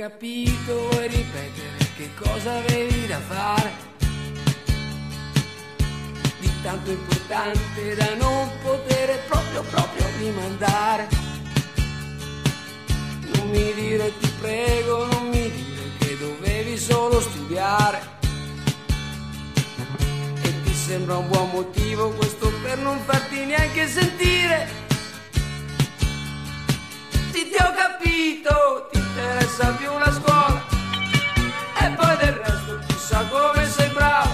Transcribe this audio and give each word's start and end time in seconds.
Capito, 0.00 0.88
vuoi 0.88 1.08
ripetere 1.08 1.76
che 1.94 2.08
cosa 2.14 2.56
avevi 2.56 3.06
da 3.06 3.18
fare? 3.18 3.70
Di 6.38 6.50
tanto 6.62 6.90
importante 6.90 7.94
da 7.96 8.14
non 8.14 8.48
poter 8.62 9.20
proprio, 9.28 9.62
proprio 9.64 10.06
rimandare. 10.16 11.06
Non 13.34 13.50
mi 13.50 13.74
dire, 13.74 14.10
ti 14.18 14.32
prego, 14.40 15.04
non 15.04 15.28
mi 15.28 15.50
dire 15.50 15.90
che 15.98 16.16
dovevi 16.16 16.78
solo 16.78 17.20
studiare. 17.20 18.00
E 20.40 20.62
ti 20.62 20.72
sembra 20.72 21.18
un 21.18 21.28
buon 21.28 21.50
motivo 21.50 22.08
questo 22.12 22.50
per 22.62 22.78
non 22.78 22.98
farti 23.00 23.44
neanche 23.44 23.86
sentire. 23.86 24.66
Sì, 27.32 27.50
ti 27.50 27.56
ho 27.62 27.74
capito, 27.74 28.88
ti 28.90 28.99
interessa 29.10 29.66
più 29.78 29.90
la 29.98 30.12
scuola 30.12 30.62
e 31.82 31.90
poi 31.98 32.16
del 32.18 32.34
resto 32.44 32.78
chissà 32.86 33.24
come 33.28 33.66
sei 33.66 33.88
bravo. 33.90 34.32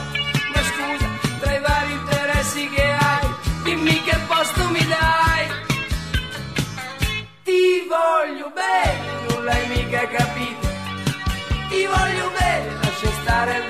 Ma 0.53 0.63
scusa, 0.71 1.07
tra 1.41 1.55
i 1.55 1.61
vari 1.61 1.93
interessi 1.93 2.69
che 2.69 2.83
hai, 2.83 3.27
dimmi 3.65 4.03
che 4.03 4.17
posto 4.27 4.69
mi 4.71 4.85
dai. 4.87 5.45
Ti 7.45 7.87
voglio 7.89 8.53
bene, 8.55 9.05
non 9.29 9.45
l'hai 9.45 9.67
mica 9.69 10.07
capito. 10.09 10.67
Ti 11.71 11.87
voglio 11.87 12.31
bene, 12.39 12.69
lascia 12.83 13.11
stare 13.23 13.57
il 13.59 13.65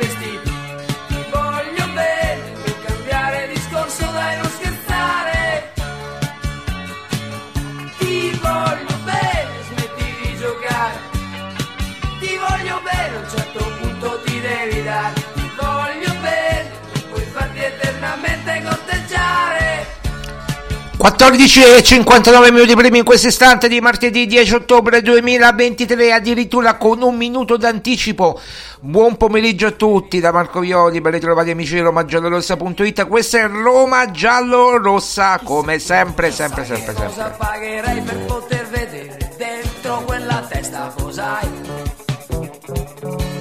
14 20.99 21.63
e 21.63 21.83
59 21.83 22.51
minuti 22.51 22.75
primi 22.75 22.99
in 22.99 23.05
questo 23.05 23.29
istante 23.29 23.69
di 23.69 23.81
martedì 23.81 24.27
10 24.27 24.55
ottobre 24.55 25.03
2023, 25.03 26.11
addirittura 26.13 26.77
con 26.77 27.03
un 27.03 27.15
minuto 27.15 27.59
d'anticipo. 27.59 28.41
Buon 28.81 29.17
pomeriggio 29.17 29.67
a 29.67 29.71
tutti 29.73 30.21
da 30.21 30.33
Marco 30.33 30.61
Violi, 30.61 31.01
ben 31.03 31.13
ritrovati 31.13 31.51
amici 31.51 31.75
di 31.75 31.81
romagiallorossa.it. 31.81 33.07
Questa 33.07 33.39
è 33.39 33.47
Roma 33.47 34.11
Giallo 34.11 34.79
Rossa, 34.79 35.39
come 35.45 35.79
sempre, 35.79 36.31
sempre, 36.31 36.65
sempre, 36.65 36.95
Cosa 36.95 37.11
sempre. 37.11 37.35
pagherai 37.37 38.01
per 38.01 38.19
poter 38.25 38.67
vedere 38.67 39.35
dentro 39.37 40.03
quella 40.07 40.47
testa 40.49 40.95
cos'hai? 40.99 41.49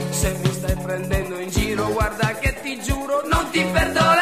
Se 0.09 0.37
mi 0.43 0.51
stai 0.51 0.75
prendendo 0.83 1.39
in 1.39 1.49
giro, 1.49 1.87
guarda 1.87 2.35
che 2.39 2.53
ti 2.61 2.79
giuro, 2.81 3.21
non 3.31 3.49
ti 3.49 3.63
perdonerei. 3.71 4.14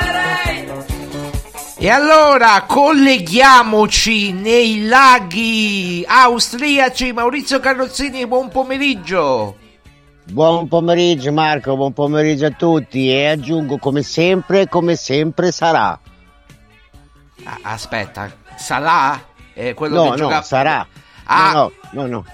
E 1.83 1.89
allora 1.89 2.63
colleghiamoci 2.65 4.31
nei 4.31 4.87
laghi 4.87 6.01
austriaci. 6.07 7.11
Maurizio 7.11 7.59
Carrozzini, 7.59 8.25
buon 8.25 8.47
pomeriggio. 8.47 9.57
Buon 10.23 10.69
pomeriggio 10.69 11.33
Marco, 11.33 11.75
buon 11.75 11.91
pomeriggio 11.91 12.45
a 12.45 12.51
tutti 12.51 13.09
e 13.09 13.25
aggiungo 13.25 13.79
come 13.79 14.01
sempre, 14.01 14.69
come 14.69 14.95
sempre 14.95 15.51
sarà. 15.51 15.99
Ah, 17.43 17.59
aspetta, 17.63 18.31
Salah? 18.55 19.21
È 19.53 19.73
quello 19.73 19.95
No, 19.95 20.03
che 20.03 20.09
no, 20.11 20.15
gioca... 20.15 20.41
sarà. 20.41 20.87
Ah. 21.25 21.51
No, 21.51 21.71
no, 21.91 22.01
no, 22.03 22.07
no. 22.07 22.25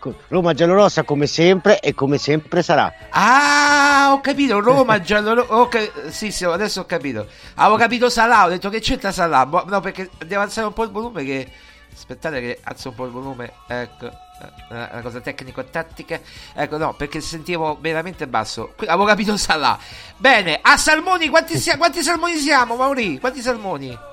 Co- 0.00 0.14
Roma 0.28 0.54
giallorossa 0.54 1.02
come 1.04 1.26
sempre 1.26 1.78
e 1.78 1.94
come 1.94 2.16
sempre 2.18 2.62
sarà. 2.62 2.92
Ah, 3.10 4.08
ho 4.12 4.20
capito, 4.20 4.58
Roma 4.60 5.00
giallo 5.00 5.42
ok, 5.42 6.08
sì, 6.08 6.32
sì, 6.32 6.44
adesso 6.44 6.80
ho 6.80 6.86
capito. 6.86 7.28
Avevo 7.56 7.76
capito 7.76 8.08
Salah, 8.08 8.46
ho 8.46 8.48
detto 8.48 8.70
che 8.70 8.80
c'entra 8.80 9.12
Salah. 9.12 9.44
Boh, 9.46 9.64
No, 9.68 9.80
perché 9.80 10.08
devo 10.26 10.40
alzare 10.42 10.66
un 10.66 10.72
po' 10.72 10.84
il 10.84 10.90
volume 10.90 11.22
che 11.22 11.46
aspettate 11.94 12.40
che 12.40 12.58
alzo 12.64 12.88
un 12.88 12.94
po' 12.94 13.04
il 13.04 13.10
volume. 13.10 13.52
Ecco. 13.68 14.06
eh, 14.06 14.48
Una 14.70 15.00
cosa 15.02 15.20
tecnico-tattica, 15.20 16.18
ecco 16.54 16.78
no, 16.78 16.94
perché 16.94 17.20
sentivo 17.20 17.76
veramente 17.78 18.26
basso. 18.26 18.72
Avevo 18.86 19.04
capito 19.04 19.36
Salah. 19.36 19.78
Bene, 20.16 20.58
a 20.62 20.78
salmoni, 20.78 21.28
quanti, 21.28 21.62
quanti 21.76 22.02
salmoni 22.02 22.36
siamo, 22.38 22.74
Mauri? 22.76 23.18
Quanti 23.20 23.42
salmoni? 23.42 24.08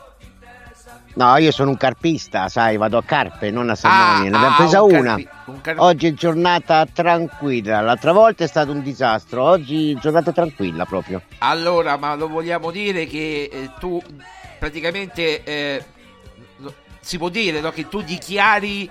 No, 1.17 1.35
io 1.37 1.51
sono 1.51 1.71
un 1.71 1.77
carpista, 1.77 2.47
sai, 2.47 2.77
vado 2.77 2.95
a 2.95 3.03
carpe, 3.03 3.49
non 3.49 3.71
a 3.71 3.75
salmoni. 3.75 4.27
Ah, 4.27 4.29
ne 4.29 4.35
abbiamo 4.35 4.53
ah, 4.53 4.55
presa 4.55 4.83
un 4.83 4.93
una. 4.93 5.15
carpi- 5.15 5.27
un 5.45 5.61
car- 5.61 5.79
Oggi 5.79 6.07
è 6.07 6.13
giornata 6.13 6.85
tranquilla. 6.85 7.81
L'altra 7.81 8.11
volta 8.11 8.43
è 8.43 8.47
stato 8.47 8.71
un 8.71 8.83
disastro. 8.83 9.41
Oggi 9.41 9.95
giornata 9.95 10.31
tranquilla 10.31 10.85
proprio. 10.85 11.23
Allora, 11.39 11.97
ma 11.97 12.13
lo 12.13 12.27
vogliamo 12.27 12.69
dire 12.69 13.07
che 13.07 13.49
eh, 13.51 13.71
tu 13.79 13.99
praticamente 14.59 15.43
eh, 15.43 15.83
si 16.99 17.17
può 17.17 17.29
dire 17.29 17.61
no, 17.61 17.71
che 17.71 17.89
tu 17.89 18.03
dichiari 18.03 18.87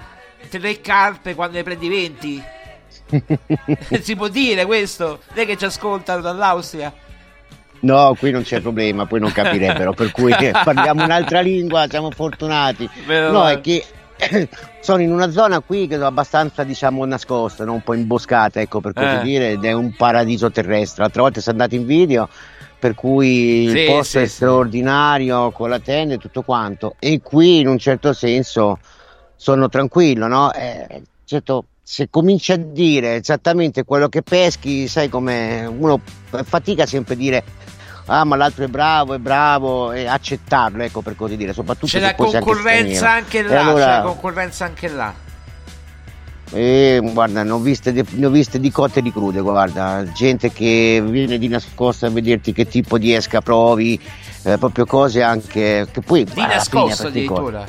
tre 0.49 0.81
carpe 0.81 1.37
quando 1.37 1.58
ne 1.58 1.62
prendi 1.62 1.88
20? 1.88 2.44
si 4.02 4.17
può 4.17 4.26
dire 4.26 4.64
questo? 4.64 5.20
Lei 5.32 5.46
che 5.46 5.56
ci 5.56 5.64
ascolta 5.64 6.17
dall'Austria? 6.17 6.93
No, 7.81 8.14
qui 8.19 8.31
non 8.31 8.43
c'è 8.43 8.61
problema, 8.61 9.06
poi 9.06 9.20
non 9.20 9.31
capirebbero, 9.32 9.93
per 9.93 10.11
cui 10.11 10.32
parliamo 10.64 11.05
un'altra 11.05 11.40
lingua, 11.40 11.87
siamo 11.88 12.11
fortunati. 12.11 12.88
Meno 13.06 13.31
No, 13.31 13.49
è 13.49 13.61
che 13.61 13.84
sono 14.81 15.02
in 15.02 15.12
una 15.12 15.31
zona 15.31 15.61
qui 15.61 15.87
che 15.87 15.96
è 15.96 16.02
abbastanza, 16.02 16.64
diciamo, 16.64 17.05
nascosta, 17.05 17.64
no? 17.64 17.75
un 17.75 17.82
po' 17.82 17.94
imboscata, 17.94 18.61
ecco, 18.61 18.81
per 18.81 18.93
così 18.93 19.14
Eh. 19.17 19.23
dire, 19.23 19.50
ed 19.52 19.64
è 19.64 19.73
un 19.73 19.94
paradiso 19.94 20.50
terrestre. 20.50 21.02
L'altra 21.02 21.23
volta 21.23 21.40
si 21.40 21.49
è 21.49 21.52
andato 21.52 21.75
in 21.75 21.84
video, 21.87 22.28
per 22.78 22.94
cui 22.94 23.69
Sì, 23.69 23.79
il 23.79 23.87
posto 23.87 24.19
sì, 24.19 24.19
è 24.19 24.26
sì. 24.26 24.34
straordinario, 24.37 25.50
con 25.50 25.69
la 25.69 25.79
tenda 25.79 26.14
e 26.14 26.19
tutto 26.19 26.43
quanto. 26.43 26.96
E 26.99 27.20
qui, 27.20 27.61
in 27.61 27.69
un 27.69 27.79
certo 27.79 28.12
senso, 28.12 28.79
sono 29.37 29.69
tranquillo, 29.69 30.26
no? 30.26 30.52
Eh, 30.52 31.02
certo, 31.25 31.64
se 31.88 32.08
cominci 32.10 32.50
a 32.50 32.56
dire 32.56 33.14
esattamente 33.14 33.84
quello 33.84 34.08
che 34.08 34.22
peschi, 34.22 34.88
sai 34.88 35.08
come 35.08 35.64
uno 35.66 36.00
fatica 36.42 36.84
sempre 36.84 37.14
a 37.14 37.16
dire 37.16 37.44
ah 38.06 38.24
ma 38.24 38.34
l'altro 38.34 38.64
è 38.64 38.66
bravo, 38.66 39.14
è 39.14 39.18
bravo 39.18 39.92
e 39.92 40.04
accettarlo, 40.06 40.82
ecco 40.82 41.00
per 41.00 41.14
così 41.14 41.36
dire, 41.36 41.52
soprattutto 41.52 41.86
C'è 41.86 42.00
la 42.00 42.08
anche 42.08 42.24
concorrenza 42.24 43.10
anche 43.12 43.38
E 43.38 43.42
là, 43.44 43.60
allora- 43.60 43.84
c'è 43.84 43.90
la 43.98 44.02
concorrenza 44.02 44.64
anche 44.64 44.88
là. 44.88 45.14
Eh, 46.50 47.00
guarda, 47.12 47.44
ne 47.44 47.50
ho, 47.52 47.58
viste 47.60 47.92
di, 47.92 48.04
ne 48.10 48.26
ho 48.26 48.30
viste 48.30 48.58
di 48.58 48.72
cotte 48.72 48.98
e 48.98 49.02
di 49.02 49.12
crude, 49.12 49.40
guarda, 49.40 50.04
gente 50.12 50.50
che 50.50 51.00
viene 51.04 51.38
di 51.38 51.46
nascosto 51.46 52.06
a 52.06 52.10
vederti 52.10 52.52
che 52.52 52.66
tipo 52.66 52.98
di 52.98 53.14
esca 53.14 53.40
provi, 53.40 54.00
eh, 54.42 54.58
proprio 54.58 54.86
cose 54.86 55.22
anche 55.22 55.86
che 55.92 56.00
poi 56.00 56.24
Di 56.24 56.32
nascosto 56.34 57.06
addirittura. 57.06 57.64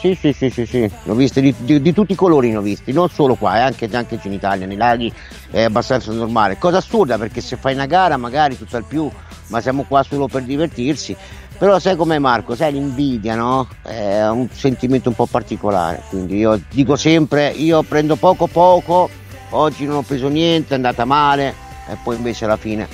Sì, 0.00 0.14
sì, 0.18 0.32
sì, 0.32 0.48
sì, 0.48 0.64
sì, 0.64 0.78
ne 0.80 1.12
ho 1.12 1.14
viste 1.14 1.42
di, 1.42 1.54
di- 1.58 1.82
di 1.82 1.92
tutti 1.92 2.12
i 2.12 2.16
colori, 2.16 2.48
ne 2.48 2.56
ho 2.56 2.62
visti, 2.62 2.90
non 2.90 3.10
solo 3.10 3.34
qua, 3.34 3.58
eh, 3.58 3.60
anche, 3.60 3.86
anche 3.92 4.18
in 4.22 4.32
Italia, 4.32 4.66
nei 4.66 4.78
laghi 4.78 5.12
è 5.50 5.62
abbastanza 5.64 6.10
normale. 6.10 6.56
Cosa 6.56 6.78
assurda 6.78 7.18
perché 7.18 7.42
se 7.42 7.56
fai 7.56 7.74
una 7.74 7.84
gara 7.84 8.16
magari 8.16 8.56
tutto 8.56 8.78
al 8.78 8.84
più, 8.84 9.10
ma 9.48 9.60
siamo 9.60 9.84
qua 9.86 10.02
solo 10.02 10.26
per 10.26 10.44
divertirsi. 10.44 11.14
Però 11.58 11.78
sai 11.78 11.96
com'è 11.96 12.18
Marco, 12.18 12.54
sai 12.56 12.72
l'invidia, 12.72 13.34
no? 13.34 13.68
È 13.82 14.26
un 14.28 14.48
sentimento 14.50 15.10
un 15.10 15.14
po' 15.14 15.26
particolare, 15.26 16.00
quindi 16.08 16.38
io 16.38 16.58
dico 16.70 16.96
sempre, 16.96 17.48
io 17.50 17.82
prendo 17.82 18.16
poco 18.16 18.46
poco, 18.46 19.10
oggi 19.50 19.84
non 19.84 19.96
ho 19.96 20.02
preso 20.02 20.28
niente, 20.28 20.72
è 20.72 20.76
andata 20.76 21.04
male, 21.04 21.54
e 21.90 21.98
poi 22.02 22.16
invece 22.16 22.46
alla 22.46 22.56
fine 22.56 22.88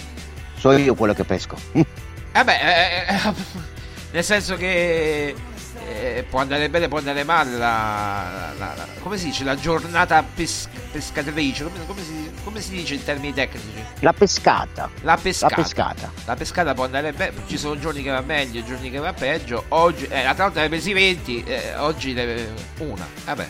so 0.58 0.72
io 0.72 0.96
quello 0.96 1.14
che 1.14 1.22
pesco. 1.22 1.54
Vabbè, 2.32 3.06
eh, 3.08 3.14
eh, 3.14 3.32
nel 4.10 4.24
senso 4.24 4.56
che 4.56 5.32
eh, 5.88 6.24
può 6.28 6.40
andare 6.40 6.68
bene, 6.68 6.88
può 6.88 6.98
andare 6.98 7.22
male 7.24 7.56
la, 7.56 8.52
la- 8.58 8.74
la- 8.76 8.86
come 9.00 9.16
si 9.18 9.26
dice, 9.26 9.44
la 9.44 9.54
giornata 9.56 10.22
pes- 10.22 10.68
pescatrice, 10.90 11.64
come, 11.64 11.86
come 11.86 12.02
si, 12.02 12.30
come 12.44 12.60
si 12.60 12.70
dice 12.70 12.94
in 12.94 13.04
termini 13.04 13.32
tecnici? 13.32 13.84
La 14.00 14.12
pescata. 14.12 14.90
La 15.02 15.16
pescata. 15.16 15.54
La 15.56 15.62
pescata. 15.62 16.10
La 16.24 16.34
pescata 16.36 16.74
può 16.74 16.84
andare 16.84 17.12
bene, 17.12 17.32
ci 17.46 17.56
sono 17.56 17.78
giorni 17.78 18.02
che 18.02 18.10
va 18.10 18.20
meglio, 18.22 18.64
giorni 18.64 18.90
che 18.90 18.98
va 18.98 19.12
peggio. 19.12 19.64
Oggi, 19.68 20.06
eh, 20.06 20.22
l'altra 20.22 20.44
volta 20.44 20.58
ne 20.58 20.64
hai 20.64 20.70
presi 20.70 20.92
20, 20.92 21.44
eh, 21.44 21.76
oggi 21.76 22.12
ne 22.12 22.46
una. 22.78 23.06
Vabbè. 23.24 23.48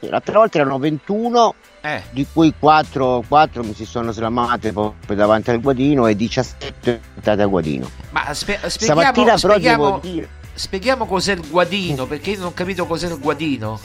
L'altra 0.00 0.38
volta 0.38 0.58
erano 0.58 0.78
21, 0.78 1.54
Eh. 1.80 2.02
di 2.10 2.26
cui 2.32 2.52
4, 2.58 3.22
mi 3.62 3.72
si 3.72 3.84
sono 3.84 4.10
slamate 4.10 4.72
proprio 4.72 5.16
davanti 5.16 5.50
al 5.50 5.60
guadino 5.60 6.08
e 6.08 6.16
17 6.16 7.00
portate 7.14 7.42
a 7.42 7.46
guadino. 7.46 7.88
Ma 8.10 8.34
spie- 8.34 8.58
spieghiamo, 8.68 9.00
Stamattina 9.00 9.34
però 9.36 9.36
spieghiamo, 9.52 9.84
devo 9.84 9.98
dire, 10.02 10.28
spieghiamo 10.54 11.06
cos'è 11.06 11.32
il 11.32 11.48
guadino, 11.48 12.06
perché 12.06 12.30
io 12.30 12.38
non 12.38 12.46
ho 12.48 12.52
capito 12.54 12.86
cos'è 12.86 13.08
il 13.08 13.18
guadino. 13.18 13.80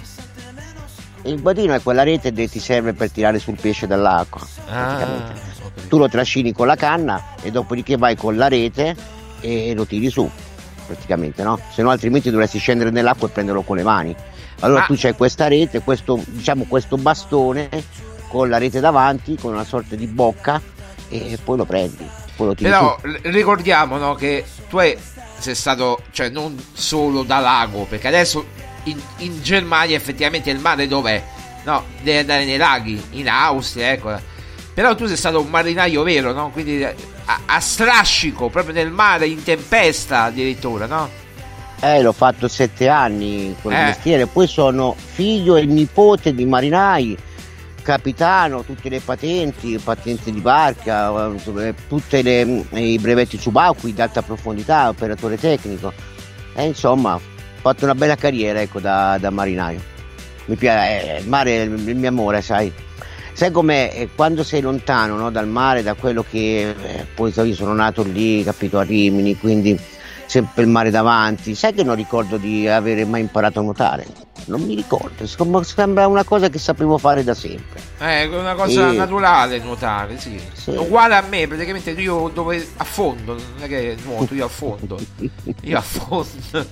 il 1.24 1.42
guadino 1.42 1.74
è 1.74 1.82
quella 1.82 2.04
rete 2.04 2.32
che 2.32 2.48
ti 2.48 2.60
serve 2.60 2.94
per 2.94 3.12
tirare 3.12 3.40
sul 3.40 3.58
pesce 3.60 3.88
dall'acqua. 3.88 4.46
Ah. 4.70 5.34
Tu 5.88 5.98
lo 5.98 6.08
trascini 6.10 6.52
con 6.54 6.68
la 6.68 6.76
canna 6.76 7.36
e 7.42 7.52
dopodiché 7.52 7.98
vai 7.98 8.16
con 8.16 8.36
la 8.38 8.48
rete 8.48 8.96
e 9.42 9.74
lo 9.74 9.86
tiri 9.86 10.10
su, 10.10 10.30
praticamente, 10.86 11.44
no? 11.44 11.60
Se 11.72 11.82
no 11.82 11.90
altrimenti 11.90 12.30
dovresti 12.30 12.60
scendere 12.60 12.90
nell'acqua 12.92 13.28
e 13.28 13.32
prenderlo 13.32 13.62
con 13.62 13.78
le 13.78 13.84
mani. 13.84 14.16
Allora 14.62 14.82
Ma- 14.82 14.86
tu 14.88 14.96
c'hai 14.98 15.14
questa 15.14 15.48
rete, 15.48 15.82
questo, 15.82 16.20
diciamo, 16.26 16.66
questo 16.68 16.98
bastone 16.98 17.70
con 18.28 18.50
la 18.50 18.58
rete 18.58 18.80
davanti, 18.80 19.36
con 19.36 19.54
una 19.54 19.64
sorta 19.64 19.96
di 19.96 20.08
bocca 20.08 20.62
e 21.10 21.38
poi 21.44 21.58
lo 21.58 21.66
prendi. 21.66 22.06
Poi 22.36 22.48
lo 22.48 22.56
tiri 22.56 22.70
Però 22.70 22.98
su. 23.00 23.08
ricordiamo 23.30 23.98
no, 23.98 24.16
che 24.16 24.44
tu 24.68 24.78
hai- 24.78 24.98
sei 25.38 25.56
stato, 25.56 26.02
cioè 26.12 26.30
non 26.30 26.58
solo 26.74 27.24
da 27.24 27.40
lago, 27.40 27.86
perché 27.86 28.08
adesso 28.08 28.46
in, 28.84 29.00
in 29.18 29.42
Germania 29.42 29.96
effettivamente 29.96 30.50
il 30.50 30.60
mare 30.60 30.88
dov'è? 30.88 31.24
No, 31.64 31.84
devi 32.02 32.20
andare 32.20 32.46
nei 32.46 32.58
laghi, 32.58 33.02
in 33.12 33.28
Austria, 33.30 33.92
ecco. 33.92 34.20
Però 34.74 34.96
tu 34.96 35.06
sei 35.08 35.18
stato 35.18 35.42
un 35.42 35.50
marinaio 35.50 36.04
vero, 36.04 36.32
no? 36.34 36.50
Quindi 36.52 36.84
a, 36.84 36.96
a 37.46 37.60
strascico, 37.60 38.50
proprio 38.50 38.74
nel 38.74 38.92
mare, 38.92 39.28
in 39.28 39.44
tempesta 39.44 40.24
addirittura, 40.24 40.86
no? 40.86 41.10
Eh, 41.80 42.02
l'ho 42.02 42.14
fatto 42.14 42.48
sette 42.48 42.88
anni 42.88 43.56
con 43.62 43.72
il 43.72 43.78
Eh. 43.78 43.84
mestiere, 43.84 44.26
poi 44.28 44.48
sono 44.48 44.96
figlio 44.98 45.56
e 45.58 45.66
nipote 45.66 46.34
di 46.34 46.46
marinai, 46.46 47.18
capitano, 47.88 48.66
tutte 48.66 48.90
le 48.90 49.00
patenti, 49.00 49.80
patente 49.82 50.30
di 50.30 50.42
barca, 50.42 51.32
eh, 51.32 51.74
tutti 51.88 52.18
i 52.18 53.00
brevetti 53.00 53.38
subacquei 53.38 53.94
di 53.94 54.02
alta 54.02 54.22
profondità, 54.22 54.90
operatore 54.90 55.38
tecnico. 55.38 55.94
E 56.54 56.66
insomma, 56.66 57.14
ho 57.14 57.22
fatto 57.62 57.86
una 57.86 57.96
bella 57.96 58.18
carriera 58.18 58.60
ecco, 58.60 58.82
da, 58.82 59.18
da 59.18 59.30
marinaio. 59.30 59.80
Mi 60.48 60.58
piace, 60.58 61.16
eh, 61.16 61.20
il 61.22 61.30
mare 61.30 61.52
è 61.52 61.62
il, 61.62 61.88
il 61.88 61.96
mio 61.96 62.10
amore, 62.10 62.42
sai. 62.42 62.74
Sai 63.32 63.52
com'è? 63.52 63.94
Eh, 63.94 64.10
Quando 64.14 64.44
sei 64.44 64.60
lontano 64.60 65.16
no, 65.16 65.32
dal 65.32 65.48
mare, 65.48 65.82
da 65.82 65.94
quello 65.94 66.26
che 66.30 66.70
eh, 66.70 67.06
poi 67.16 67.32
io 67.34 67.56
sono 67.56 67.74
nato 67.74 68.04
lì, 68.04 68.44
capito, 68.44 68.80
a 68.80 68.84
Rimini, 68.84 69.38
quindi 69.38 69.80
sempre 70.28 70.62
il 70.64 70.70
mare 70.70 70.92
davanti. 70.92 71.56
Sai 71.56 71.74
che 71.74 71.84
non 71.84 71.96
ricordo 71.96 72.38
di 72.38 72.68
avere 72.68 73.04
mai 73.06 73.22
imparato 73.22 73.60
a 73.60 73.64
nuotare? 73.64 74.06
Non 74.46 74.62
mi 74.62 74.76
ricordo, 74.76 75.26
sembra 75.64 76.06
una 76.08 76.24
cosa 76.24 76.48
che 76.50 76.60
sapevo 76.60 76.98
fare 76.98 77.24
da 77.24 77.34
sempre. 77.34 77.82
Eh, 78.00 78.22
È 78.22 78.26
una 78.28 78.54
cosa 78.54 78.92
Sì. 78.92 78.96
naturale 78.96 79.58
nuotare, 79.60 80.18
sì. 80.20 80.40
Sì. 80.54 80.70
Uguale 80.72 81.16
a 81.16 81.24
me, 81.28 81.48
praticamente 81.48 81.92
io 81.92 82.30
dove 82.34 82.66
affondo, 82.78 83.34
non 83.34 83.44
è 83.64 83.68
che 83.68 83.98
nuoto, 84.06 84.34
io 84.36 84.46
affondo. 84.46 84.98
Io 85.64 85.78
affondo. 85.78 86.28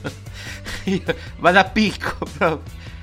Io 0.86 1.02
vado 1.40 1.60
a 1.60 1.64
picco 1.66 2.14
proprio. 2.38 2.62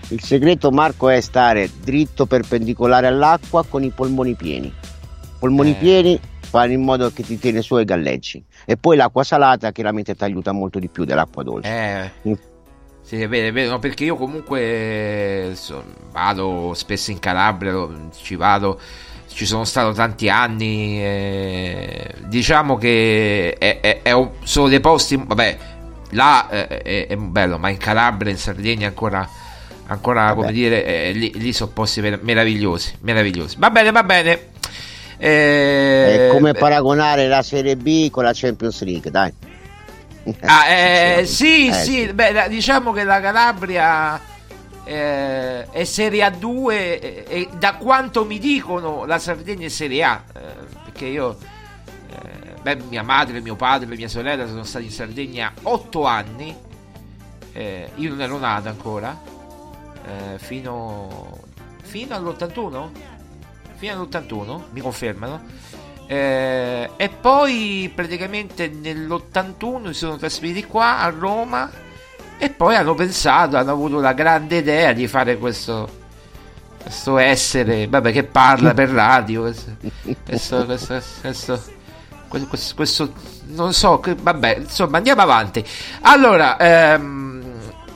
Il 0.08 0.22
segreto, 0.22 0.70
Marco, 0.70 1.08
è 1.08 1.20
stare 1.20 1.70
dritto 1.82 2.26
perpendicolare 2.26 3.06
all'acqua 3.06 3.64
con 3.66 3.82
i 3.82 3.90
polmoni 3.90 4.34
pieni. 4.34 4.72
Polmoni 5.38 5.70
Eh. 5.70 5.74
pieni 5.74 6.20
fanno 6.52 6.72
in 6.74 6.82
modo 6.82 7.10
che 7.10 7.22
ti 7.22 7.38
tiene 7.38 7.62
su 7.62 7.78
e 7.78 7.84
galleggi. 7.86 8.44
E 8.66 8.76
poi 8.76 8.94
l'acqua 8.96 9.24
salata 9.24 9.72
chiaramente 9.72 10.14
ti 10.14 10.22
aiuta 10.22 10.52
molto 10.52 10.78
di 10.78 10.88
più 10.88 11.04
dell'acqua 11.06 11.42
dolce. 11.42 12.12
Eh. 12.24 12.28
Mm. 12.28 12.32
Sì, 13.00 13.22
è 13.22 13.26
vero, 13.26 13.48
è 13.48 13.52
vero, 13.52 13.70
no, 13.70 13.78
perché 13.78 14.04
io 14.04 14.16
comunque 14.16 15.52
so- 15.54 15.82
vado 16.12 16.72
spesso 16.74 17.10
in 17.10 17.18
Calabria, 17.18 17.74
ci 18.20 18.36
vado, 18.36 18.78
ci 19.28 19.46
sono 19.46 19.64
stato 19.64 19.92
tanti 19.92 20.28
anni, 20.28 21.02
eh, 21.02 22.14
diciamo 22.26 22.76
che 22.76 23.54
è, 23.58 23.80
è- 23.80 24.02
è 24.02 24.12
un- 24.12 24.30
sono 24.44 24.68
dei 24.68 24.80
posti, 24.80 25.16
vabbè, 25.16 25.58
là 26.10 26.48
eh, 26.50 27.06
è, 27.06 27.16
bello, 27.16 27.56
ma 27.58 27.70
in 27.70 27.78
Calabria, 27.78 28.30
in 28.30 28.38
Sardegna 28.38 28.86
ancora, 28.88 29.26
ancora 29.86 30.26
Vabbè. 30.26 30.34
come 30.36 30.52
dire, 30.52 30.84
eh, 30.84 31.12
lì, 31.12 31.32
lì 31.34 31.52
sono 31.54 31.70
posti 31.72 32.00
mer- 32.02 32.20
meravigliosi, 32.22 32.96
meravigliosi. 33.00 33.56
Va 33.58 33.70
bene, 33.70 33.90
va 33.90 34.02
bene. 34.04 34.50
Eh, 35.24 36.16
È 36.16 36.26
come 36.26 36.52
beh, 36.52 36.58
paragonare 36.58 37.28
la 37.28 37.42
Serie 37.42 37.76
B 37.76 38.10
con 38.10 38.24
la 38.24 38.32
Champions 38.34 38.82
League, 38.82 39.10
dai. 39.10 39.32
Ah, 40.40 40.68
eh, 40.68 41.26
sì, 41.26 41.68
Eh, 41.68 41.72
sì, 41.72 42.12
beh, 42.12 42.32
la- 42.32 42.48
diciamo 42.48 42.92
che 42.92 43.04
la 43.04 43.20
Calabria 43.20 44.20
è, 44.82 44.90
eh, 44.92 45.70
è 45.70 45.84
Serie 45.84 46.24
A2 46.24 46.70
e, 46.70 47.24
e 47.28 47.48
da 47.56 47.76
quanto 47.76 48.24
mi 48.24 48.38
dicono 48.38 49.04
la 49.04 49.18
Sardegna 49.18 49.66
è 49.66 49.68
Serie 49.68 50.02
A, 50.04 50.24
eh, 50.34 50.40
perché 50.84 51.06
io, 51.06 51.38
eh, 52.08 52.54
beh, 52.60 52.76
mia 52.88 53.02
madre, 53.02 53.40
mio 53.40 53.56
padre, 53.56 53.94
mia 53.96 54.08
sorella 54.08 54.46
sono 54.46 54.64
stati 54.64 54.84
in 54.86 54.90
Sardegna 54.92 55.52
otto 55.62 56.04
anni, 56.04 56.56
eh, 57.52 57.90
io 57.96 58.08
non 58.10 58.20
ero 58.22 58.38
nato 58.38 58.68
ancora, 58.68 59.20
eh, 60.04 60.38
fino, 60.38 61.40
fino 61.82 62.14
all'81? 62.14 62.90
Fino 63.82 63.94
all'81, 63.94 64.60
mi 64.70 64.80
confermano. 64.80 65.42
Eh, 66.06 66.88
e 66.96 67.08
poi 67.08 67.90
praticamente 67.92 68.68
nell'81 68.68 69.88
si 69.88 69.94
sono 69.94 70.16
trasferiti 70.16 70.64
qua 70.66 71.00
a 71.00 71.08
Roma 71.08 71.68
e 72.38 72.50
poi 72.50 72.76
hanno 72.76 72.94
pensato, 72.94 73.56
hanno 73.56 73.72
avuto 73.72 73.98
la 73.98 74.12
grande 74.12 74.58
idea 74.58 74.92
di 74.92 75.08
fare 75.08 75.36
questo, 75.36 75.88
questo 76.80 77.18
essere, 77.18 77.88
vabbè, 77.88 78.12
che 78.12 78.22
parla 78.22 78.72
per 78.72 78.88
radio, 78.90 79.40
questo, 79.40 79.76
questo, 80.26 80.64
questo, 80.64 81.62
questo, 82.28 82.74
questo 82.76 83.12
non 83.46 83.72
so, 83.72 83.98
che, 83.98 84.14
vabbè, 84.14 84.58
insomma, 84.58 84.98
andiamo 84.98 85.22
avanti. 85.22 85.66
Allora, 86.02 86.56
ehm, 86.56 87.42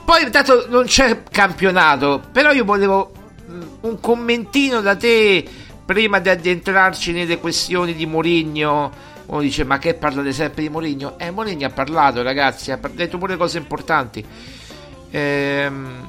poi 0.05 0.25
intanto 0.25 0.67
non 0.69 0.87
c'è 0.87 1.23
campionato, 1.31 2.25
però 2.33 2.51
io 2.51 2.65
volevo 2.65 3.13
mm, 3.49 3.63
un 3.83 4.01
commentino 4.01 4.81
da 4.81 4.97
te 4.97 5.49
prima 5.87 6.19
di 6.19 6.29
addentrarci 6.29 7.13
nelle 7.13 7.39
questioni 7.39 7.95
di 7.95 8.05
Mourinho 8.05 9.15
uno 9.27 9.41
dice 9.41 9.65
ma 9.65 9.79
che 9.79 9.95
parlate 9.95 10.33
sempre 10.33 10.63
di 10.63 10.69
Mourinho? 10.69 11.19
Eh, 11.19 11.31
Mourinho 11.31 11.67
ha 11.67 11.71
parlato 11.71 12.23
ragazzi, 12.23 12.71
ha 12.71 12.79
detto 12.93 13.19
pure 13.19 13.37
cose 13.37 13.59
importanti. 13.59 14.25
Ehm, 15.11 16.07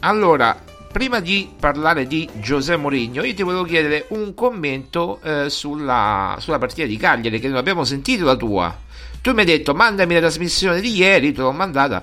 allora, 0.00 0.58
prima 0.90 1.20
di 1.20 1.50
parlare 1.58 2.06
di 2.06 2.28
Giuseppe 2.34 2.80
Mourinho, 2.80 3.24
io 3.24 3.34
ti 3.34 3.42
volevo 3.42 3.64
chiedere 3.64 4.06
un 4.10 4.32
commento 4.34 5.20
eh, 5.22 5.50
sulla, 5.50 6.36
sulla, 6.38 6.58
partita 6.58 6.86
di 6.86 6.96
Cagliari, 6.96 7.40
che 7.40 7.48
non 7.48 7.58
abbiamo 7.58 7.84
sentito 7.84 8.24
la 8.24 8.36
tua. 8.36 8.74
Tu 9.20 9.32
mi 9.32 9.40
hai 9.40 9.46
detto 9.46 9.74
mandami 9.74 10.14
la 10.14 10.20
trasmissione 10.20 10.80
di 10.80 10.94
ieri, 10.96 11.32
te 11.32 11.40
l'ho 11.40 11.52
mandata, 11.52 12.02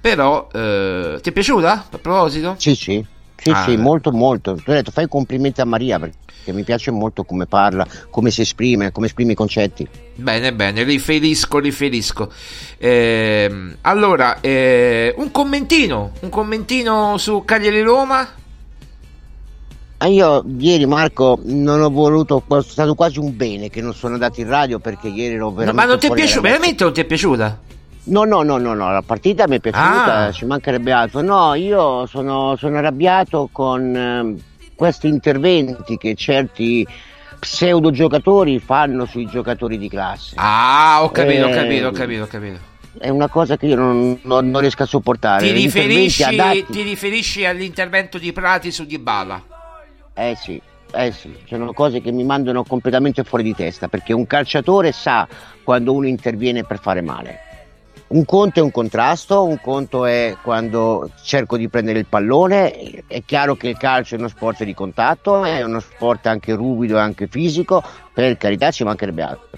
però 0.00 0.48
eh, 0.52 1.18
ti 1.22 1.28
è 1.28 1.32
piaciuta 1.32 1.86
a 1.90 1.98
proposito? 1.98 2.54
Sì, 2.58 2.74
sì. 2.74 3.04
Sì, 3.40 3.50
ah, 3.50 3.62
sì, 3.64 3.76
molto, 3.76 4.12
molto. 4.12 4.54
Tu 4.54 4.70
hai 4.70 4.76
detto 4.76 4.90
fai 4.90 5.08
complimenti 5.08 5.62
a 5.62 5.64
Maria 5.64 5.98
perché 5.98 6.52
mi 6.52 6.62
piace 6.62 6.90
molto 6.90 7.24
come 7.24 7.46
parla, 7.46 7.86
come 8.10 8.30
si 8.30 8.42
esprime, 8.42 8.92
come 8.92 9.06
esprime 9.06 9.32
i 9.32 9.34
concetti. 9.34 9.88
Bene, 10.14 10.52
bene, 10.52 10.82
riferisco, 10.82 11.58
riferisco. 11.58 12.30
Eh, 12.76 13.74
allora, 13.80 14.40
eh, 14.40 15.14
un 15.16 15.30
commentino, 15.30 16.12
un 16.20 16.28
commentino 16.28 17.16
su 17.16 17.42
Cagliari 17.46 17.80
Roma. 17.80 18.28
Ah, 20.02 20.06
io 20.06 20.44
ieri 20.58 20.86
Marco 20.86 21.38
non 21.44 21.80
ho 21.80 21.90
voluto, 21.90 22.42
è 22.46 22.62
stato 22.62 22.94
quasi 22.94 23.18
un 23.18 23.36
bene 23.36 23.68
che 23.68 23.80
non 23.80 23.94
sono 23.94 24.14
andato 24.14 24.40
in 24.40 24.48
radio 24.48 24.78
perché 24.78 25.08
ieri 25.08 25.34
ero 25.34 25.50
veramente... 25.50 25.72
No, 25.72 25.76
ma 25.76 25.84
non 25.84 25.98
ti 25.98 26.06
è 26.06 26.12
piaciuta, 26.14 26.40
veramente 26.40 26.84
non 26.84 26.92
ti 26.92 27.00
è 27.00 27.04
piaciuta? 27.04 27.60
No, 28.10 28.24
no, 28.24 28.42
no, 28.42 28.58
no, 28.58 28.74
no, 28.74 28.92
la 28.92 29.02
partita 29.02 29.46
mi 29.46 29.56
è 29.56 29.60
piaciuta, 29.60 30.16
ah. 30.16 30.32
ci 30.32 30.44
mancherebbe 30.44 30.90
altro. 30.90 31.20
No, 31.20 31.54
io 31.54 32.06
sono, 32.06 32.56
sono 32.56 32.78
arrabbiato 32.78 33.48
con 33.52 33.96
eh, 33.96 34.42
questi 34.74 35.06
interventi 35.06 35.96
che 35.96 36.16
certi 36.16 36.84
pseudo 37.38 37.92
giocatori 37.92 38.58
fanno 38.58 39.04
sui 39.04 39.26
giocatori 39.26 39.78
di 39.78 39.88
classe. 39.88 40.34
Ah, 40.36 40.98
ho 41.02 41.10
capito, 41.10 41.46
eh, 41.46 41.52
ho 41.52 41.54
capito, 41.54 41.86
ho 41.86 41.92
capito, 41.92 42.22
ho 42.24 42.26
capito. 42.26 42.58
È 42.98 43.08
una 43.08 43.28
cosa 43.28 43.56
che 43.56 43.66
io 43.66 43.76
non, 43.76 44.18
non, 44.22 44.50
non 44.50 44.60
riesco 44.60 44.82
a 44.82 44.86
sopportare. 44.86 45.46
Ti 45.46 45.52
riferisci, 45.52 46.24
ti 46.68 46.82
riferisci, 46.82 47.44
all'intervento 47.44 48.18
di 48.18 48.32
Prati 48.32 48.72
su 48.72 48.84
Dybala? 48.86 49.40
Eh 50.14 50.34
sì, 50.36 50.60
eh 50.92 51.12
sì, 51.12 51.32
sono 51.46 51.72
cose 51.72 52.00
che 52.00 52.10
mi 52.10 52.24
mandano 52.24 52.64
completamente 52.64 53.22
fuori 53.22 53.44
di 53.44 53.54
testa 53.54 53.86
perché 53.86 54.12
un 54.12 54.26
calciatore 54.26 54.90
sa 54.90 55.28
quando 55.62 55.92
uno 55.92 56.08
interviene 56.08 56.64
per 56.64 56.80
fare 56.80 57.00
male 57.02 57.44
un 58.10 58.24
conto 58.24 58.58
è 58.58 58.62
un 58.62 58.72
contrasto, 58.72 59.44
un 59.44 59.60
conto 59.60 60.04
è 60.04 60.36
quando 60.42 61.10
cerco 61.22 61.56
di 61.56 61.68
prendere 61.68 62.00
il 62.00 62.06
pallone, 62.06 63.04
è 63.06 63.22
chiaro 63.24 63.54
che 63.54 63.68
il 63.68 63.76
calcio 63.76 64.16
è 64.16 64.18
uno 64.18 64.26
sport 64.26 64.64
di 64.64 64.74
contatto, 64.74 65.44
è 65.44 65.62
uno 65.62 65.78
sport 65.78 66.26
anche 66.26 66.54
ruvido 66.54 66.96
e 66.96 67.00
anche 67.00 67.28
fisico, 67.28 67.82
per 68.12 68.36
carità 68.36 68.72
ci 68.72 68.82
mancherebbe 68.82 69.22
altro, 69.22 69.48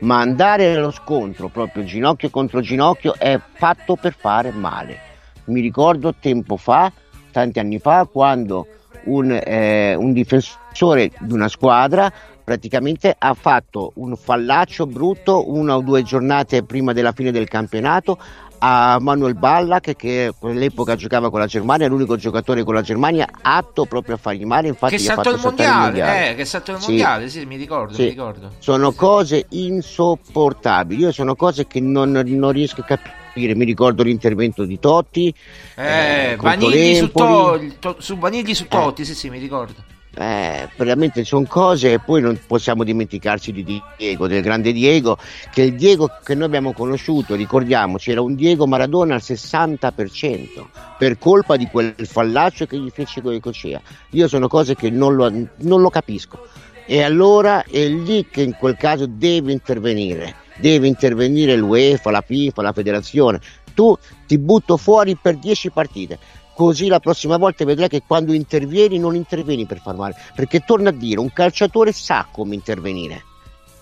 ma 0.00 0.18
andare 0.20 0.74
allo 0.74 0.90
scontro 0.90 1.48
proprio 1.48 1.84
ginocchio 1.84 2.28
contro 2.28 2.60
ginocchio 2.60 3.14
è 3.16 3.40
fatto 3.54 3.96
per 3.96 4.14
fare 4.14 4.50
male. 4.50 5.10
Mi 5.44 5.60
ricordo 5.60 6.14
tempo 6.14 6.58
fa, 6.58 6.92
tanti 7.30 7.60
anni 7.60 7.78
fa, 7.78 8.06
quando 8.10 8.66
un, 9.04 9.40
eh, 9.42 9.94
un 9.94 10.12
difensore 10.12 11.10
di 11.18 11.32
una 11.32 11.48
squadra 11.48 12.12
praticamente 12.42 13.14
ha 13.16 13.34
fatto 13.34 13.92
un 13.96 14.16
fallaccio 14.16 14.86
brutto 14.86 15.50
una 15.52 15.76
o 15.76 15.80
due 15.80 16.02
giornate 16.02 16.62
prima 16.64 16.92
della 16.92 17.12
fine 17.12 17.30
del 17.30 17.48
campionato 17.48 18.18
a 18.64 18.98
Manuel 19.00 19.34
Ballack 19.34 19.96
che 19.96 20.32
all'epoca 20.40 20.94
giocava 20.94 21.30
con 21.30 21.40
la 21.40 21.46
Germania, 21.46 21.88
l'unico 21.88 22.14
giocatore 22.16 22.62
con 22.62 22.74
la 22.74 22.82
Germania 22.82 23.28
atto 23.42 23.86
proprio 23.86 24.14
a 24.14 24.18
fargli 24.18 24.44
male, 24.44 24.68
infatti 24.68 24.94
che 24.94 25.00
è 25.00 25.04
stato 25.04 25.30
il 25.30 25.40
mondiale, 25.42 25.74
il 25.74 25.82
mondiale. 25.82 26.30
Eh, 26.30 26.34
che 26.36 26.42
è 26.42 26.44
stato 26.44 26.70
il 26.70 26.78
mondiale, 26.80 27.28
sì, 27.28 27.40
sì 27.40 27.46
mi, 27.46 27.56
ricordo, 27.56 27.94
sì. 27.94 28.02
mi 28.02 28.08
ricordo. 28.10 28.52
Sono 28.58 28.92
cose 28.92 29.46
insopportabili, 29.48 31.02
io 31.02 31.12
sono 31.12 31.34
cose 31.34 31.66
che 31.66 31.80
non, 31.80 32.12
non 32.12 32.52
riesco 32.52 32.82
a 32.82 32.84
capire 32.84 33.10
mi 33.34 33.64
ricordo 33.64 34.02
l'intervento 34.02 34.64
di 34.66 34.78
Totti 34.78 35.34
eh, 35.76 36.32
eh 36.32 36.36
Vanigli 36.36 36.96
su, 36.96 37.10
to, 37.10 37.58
to, 37.78 37.96
su 37.98 38.18
Vanigli 38.18 38.54
su 38.54 38.68
Totti, 38.68 39.02
eh. 39.02 39.04
sì 39.06 39.14
sì 39.14 39.30
mi 39.30 39.38
ricordo 39.38 39.82
eh, 40.14 40.68
veramente 40.76 41.24
sono 41.24 41.46
cose 41.46 41.92
e 41.92 41.98
poi 41.98 42.20
non 42.20 42.38
possiamo 42.46 42.84
dimenticarci 42.84 43.52
di 43.52 43.82
Diego, 43.96 44.26
del 44.26 44.42
grande 44.42 44.72
Diego, 44.72 45.16
che 45.50 45.62
il 45.62 45.74
Diego 45.74 46.10
che 46.22 46.34
noi 46.34 46.46
abbiamo 46.46 46.72
conosciuto, 46.72 47.34
ricordiamoci, 47.34 48.10
era 48.10 48.20
un 48.20 48.34
Diego 48.34 48.66
Maradona 48.66 49.14
al 49.14 49.22
60% 49.22 50.66
per 50.98 51.18
colpa 51.18 51.56
di 51.56 51.66
quel 51.66 51.94
fallaccio 51.96 52.66
che 52.66 52.78
gli 52.78 52.90
fece 52.90 53.22
con 53.22 53.32
il 53.32 53.40
Cocea. 53.40 53.80
Io 54.10 54.28
sono 54.28 54.48
cose 54.48 54.74
che 54.74 54.90
non 54.90 55.14
lo, 55.14 55.30
non 55.30 55.80
lo 55.80 55.90
capisco 55.90 56.46
e 56.84 57.02
allora 57.02 57.64
è 57.64 57.86
lì 57.86 58.26
che 58.28 58.42
in 58.42 58.54
quel 58.58 58.76
caso 58.76 59.06
deve 59.06 59.52
intervenire, 59.52 60.34
deve 60.56 60.88
intervenire 60.88 61.56
l'UEFA, 61.56 62.10
la 62.10 62.20
FIFA, 62.20 62.62
la 62.62 62.72
federazione. 62.72 63.40
Tu 63.74 63.96
ti 64.26 64.36
butto 64.36 64.76
fuori 64.76 65.16
per 65.16 65.38
10 65.38 65.70
partite 65.70 66.18
Così 66.54 66.88
la 66.88 67.00
prossima 67.00 67.36
volta 67.36 67.64
vedrai 67.64 67.88
che 67.88 68.02
quando 68.06 68.32
intervieni 68.32 68.98
non 68.98 69.14
intervieni 69.14 69.66
per 69.66 69.80
far 69.80 69.96
male, 69.96 70.16
perché 70.34 70.60
torna 70.60 70.90
a 70.90 70.92
dire 70.92 71.20
un 71.20 71.32
calciatore 71.32 71.92
sa 71.92 72.26
come 72.30 72.54
intervenire. 72.54 73.24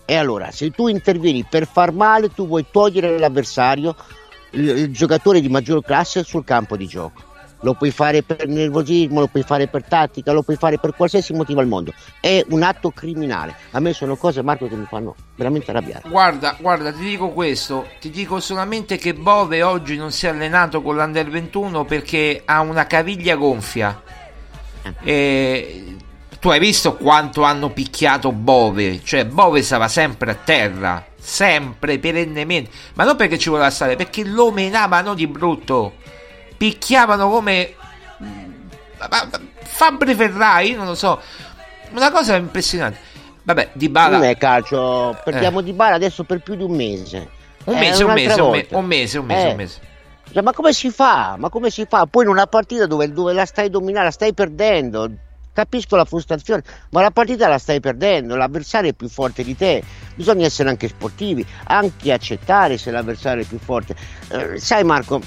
E 0.04 0.14
allora, 0.14 0.50
se 0.50 0.70
tu 0.70 0.88
intervieni 0.88 1.44
per 1.48 1.66
far 1.66 1.92
male, 1.92 2.30
tu 2.30 2.46
vuoi 2.46 2.66
togliere 2.70 3.18
l'avversario, 3.18 3.94
il, 4.52 4.68
il 4.68 4.92
giocatore 4.92 5.40
di 5.40 5.48
maggior 5.48 5.82
classe 5.82 6.24
sul 6.24 6.44
campo 6.44 6.76
di 6.76 6.86
gioco 6.86 7.28
lo 7.60 7.74
puoi 7.74 7.90
fare 7.90 8.22
per 8.22 8.46
nervosismo, 8.46 9.20
lo 9.20 9.26
puoi 9.26 9.42
fare 9.42 9.66
per 9.66 9.84
tattica, 9.84 10.32
lo 10.32 10.42
puoi 10.42 10.56
fare 10.56 10.78
per 10.78 10.94
qualsiasi 10.94 11.32
motivo 11.32 11.60
al 11.60 11.66
mondo. 11.66 11.92
È 12.20 12.44
un 12.48 12.62
atto 12.62 12.90
criminale. 12.90 13.54
A 13.72 13.80
me 13.80 13.92
sono 13.92 14.16
cose, 14.16 14.42
Marco, 14.42 14.66
che 14.68 14.76
mi 14.76 14.86
fanno 14.88 15.14
veramente 15.34 15.70
arrabbiare. 15.70 16.08
Guarda, 16.08 16.56
guarda, 16.58 16.92
ti 16.92 17.02
dico 17.02 17.30
questo, 17.30 17.86
ti 18.00 18.10
dico 18.10 18.40
solamente 18.40 18.96
che 18.96 19.14
Bove 19.14 19.62
oggi 19.62 19.96
non 19.96 20.10
si 20.10 20.26
è 20.26 20.30
allenato 20.30 20.82
con 20.82 20.96
l'Under 20.96 21.28
21 21.28 21.84
perché 21.84 22.42
ha 22.44 22.60
una 22.60 22.86
caviglia 22.86 23.36
gonfia. 23.36 24.02
Eh. 24.82 24.94
E 25.02 25.96
tu 26.40 26.48
hai 26.48 26.58
visto 26.58 26.96
quanto 26.96 27.42
hanno 27.42 27.70
picchiato 27.70 28.32
Bove? 28.32 29.02
Cioè, 29.04 29.26
Bove 29.26 29.62
stava 29.62 29.88
sempre 29.88 30.30
a 30.30 30.34
terra, 30.34 31.04
sempre, 31.18 31.98
perennemente. 31.98 32.70
Ma 32.94 33.04
non 33.04 33.16
perché 33.16 33.36
ci 33.36 33.50
voleva 33.50 33.68
stare, 33.68 33.96
perché 33.96 34.24
lo 34.24 34.50
menavano 34.50 35.12
di 35.12 35.26
brutto 35.26 35.94
picchiavano 36.60 37.30
come 37.30 37.74
Fabri 39.62 40.14
Ferrai, 40.14 40.74
non 40.74 40.84
lo 40.84 40.94
so, 40.94 41.18
una 41.92 42.10
cosa 42.10 42.36
impressionante. 42.36 42.98
Vabbè, 43.44 43.70
Di 43.72 43.88
Bala. 43.88 44.18
Non 44.18 44.26
è 44.26 44.36
calcio, 44.36 45.18
perdiamo 45.24 45.60
eh. 45.60 45.62
Di 45.62 45.72
Bala 45.72 45.94
adesso 45.94 46.24
per 46.24 46.40
più 46.40 46.56
di 46.56 46.62
un 46.62 46.72
mese. 46.72 47.30
Un 47.64 47.78
mese, 47.78 48.04
un 48.04 48.12
mese, 48.12 48.40
un 48.42 48.50
mese, 48.50 48.74
un 48.74 48.84
mese, 48.84 49.18
un 49.18 49.24
mese, 49.24 49.46
eh. 49.46 49.50
un 49.50 49.56
mese. 49.56 49.80
Cioè, 50.32 50.42
ma 50.42 50.52
come 50.52 50.74
si 50.74 50.90
fa? 50.90 51.36
Ma 51.38 51.48
come 51.48 51.70
si 51.70 51.86
fa? 51.88 52.04
Poi 52.04 52.24
in 52.24 52.28
una 52.28 52.46
partita 52.46 52.84
dove, 52.84 53.10
dove 53.10 53.32
la 53.32 53.46
stai 53.46 53.70
dominando, 53.70 54.04
la 54.04 54.10
stai 54.10 54.34
perdendo. 54.34 55.10
Capisco 55.54 55.96
la 55.96 56.04
frustrazione, 56.04 56.62
ma 56.90 57.00
la 57.00 57.10
partita 57.10 57.48
la 57.48 57.58
stai 57.58 57.80
perdendo, 57.80 58.36
l'avversario 58.36 58.90
è 58.90 58.92
più 58.92 59.08
forte 59.08 59.42
di 59.42 59.56
te. 59.56 59.82
Bisogna 60.14 60.44
essere 60.44 60.68
anche 60.68 60.88
sportivi, 60.88 61.44
anche 61.64 62.12
accettare 62.12 62.76
se 62.76 62.90
l'avversario 62.90 63.44
è 63.44 63.46
più 63.46 63.58
forte. 63.58 63.96
Eh, 64.28 64.60
sai 64.60 64.84
Marco, 64.84 65.20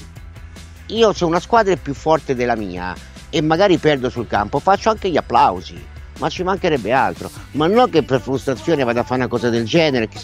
io 0.86 1.12
se 1.12 1.24
una 1.24 1.40
squadra 1.40 1.72
è 1.72 1.76
più 1.76 1.94
forte 1.94 2.34
della 2.34 2.56
mia 2.56 2.94
e 3.30 3.40
magari 3.40 3.78
perdo 3.78 4.10
sul 4.10 4.26
campo, 4.26 4.58
faccio 4.58 4.90
anche 4.90 5.10
gli 5.10 5.16
applausi, 5.16 5.82
ma 6.18 6.28
ci 6.28 6.42
mancherebbe 6.42 6.92
altro. 6.92 7.30
Ma 7.52 7.66
non 7.66 7.90
che 7.90 8.02
per 8.02 8.20
frustrazione 8.20 8.84
vada 8.84 9.00
a 9.00 9.02
fare 9.04 9.20
una 9.20 9.28
cosa 9.28 9.48
del 9.48 9.64
genere, 9.64 10.08
che, 10.08 10.18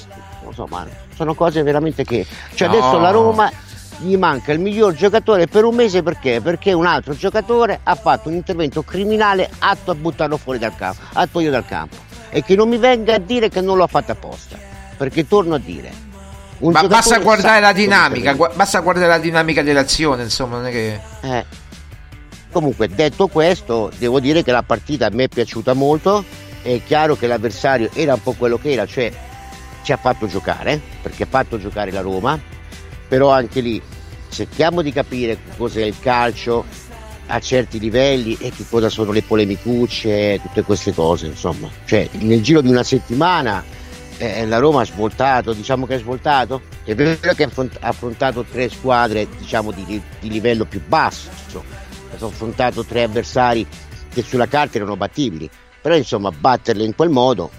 insomma, 0.47 0.87
sono 1.15 1.35
cose 1.35 1.63
veramente 1.63 2.05
che... 2.05 2.27
Cioè 2.55 2.69
no. 2.69 2.75
adesso 2.75 2.99
la 2.99 3.11
Roma 3.11 3.51
gli 3.99 4.17
manca 4.17 4.53
il 4.53 4.61
miglior 4.61 4.95
giocatore 4.95 5.47
per 5.47 5.65
un 5.65 5.75
mese 5.75 6.03
perché? 6.03 6.41
Perché 6.41 6.73
un 6.73 6.87
altro 6.87 7.15
giocatore 7.15 7.81
ha 7.83 7.95
fatto 7.95 8.29
un 8.29 8.35
intervento 8.35 8.83
criminale 8.83 9.51
atto 9.59 9.91
a 9.91 9.95
buttarlo 9.95 10.37
fuori 10.37 10.59
dal 10.59 10.75
campo, 10.75 11.03
a 11.15 11.27
togliere 11.27 11.53
dal 11.53 11.67
campo. 11.67 11.97
E 12.31 12.43
che 12.43 12.55
non 12.55 12.69
mi 12.69 12.77
venga 12.77 13.15
a 13.15 13.19
dire 13.19 13.49
che 13.49 13.61
non 13.61 13.77
l'ho 13.77 13.87
fatto 13.87 14.13
apposta. 14.13 14.57
Perché 14.97 15.27
torno 15.27 15.55
a 15.55 15.59
dire. 15.59 16.09
Ma 16.61 16.87
basta 16.87 17.19
guardare 17.19 17.61
la 17.61 17.69
come 17.69 17.81
dinamica, 17.81 18.35
gua- 18.35 18.53
basta 18.55 18.81
guardare 18.81 19.09
la 19.09 19.19
dinamica 19.19 19.63
dell'azione, 19.63 20.25
insomma, 20.25 20.57
non 20.57 20.67
è 20.67 20.71
che... 20.71 21.01
Eh. 21.23 21.45
Comunque, 22.53 22.89
detto 22.89 23.29
questo, 23.29 23.91
devo 23.97 24.21
dire 24.21 24.43
che 24.43 24.51
la 24.51 24.63
partita 24.63 25.07
a 25.07 25.11
me 25.13 25.25
è 25.25 25.29
piaciuta 25.29 25.73
molto. 25.73 26.25
È 26.63 26.81
chiaro 26.85 27.17
che 27.17 27.27
l'avversario 27.27 27.89
era 27.95 28.15
un 28.15 28.23
po' 28.23 28.33
quello 28.33 28.59
che 28.59 28.73
era, 28.73 28.85
cioè 28.87 29.11
ci 29.83 29.93
ha 29.93 29.97
fatto 29.97 30.27
giocare, 30.27 30.81
perché 31.01 31.23
ha 31.23 31.29
fatto 31.31 31.59
giocare 31.59 31.91
la 31.91 32.03
Roma, 32.03 32.39
però 33.09 33.31
anche 33.31 33.61
lì 33.61 33.81
cerchiamo 34.29 34.83
di 34.83 34.93
capire 34.93 35.39
cos'è 35.57 35.85
il 35.85 35.99
calcio 35.99 36.65
a 37.27 37.41
certi 37.41 37.79
livelli 37.79 38.37
e 38.41 38.51
che 38.51 38.65
cosa 38.69 38.89
sono 38.89 39.13
le 39.13 39.23
polemicucce, 39.23 40.41
tutte 40.43 40.63
queste 40.63 40.93
cose, 40.93 41.27
insomma. 41.27 41.69
Cioè, 41.85 42.09
nel 42.19 42.43
giro 42.43 42.61
di 42.61 42.69
una 42.69 42.83
settimana 42.83 43.65
eh, 44.21 44.47
la 44.47 44.59
Roma 44.59 44.83
ha 44.83 44.85
svoltato, 44.85 45.55
diciamo 45.55 45.87
che 45.87 45.95
ha 45.95 45.99
svoltato, 45.99 46.61
è 46.85 46.95
vero 46.95 47.33
che 47.35 47.45
ha 47.45 47.89
affrontato 47.89 48.45
tre 48.45 48.69
squadre, 48.69 49.27
diciamo, 49.39 49.71
di, 49.73 49.85
di 50.21 50.29
livello 50.29 50.67
più 50.67 50.83
basso, 50.87 51.31
ha 52.11 52.25
affrontato 52.25 52.85
tre 52.85 53.05
avversari 53.05 53.67
che 54.13 54.23
sulla 54.23 54.47
carta 54.47 54.77
erano 54.77 54.97
battibili, 54.97 55.49
però 55.81 55.97
insomma 55.97 56.31
batterle 56.31 56.85
in 56.85 56.95
quel 56.95 57.09
modo, 57.09 57.51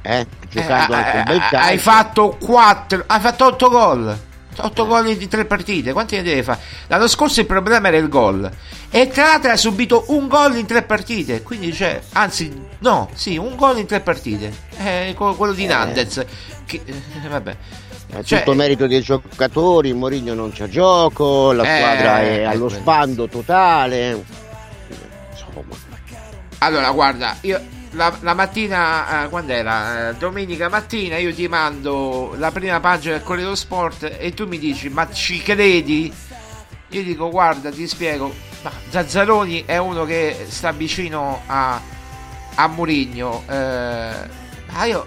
eh, 0.00 0.26
giocando 0.48 0.94
Eh, 0.94 0.96
anche 0.96 1.16
un 1.16 1.20
eh, 1.20 1.24
bel 1.24 1.36
eh, 1.36 1.48
calcio. 1.50 1.68
Hai 1.68 1.78
fatto 1.78 2.36
4, 2.40 3.04
hai 3.06 3.20
fatto 3.20 3.44
8 3.44 3.68
gol. 3.68 4.20
8 4.56 4.86
gol 4.86 5.08
in 5.08 5.28
tre 5.28 5.44
partite, 5.44 5.92
quanti 5.92 6.16
ne 6.16 6.22
deve 6.22 6.42
fare? 6.42 6.60
L'anno 6.88 7.06
scorso 7.08 7.40
il 7.40 7.46
problema 7.46 7.88
era 7.88 7.96
il 7.96 8.08
gol. 8.08 8.50
E 8.90 9.08
tra 9.08 9.24
l'altro 9.24 9.50
ha 9.52 9.56
subito 9.56 10.04
un 10.08 10.26
gol 10.28 10.56
in 10.56 10.66
tre 10.66 10.82
partite. 10.82 11.42
Quindi 11.42 11.70
c'è, 11.70 12.00
anzi, 12.12 12.52
no, 12.80 13.08
sì, 13.14 13.36
un 13.36 13.54
gol 13.56 13.78
in 13.78 13.86
tre 13.86 14.00
partite. 14.00 14.52
Eh, 14.78 15.14
quello 15.16 15.52
di 15.52 15.66
Nandez. 15.66 16.24
Che, 16.66 16.80
eh, 16.84 17.28
vabbè. 17.28 17.56
È 18.10 18.22
Cioè, 18.24 18.40
tutto 18.40 18.54
merito 18.54 18.88
dei 18.88 19.02
giocatori, 19.02 19.92
Mourinho 19.92 20.34
non 20.34 20.50
c'ha 20.52 20.68
gioco, 20.68 21.52
la 21.52 21.62
Eh, 21.62 21.78
squadra 21.78 22.20
è 22.20 22.24
eh, 22.38 22.44
allo 22.44 22.68
sbando 22.68 23.28
totale. 23.28 24.24
Insomma, 25.30 25.64
Allora, 26.58 26.90
guarda, 26.90 27.36
io 27.42 27.60
la, 27.92 28.16
la 28.20 28.34
mattina, 28.34 29.24
eh, 29.24 29.28
quando 29.28 29.52
era? 29.52 30.10
Eh, 30.10 30.14
domenica 30.14 30.68
mattina, 30.68 31.16
io 31.16 31.34
ti 31.34 31.48
mando 31.48 32.34
la 32.36 32.50
prima 32.50 32.78
pagina 32.80 33.14
del 33.14 33.22
Corriere 33.22 33.44
dello 33.44 33.56
Sport 33.56 34.16
e 34.18 34.32
tu 34.32 34.46
mi 34.46 34.58
dici, 34.58 34.88
ma 34.88 35.10
ci 35.12 35.42
credi? 35.42 36.12
Io 36.90 37.02
dico, 37.02 37.30
guarda, 37.30 37.70
ti 37.70 37.86
spiego, 37.86 38.32
ma 38.62 38.72
Zazzaroni 38.88 39.64
è 39.64 39.76
uno 39.78 40.04
che 40.04 40.46
sta 40.48 40.72
vicino 40.72 41.42
a, 41.46 41.80
a 42.54 42.68
Murigno. 42.68 43.44
Eh, 43.48 44.12
ma 44.72 44.84
io, 44.84 45.06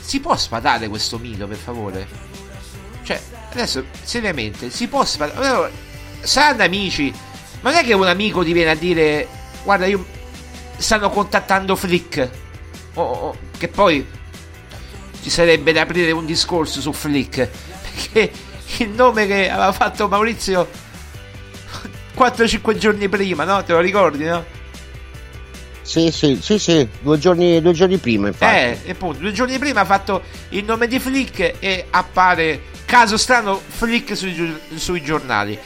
si 0.00 0.20
può 0.20 0.36
sfatare 0.36 0.88
questo 0.88 1.18
mito, 1.18 1.46
per 1.46 1.56
favore? 1.56 2.06
Cioè, 3.02 3.20
adesso, 3.52 3.84
seriamente, 4.02 4.70
si 4.70 4.88
può 4.88 5.04
sfatare? 5.04 5.46
Allora, 5.46 5.70
saranno 6.20 6.62
amici, 6.62 7.12
ma 7.60 7.70
non 7.70 7.80
è 7.80 7.84
che 7.84 7.92
un 7.94 8.06
amico 8.06 8.44
ti 8.44 8.52
viene 8.52 8.70
a 8.70 8.74
dire, 8.74 9.28
guarda, 9.64 9.86
io 9.86 10.04
stanno 10.76 11.10
contattando 11.10 11.76
Flick. 11.76 12.28
O- 12.94 13.02
o- 13.02 13.36
che 13.56 13.68
poi 13.68 14.06
ci 15.22 15.30
sarebbe 15.30 15.72
da 15.72 15.82
aprire 15.82 16.10
un 16.12 16.26
discorso 16.26 16.80
su 16.80 16.92
Flick. 16.92 17.48
Perché 18.12 18.32
il 18.78 18.90
nome 18.90 19.26
che 19.26 19.50
aveva 19.50 19.72
fatto 19.72 20.08
Maurizio 20.08 20.68
4-5 22.16 22.76
giorni 22.76 23.08
prima, 23.08 23.44
no? 23.44 23.62
Te 23.62 23.72
lo 23.72 23.80
ricordi, 23.80 24.24
no? 24.24 24.60
sì, 25.82 26.10
sì, 26.10 26.38
sì, 26.40 26.58
sì, 26.58 26.88
due 27.00 27.18
giorni, 27.18 27.60
due 27.60 27.72
giorni 27.72 27.98
prima 27.98 28.28
infatti. 28.28 28.54
Eh, 28.54 28.78
e 28.84 28.90
appunto, 28.92 29.18
due 29.18 29.32
giorni 29.32 29.58
prima 29.58 29.80
ha 29.80 29.84
fatto 29.84 30.22
il 30.50 30.64
nome 30.64 30.86
di 30.86 30.98
Flick 30.98 31.56
e 31.58 31.86
appare, 31.90 32.62
caso 32.86 33.16
strano, 33.16 33.60
Flick 33.66 34.16
sui, 34.16 34.58
sui 34.76 35.02
giornali. 35.02 35.58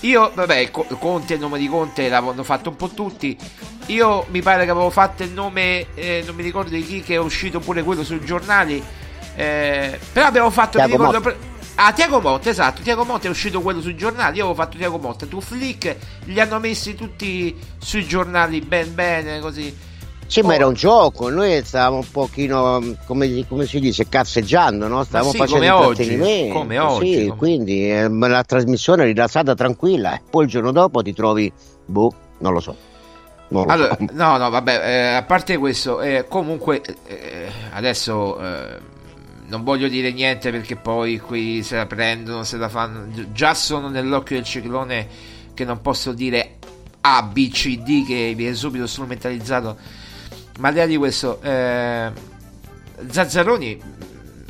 Io, 0.00 0.30
vabbè, 0.34 0.70
Co- 0.70 0.86
Conte, 0.98 1.34
il 1.34 1.40
nome 1.40 1.58
di 1.58 1.68
Conte 1.68 2.08
l'avevano 2.08 2.42
fatto 2.42 2.70
un 2.70 2.76
po' 2.76 2.88
tutti. 2.88 3.36
Io 3.86 4.26
mi 4.30 4.40
pare 4.40 4.64
che 4.64 4.70
avevo 4.70 4.90
fatto 4.90 5.22
il 5.22 5.30
nome, 5.30 5.86
eh, 5.94 6.22
non 6.24 6.34
mi 6.34 6.42
ricordo 6.42 6.70
di 6.70 6.84
chi, 6.84 7.02
che 7.02 7.14
è 7.14 7.18
uscito 7.18 7.60
pure 7.60 7.82
quello 7.82 8.02
sui 8.04 8.24
giornali. 8.24 8.82
eh, 9.36 9.98
però 10.12 10.26
abbiamo 10.26 10.50
fatto, 10.50 10.78
mi 10.78 10.86
Tiago 10.86 11.04
ricordo... 11.04 11.28
Motta. 11.28 11.38
pre- 11.38 11.48
Ah, 11.82 11.92
Tiago 11.92 12.20
Motta, 12.20 12.50
esatto, 12.50 12.82
Tiago 12.82 13.04
Motta 13.04 13.26
è 13.26 13.30
uscito 13.30 13.62
quello 13.62 13.80
sui 13.80 13.96
giornali, 13.96 14.36
io 14.36 14.44
avevo 14.44 14.60
fatto 14.60 14.76
Tiago 14.76 14.98
Motta, 14.98 15.24
tu 15.24 15.40
Flick, 15.40 15.96
li 16.24 16.38
hanno 16.38 16.58
messi 16.58 16.94
tutti 16.94 17.56
sui 17.78 18.04
giornali 18.06 18.60
ben 18.60 18.94
bene, 18.94 19.40
così. 19.40 19.74
Sì, 20.30 20.40
Oh. 20.40 20.46
ma 20.46 20.54
era 20.54 20.66
un 20.68 20.74
gioco, 20.74 21.28
noi 21.28 21.60
stavamo 21.64 21.96
un 21.96 22.10
pochino, 22.10 22.80
come, 23.04 23.44
come 23.48 23.66
si 23.66 23.80
dice, 23.80 24.08
cazzeggiando, 24.08 24.86
no? 24.86 25.02
Stavamo 25.02 25.32
sì, 25.32 25.38
facendo 25.38 25.58
come 25.66 25.70
oggi, 25.70 26.02
intrattenimento. 26.02 26.54
come 26.58 26.78
oggi, 26.78 27.12
Sì, 27.14 27.26
come- 27.26 27.36
quindi 27.36 27.90
eh, 27.90 28.08
la 28.08 28.44
trasmissione 28.44 29.02
è 29.02 29.06
rilassata, 29.06 29.56
tranquilla, 29.56 30.14
e 30.14 30.20
poi 30.30 30.44
il 30.44 30.50
giorno 30.50 30.70
dopo 30.70 31.02
ti 31.02 31.12
trovi, 31.12 31.52
boh, 31.84 32.12
non 32.38 32.52
lo 32.52 32.60
so. 32.60 32.76
Non 33.48 33.64
lo 33.66 33.72
Allora, 33.72 33.96
so. 33.98 34.06
no, 34.12 34.36
no, 34.36 34.50
vabbè, 34.50 34.80
eh, 34.84 35.14
a 35.16 35.22
parte 35.24 35.56
questo, 35.56 36.00
eh, 36.00 36.26
comunque 36.28 36.80
eh, 37.08 37.48
adesso 37.72 38.40
eh, 38.40 38.78
non 39.48 39.64
voglio 39.64 39.88
dire 39.88 40.12
niente 40.12 40.52
perché 40.52 40.76
poi 40.76 41.18
qui 41.18 41.64
se 41.64 41.74
la 41.74 41.86
prendono, 41.86 42.44
se 42.44 42.56
la 42.56 42.68
fanno. 42.68 43.08
gi- 43.10 43.32
Già 43.32 43.52
sono 43.54 43.88
nell'occhio 43.88 44.36
del 44.36 44.44
ciclone 44.44 45.08
che 45.54 45.64
non 45.64 45.80
posso 45.80 46.12
dire 46.12 46.58
A, 47.00 47.24
B, 47.24 47.50
C, 47.50 47.78
D 47.78 48.06
che 48.06 48.32
viene 48.36 48.54
subito 48.54 48.86
strumentalizzato. 48.86 49.76
Ma 50.60 50.68
al 50.68 50.74
di 50.74 50.80
là 50.80 50.86
di 50.86 50.96
questo, 50.98 51.40
eh, 51.42 52.10
Zazzaroni 53.10 53.80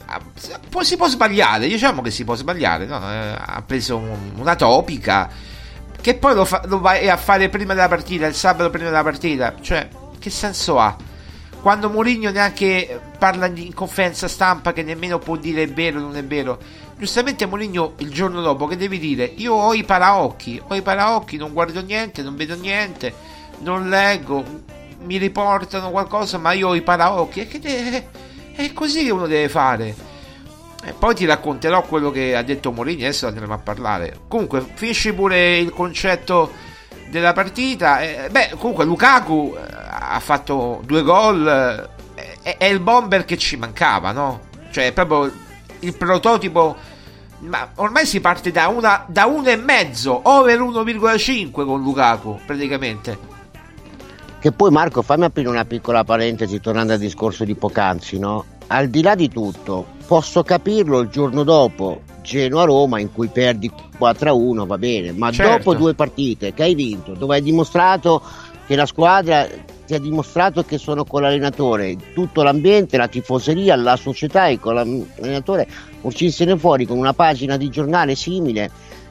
ah, 0.06 0.20
poi 0.68 0.84
si 0.84 0.96
può 0.96 1.06
sbagliare, 1.06 1.68
diciamo 1.68 2.02
che 2.02 2.10
si 2.10 2.24
può 2.24 2.34
sbagliare, 2.34 2.84
no? 2.84 2.96
Eh, 2.98 3.34
ha 3.38 3.62
preso 3.64 3.96
un- 3.96 4.32
una 4.34 4.56
topica 4.56 5.30
che 6.00 6.16
poi 6.16 6.34
lo, 6.34 6.44
fa- 6.44 6.62
lo 6.66 6.80
vai 6.80 7.08
a 7.08 7.16
fare 7.16 7.48
prima 7.48 7.74
della 7.74 7.86
partita, 7.86 8.26
il 8.26 8.34
sabato 8.34 8.70
prima 8.70 8.86
della 8.88 9.04
partita, 9.04 9.54
cioè 9.60 9.88
che 10.18 10.30
senso 10.30 10.80
ha? 10.80 10.96
Quando 11.62 11.88
Mourinho 11.90 12.30
neanche 12.30 13.00
parla 13.18 13.46
in 13.46 13.72
conferenza 13.72 14.26
stampa 14.26 14.72
che 14.72 14.82
nemmeno 14.82 15.18
può 15.18 15.36
dire 15.36 15.62
è 15.62 15.68
vero 15.68 15.98
o 15.98 16.02
non 16.02 16.16
è 16.16 16.24
vero. 16.24 16.58
Giustamente 16.98 17.46
Mourinho 17.46 17.92
il 17.98 18.10
giorno 18.10 18.40
dopo 18.40 18.66
che 18.66 18.76
devi 18.76 18.98
dire 18.98 19.24
io 19.36 19.54
ho 19.54 19.74
i 19.74 19.84
paraocchi, 19.84 20.60
ho 20.66 20.74
i 20.74 20.82
paraocchi, 20.82 21.36
non 21.36 21.52
guardo 21.52 21.80
niente, 21.82 22.22
non 22.22 22.34
vedo 22.34 22.56
niente, 22.56 23.14
non 23.58 23.88
leggo, 23.88 24.42
mi 25.02 25.16
riportano 25.16 25.90
qualcosa 25.90 26.38
ma 26.38 26.52
io 26.52 26.68
ho 26.68 26.74
i 26.74 26.82
paraocchi. 26.82 27.46
Che 27.46 27.58
de- 27.58 28.08
è 28.54 28.72
così 28.72 29.04
che 29.04 29.10
uno 29.10 29.26
deve 29.26 29.48
fare. 29.48 29.94
E 30.82 30.92
poi 30.92 31.14
ti 31.14 31.26
racconterò 31.26 31.82
quello 31.82 32.10
che 32.10 32.34
ha 32.34 32.42
detto 32.42 32.72
Mourinho, 32.72 33.02
adesso 33.02 33.26
andremo 33.26 33.52
a 33.52 33.58
parlare. 33.58 34.20
Comunque, 34.28 34.64
finisci 34.74 35.12
pure 35.12 35.58
il 35.58 35.70
concetto 35.70 36.52
della 37.10 37.32
partita. 37.32 38.00
Eh, 38.00 38.28
beh, 38.30 38.54
comunque 38.58 38.84
Lukaku 38.84 39.54
eh, 39.56 39.60
ha 39.88 40.20
fatto 40.20 40.80
due 40.84 41.02
gol. 41.02 41.46
eh, 42.14 42.28
è, 42.42 42.56
è 42.56 42.64
il 42.64 42.80
bomber 42.80 43.24
che 43.24 43.36
ci 43.36 43.56
mancava, 43.56 44.12
no? 44.12 44.48
Cioè, 44.70 44.86
è 44.86 44.92
proprio 44.92 45.30
il 45.80 45.94
prototipo. 45.94 46.76
Ma 47.40 47.70
ormai 47.76 48.04
si 48.06 48.20
parte 48.20 48.50
da 48.50 48.68
una 48.68 49.04
da 49.06 49.24
uno 49.24 49.48
e 49.48 49.56
mezzo, 49.56 50.20
over 50.24 50.60
1,5 50.60 51.50
con 51.50 51.82
Lukaku, 51.82 52.38
praticamente. 52.44 53.39
Che 54.40 54.52
poi 54.52 54.70
Marco, 54.70 55.02
fammi 55.02 55.24
aprire 55.24 55.50
una 55.50 55.66
piccola 55.66 56.02
parentesi 56.02 56.60
tornando 56.60 56.94
al 56.94 56.98
discorso 56.98 57.44
di 57.44 57.54
poc'anzi, 57.54 58.18
no? 58.18 58.46
Al 58.68 58.88
di 58.88 59.02
là 59.02 59.14
di 59.14 59.28
tutto, 59.28 59.84
posso 60.06 60.42
capirlo 60.42 61.00
il 61.00 61.10
giorno 61.10 61.42
dopo 61.42 62.00
Genoa-Roma 62.22 63.00
in 63.00 63.12
cui 63.12 63.28
perdi 63.28 63.70
4-1, 63.98 64.66
va 64.66 64.78
bene, 64.78 65.12
ma 65.12 65.30
Certo. 65.30 65.56
dopo 65.58 65.74
due 65.74 65.92
partite 65.92 66.54
che 66.54 66.62
hai 66.62 66.74
vinto, 66.74 67.12
dove 67.12 67.34
hai 67.34 67.42
dimostrato 67.42 68.22
che 68.66 68.76
la 68.76 68.86
squadra 68.86 69.46
ti 69.84 69.94
ha 69.94 70.00
dimostrato 70.00 70.62
che 70.62 70.78
sono 70.78 71.04
con 71.04 71.20
l'allenatore, 71.20 71.96
tutto 72.14 72.42
l'ambiente, 72.42 72.96
la 72.96 73.08
tifoseria, 73.08 73.76
la 73.76 73.96
società 73.96 74.46
e 74.46 74.58
con 74.58 74.74
l'allenatore 74.74 75.68
uscissene 76.00 76.56
fuori 76.56 76.86
con 76.86 76.96
una 76.96 77.12
pagina 77.12 77.58
di 77.58 77.68
giornale 77.68 78.14
simile 78.14 78.70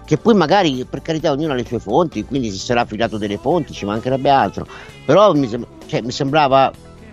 che 0.09 0.17
poi 0.17 0.33
magari 0.33 0.87
per 0.89 1.03
carità 1.03 1.29
ognuno 1.29 1.53
ha 1.53 1.55
le 1.55 1.63
sue 1.63 1.77
fonti, 1.77 2.25
quindi 2.25 2.49
si 2.49 2.57
sarà 2.57 2.81
affidato 2.81 3.19
delle 3.19 3.37
fonti, 3.37 3.73
ci 3.73 3.85
mancherebbe 3.85 4.31
altro, 4.31 4.65
però 5.05 5.35
mi, 5.35 5.47
sem- 5.47 5.67
cioè, 5.85 6.01
mi 6.01 6.09
sembrava 6.09 6.71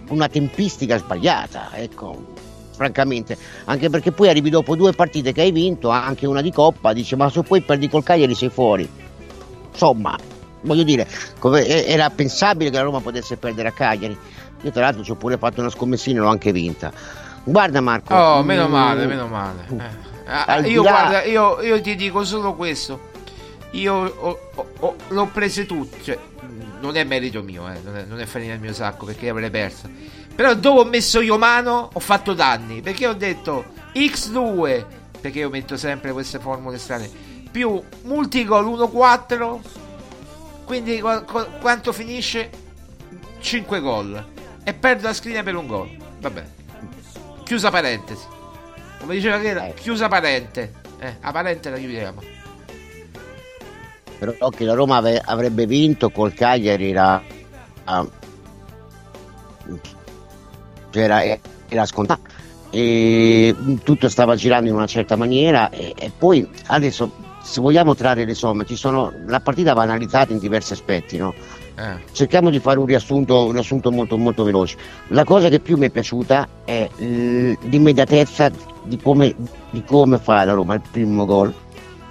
una 0.08 0.28
tempistica 0.28 0.96
sbagliata, 0.96 1.72
ecco, 1.74 2.24
francamente, 2.70 3.36
anche 3.66 3.90
perché 3.90 4.12
poi 4.12 4.30
arrivi 4.30 4.48
dopo 4.48 4.76
due 4.76 4.92
partite 4.94 5.32
che 5.32 5.42
hai 5.42 5.52
vinto, 5.52 5.90
anche 5.90 6.26
una 6.26 6.40
di 6.40 6.50
Coppa, 6.50 6.94
dice 6.94 7.16
ma 7.16 7.28
se 7.28 7.42
poi 7.42 7.60
perdi 7.60 7.90
col 7.90 8.02
Cagliari 8.02 8.34
sei 8.34 8.48
fuori, 8.48 8.88
insomma, 9.70 10.16
voglio 10.62 10.82
dire, 10.82 11.06
era 11.38 12.08
pensabile 12.08 12.70
che 12.70 12.76
la 12.76 12.82
Roma 12.82 13.00
potesse 13.00 13.36
perdere 13.36 13.68
a 13.68 13.72
Cagliari, 13.72 14.16
io 14.62 14.70
tra 14.70 14.80
l'altro 14.80 15.02
ci 15.02 15.10
ho 15.10 15.16
pure 15.16 15.36
fatto 15.36 15.60
una 15.60 15.68
scommessina 15.68 16.20
e 16.20 16.22
l'ho 16.22 16.30
anche 16.30 16.50
vinta. 16.50 16.90
Guarda 17.44 17.82
Marco. 17.82 18.14
Oh, 18.14 18.42
meno 18.42 18.66
mm, 18.66 18.72
male, 18.72 19.04
meno 19.04 19.26
male. 19.26 19.66
Eh. 19.68 20.15
Ah, 20.26 20.58
io, 20.66 20.82
là- 20.82 20.90
guarda, 20.90 21.22
io, 21.24 21.60
io 21.62 21.80
ti 21.80 21.94
dico 21.94 22.24
solo 22.24 22.54
questo. 22.54 23.14
Io 23.72 23.94
ho- 23.94 24.40
ho- 24.54 24.68
ho- 24.80 24.96
l'ho 25.08 25.26
prese 25.26 25.66
tutte. 25.66 26.02
Cioè, 26.02 26.18
non 26.80 26.96
è 26.96 27.04
merito 27.04 27.42
mio, 27.42 27.68
eh, 27.68 27.78
non, 27.84 27.96
è, 27.96 28.04
non 28.04 28.20
è 28.20 28.26
farina 28.26 28.52
del 28.52 28.60
mio 28.60 28.72
sacco 28.72 29.06
perché 29.06 29.28
avrei 29.28 29.50
persa. 29.50 29.88
Però 30.34 30.54
dopo 30.54 30.80
ho 30.80 30.84
messo 30.84 31.20
io 31.20 31.38
mano, 31.38 31.90
ho 31.92 32.00
fatto 32.00 32.34
danni. 32.34 32.80
Perché 32.82 33.06
ho 33.06 33.14
detto 33.14 33.64
X2, 33.94 34.84
perché 35.20 35.38
io 35.40 35.48
metto 35.50 35.76
sempre 35.76 36.12
queste 36.12 36.38
formule 36.38 36.78
strane, 36.78 37.08
più 37.50 37.82
multigol 38.02 38.64
1-4. 38.66 39.60
Quindi 40.64 41.00
qu- 41.00 41.24
qu- 41.24 41.58
quanto 41.60 41.92
finisce? 41.92 42.50
5 43.40 43.80
gol. 43.80 44.24
E 44.64 44.74
perdo 44.74 45.06
la 45.06 45.14
scrivania 45.14 45.44
per 45.44 45.54
un 45.54 45.66
gol. 45.66 45.88
Vabbè. 46.20 46.44
Chiusa 47.44 47.70
parentesi. 47.70 48.24
Come 48.98 49.14
diceva 49.14 49.38
che 49.38 49.48
era, 49.48 49.68
chiusa 49.74 50.08
parente. 50.08 50.72
Eh, 50.98 51.16
a 51.20 51.30
parente 51.32 51.70
la 51.70 51.76
chiudiamo. 51.76 52.22
però 54.18 54.48
che 54.48 54.64
la 54.64 54.74
Roma 54.74 54.96
avrebbe 54.96 55.66
vinto 55.66 56.10
col 56.10 56.32
Cagliari 56.32 56.90
era, 56.90 57.22
ah, 57.84 58.06
era, 60.92 61.22
era 61.68 61.84
scontato 61.84 62.34
e 62.70 63.54
tutto 63.82 64.08
stava 64.08 64.34
girando 64.34 64.68
in 64.68 64.74
una 64.74 64.86
certa 64.86 65.16
maniera 65.16 65.70
e, 65.70 65.94
e 65.96 66.10
poi 66.16 66.48
adesso 66.66 67.10
se 67.42 67.60
vogliamo 67.60 67.94
trarre 67.94 68.24
le 68.24 68.34
somme 68.34 68.66
ci 68.66 68.76
sono, 68.76 69.12
la 69.26 69.40
partita 69.40 69.72
va 69.72 69.82
analizzata 69.82 70.32
in 70.32 70.38
diversi 70.38 70.72
aspetti 70.72 71.16
no? 71.16 71.34
Eh. 71.78 71.98
cerchiamo 72.12 72.48
di 72.48 72.58
fare 72.58 72.78
un 72.78 72.86
riassunto, 72.86 73.44
un 73.44 73.52
riassunto 73.52 73.90
molto, 73.90 74.16
molto 74.16 74.44
veloce. 74.44 74.76
La 75.08 75.24
cosa 75.24 75.48
che 75.50 75.60
più 75.60 75.76
mi 75.76 75.86
è 75.86 75.90
piaciuta 75.90 76.48
è 76.64 76.88
l'immediatezza 76.96 78.50
di 78.84 78.96
come, 78.96 79.34
di 79.70 79.84
come 79.84 80.18
fa 80.18 80.44
la 80.44 80.54
Roma 80.54 80.74
il 80.74 80.82
primo 80.90 81.26
gol. 81.26 81.52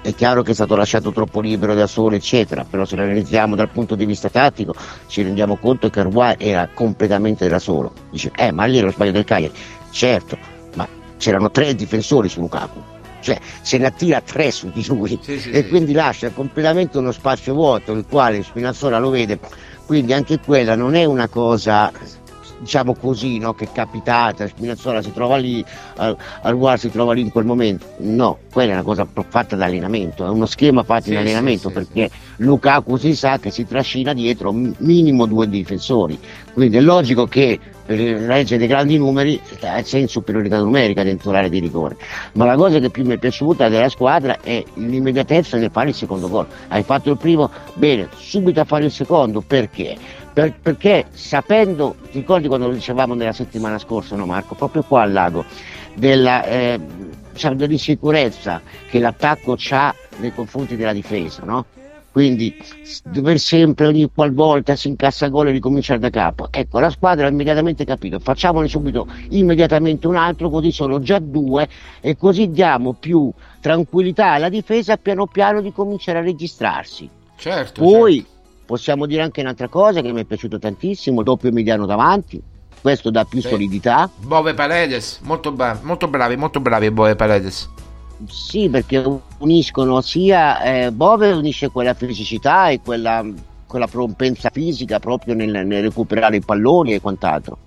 È 0.01 0.13
chiaro 0.13 0.43
che 0.43 0.51
è 0.51 0.53
stato 0.53 0.75
lasciato 0.75 1.11
troppo 1.11 1.41
libero 1.41 1.73
da 1.73 1.87
solo, 1.87 2.15
eccetera, 2.15 2.63
però 2.63 2.85
se 2.85 2.95
lo 2.95 3.01
analizziamo 3.01 3.55
dal 3.55 3.69
punto 3.69 3.95
di 3.95 4.05
vista 4.05 4.29
tattico 4.29 4.75
ci 5.07 5.23
rendiamo 5.23 5.55
conto 5.55 5.89
che 5.89 6.01
Arwai 6.01 6.35
era 6.37 6.69
completamente 6.71 7.47
da 7.47 7.57
solo. 7.57 7.91
Dice, 8.11 8.31
eh, 8.35 8.51
ma 8.51 8.65
lì 8.65 8.77
era 8.77 8.85
lo 8.85 8.91
sbaglio 8.91 9.13
del 9.13 9.23
Cagliari. 9.23 9.53
Certo, 9.89 10.37
ma 10.75 10.87
c'erano 11.17 11.49
tre 11.49 11.73
difensori 11.73 12.29
su 12.29 12.39
Lukaku. 12.39 12.94
Cioè, 13.25 13.39
se 13.63 13.79
ne 13.79 13.87
attira 13.87 14.21
tre 14.21 14.51
su 14.51 14.69
di 14.71 14.85
lui 14.85 15.17
Sì, 15.19 15.39
sì, 15.39 15.49
e 15.49 15.63
sì. 15.63 15.69
quindi 15.69 15.93
lascia 15.93 16.29
completamente 16.29 16.99
uno 16.99 17.11
spazio 17.11 17.55
vuoto 17.55 17.91
il 17.93 18.05
quale 18.07 18.43
Spinazzola 18.43 18.99
lo 18.99 19.09
vede 19.09 19.39
quindi 19.87 20.13
anche 20.13 20.39
quella 20.39 20.75
non 20.75 20.93
è 20.93 21.05
una 21.05 21.27
cosa 21.27 21.91
diciamo 22.59 22.95
così 22.95 23.37
no, 23.37 23.53
che 23.53 23.65
è 23.65 23.71
capitata 23.71 24.47
Spinazzola 24.47 25.01
si 25.01 25.11
trova 25.11 25.37
lì 25.37 25.63
al, 25.97 26.15
al 26.41 26.57
Guar 26.57 26.79
si 26.79 26.89
trova 26.89 27.13
lì 27.13 27.21
in 27.21 27.31
quel 27.31 27.45
momento. 27.45 27.85
No, 27.97 28.39
quella 28.51 28.71
è 28.71 28.73
una 28.75 28.83
cosa 28.83 29.07
fatta 29.27 29.55
da 29.55 29.65
allenamento 29.65 30.25
è 30.25 30.29
uno 30.29 30.45
schema 30.45 30.83
fatto 30.83 31.03
Sì, 31.05 31.09
in 31.11 31.15
sì, 31.15 31.21
allenamento 31.21 31.67
sì, 31.69 31.73
perché 31.73 32.09
Lukaku 32.37 32.97
si 32.97 33.15
sa 33.15 33.39
che 33.39 33.51
si 33.51 33.65
trascina 33.65 34.13
dietro 34.13 34.51
mi- 34.51 34.73
minimo 34.79 35.25
due 35.25 35.47
difensori. 35.47 36.17
Quindi 36.53 36.77
è 36.77 36.81
logico 36.81 37.25
che 37.25 37.59
per 37.85 37.99
la 37.99 38.35
legge 38.35 38.57
dei 38.57 38.67
grandi 38.67 38.97
numeri 38.97 39.39
eh, 39.59 39.81
c'è 39.83 39.99
in 39.99 40.07
superiorità 40.07 40.57
numerica 40.59 41.03
dentro 41.03 41.31
l'area 41.31 41.49
di 41.49 41.59
rigore. 41.59 41.97
Ma 42.33 42.45
la 42.45 42.55
cosa 42.55 42.79
che 42.79 42.89
più 42.89 43.05
mi 43.05 43.13
è 43.13 43.17
piaciuta 43.17 43.69
della 43.69 43.89
squadra 43.89 44.39
è 44.41 44.63
l'immediatezza 44.75 45.57
nel 45.57 45.69
fare 45.71 45.89
il 45.89 45.95
secondo 45.95 46.29
gol. 46.29 46.47
Hai 46.69 46.83
fatto 46.83 47.11
il 47.11 47.17
primo 47.17 47.49
bene 47.73 48.09
subito 48.17 48.59
a 48.61 48.63
fare 48.63 48.85
il 48.85 48.91
secondo 48.91 49.41
perché 49.45 49.95
Per- 50.35 50.53
perché 50.61 51.05
sapendo 51.13 51.95
ti 52.11 52.19
ricordi 52.19 52.49
quando 52.49 52.67
lo 52.67 52.73
dicevamo 52.73 53.13
nella 53.13 53.31
settimana 53.31 53.79
scorsa 53.79 54.17
no 54.17 54.25
Marco 54.25 54.53
proprio 54.53 54.83
qua 54.83 55.03
al 55.03 55.13
lago 55.13 55.45
della, 55.93 56.43
eh, 56.43 56.77
dell'insicurezza 57.53 58.61
che 58.89 58.99
l'attacco 58.99 59.55
ha 59.69 59.95
nei 60.17 60.33
confronti 60.33 60.75
della 60.75 60.91
difesa 60.91 61.43
no? 61.45 61.65
quindi 62.11 62.53
dover 63.05 63.39
sempre 63.39 63.87
ogni 63.87 64.09
qualvolta 64.13 64.75
si 64.75 64.89
incassa 64.89 65.29
gol 65.29 65.47
e 65.47 65.51
ricominciare 65.51 65.99
da 65.99 66.09
capo 66.09 66.49
ecco 66.51 66.79
la 66.79 66.89
squadra 66.89 67.27
ha 67.27 67.29
immediatamente 67.29 67.85
capito 67.85 68.19
facciamone 68.19 68.67
subito 68.67 69.07
immediatamente 69.29 70.05
un 70.05 70.17
altro 70.17 70.49
così 70.49 70.69
sono 70.73 70.99
già 70.99 71.17
due 71.19 71.65
e 72.01 72.17
così 72.17 72.51
diamo 72.51 72.91
più 72.91 73.31
tranquillità 73.61 74.33
alla 74.33 74.49
difesa 74.49 74.97
piano 74.97 75.27
piano 75.27 75.61
di 75.61 75.71
cominciare 75.71 76.17
a 76.17 76.23
registrarsi 76.23 77.09
Certo. 77.37 77.81
poi 77.81 78.25
possiamo 78.65 79.05
dire 79.05 79.21
anche 79.21 79.41
un'altra 79.41 79.67
cosa 79.67 80.01
che 80.01 80.11
mi 80.11 80.21
è 80.21 80.25
piaciuto 80.25 80.59
tantissimo 80.59 81.23
doppio 81.23 81.51
mediano 81.51 81.85
davanti 81.85 82.41
questo 82.81 83.09
dà 83.09 83.25
più 83.25 83.41
Sì. 83.41 83.47
solidità 83.49 84.09
Bove 84.15 84.53
Paredes, 84.53 85.19
molto, 85.23 85.51
bra- 85.51 85.79
molto 85.81 86.07
bravi, 86.07 86.35
molto 86.35 86.59
bravi 86.59 86.91
Bove 86.91 87.15
Paredes. 87.15 87.67
Sì, 88.29 88.69
perché 88.69 89.03
uniscono 89.39 90.01
sia 90.01 90.61
eh, 90.61 90.91
Bove 90.91 91.31
unisce 91.31 91.69
quella 91.69 91.93
fisicità 91.93 92.69
e 92.69 92.79
quella, 92.81 93.25
quella 93.65 93.87
propensa 93.87 94.49
fisica 94.51 94.99
proprio 94.99 95.33
nel, 95.33 95.65
nel 95.65 95.81
recuperare 95.81 96.37
i 96.37 96.41
palloni 96.41 96.93
e 96.93 97.01
quant'altro. 97.01 97.57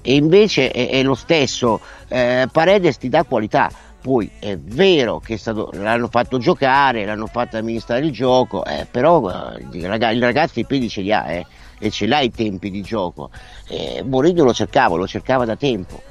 E 0.00 0.14
invece 0.14 0.70
è, 0.70 0.88
è 0.88 1.02
lo 1.02 1.14
stesso, 1.14 1.80
eh, 2.08 2.46
Paredes 2.50 2.96
ti 2.98 3.08
dà 3.08 3.24
qualità. 3.24 3.70
Poi 4.04 4.30
è 4.38 4.58
vero 4.58 5.18
che 5.18 5.32
è 5.32 5.36
stato- 5.38 5.70
l'hanno 5.72 6.08
fatto 6.08 6.36
giocare, 6.36 7.06
l'hanno 7.06 7.26
fatto 7.26 7.56
amministrare 7.56 8.04
il 8.04 8.12
gioco, 8.12 8.62
eh, 8.62 8.86
però 8.90 9.30
eh, 9.56 9.64
il 9.72 9.86
raga- 9.86 10.10
il 10.10 10.20
ragazzo 10.20 10.60
i 10.60 10.66
piedi 10.66 10.90
ce 10.90 11.00
li 11.00 11.10
ha 11.10 11.26
eh, 11.32 11.46
e 11.78 11.90
ce 11.90 12.06
l'ha 12.06 12.20
i 12.20 12.30
tempi 12.30 12.70
di 12.70 12.82
gioco. 12.82 13.30
Eh, 13.66 14.02
Mourinho 14.06 14.44
lo 14.44 14.52
cercava, 14.52 14.96
lo 14.96 15.06
cercava 15.06 15.46
da 15.46 15.56
tempo. 15.56 16.02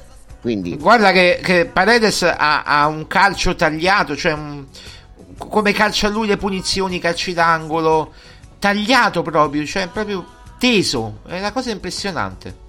Quindi 0.42 0.76
Guarda 0.76 1.12
che, 1.12 1.40
che 1.44 1.66
Paredes 1.68 2.24
ha, 2.24 2.64
ha 2.64 2.88
un 2.88 3.06
calcio 3.06 3.54
tagliato, 3.54 4.16
cioè 4.16 4.32
un- 4.34 4.66
come 5.38 5.72
calcia 5.72 6.10
lui 6.10 6.26
le 6.26 6.38
punizioni, 6.38 6.98
calci 6.98 7.32
d'angolo, 7.34 8.12
tagliato 8.58 9.22
proprio, 9.22 9.64
cioè 9.68 9.88
proprio 9.88 10.26
teso. 10.58 11.20
È 11.28 11.38
una 11.38 11.52
cosa 11.52 11.70
impressionante. 11.70 12.63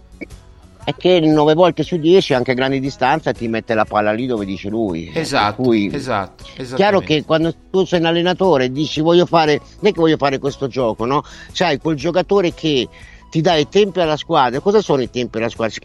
È 0.84 0.94
che 0.94 1.20
9 1.20 1.54
volte 1.54 1.82
su 1.82 1.96
10 1.96 2.34
anche 2.34 2.50
a 2.50 2.54
grande 2.54 2.78
distanza 2.78 3.32
ti 3.32 3.48
mette 3.48 3.74
la 3.74 3.84
palla 3.84 4.12
lì 4.12 4.26
dove 4.26 4.44
dice 4.44 4.68
lui. 4.68 5.10
Esatto, 5.12 5.62
cui 5.62 5.92
esatto. 5.92 6.44
Chiaro 6.74 7.00
che 7.00 7.24
quando 7.24 7.54
tu 7.70 7.84
sei 7.84 8.00
un 8.00 8.06
allenatore 8.06 8.64
e 8.64 8.72
dici 8.72 9.00
voglio 9.00 9.26
fare, 9.26 9.60
non 9.80 9.90
è 9.90 9.92
che 9.92 10.00
voglio 10.00 10.16
fare 10.16 10.38
questo 10.38 10.66
gioco, 10.66 11.04
no? 11.06 11.22
C'hai 11.52 11.78
quel 11.78 11.96
giocatore 11.96 12.52
che 12.52 12.88
ti 13.34 13.40
dà 13.40 13.56
i 13.56 13.68
tempi 13.68 13.98
alla 13.98 14.16
squadra. 14.16 14.60
Cosa 14.60 14.80
sono 14.80 15.02
i 15.02 15.10
tempi 15.10 15.38
alla 15.38 15.48
squadra? 15.48 15.76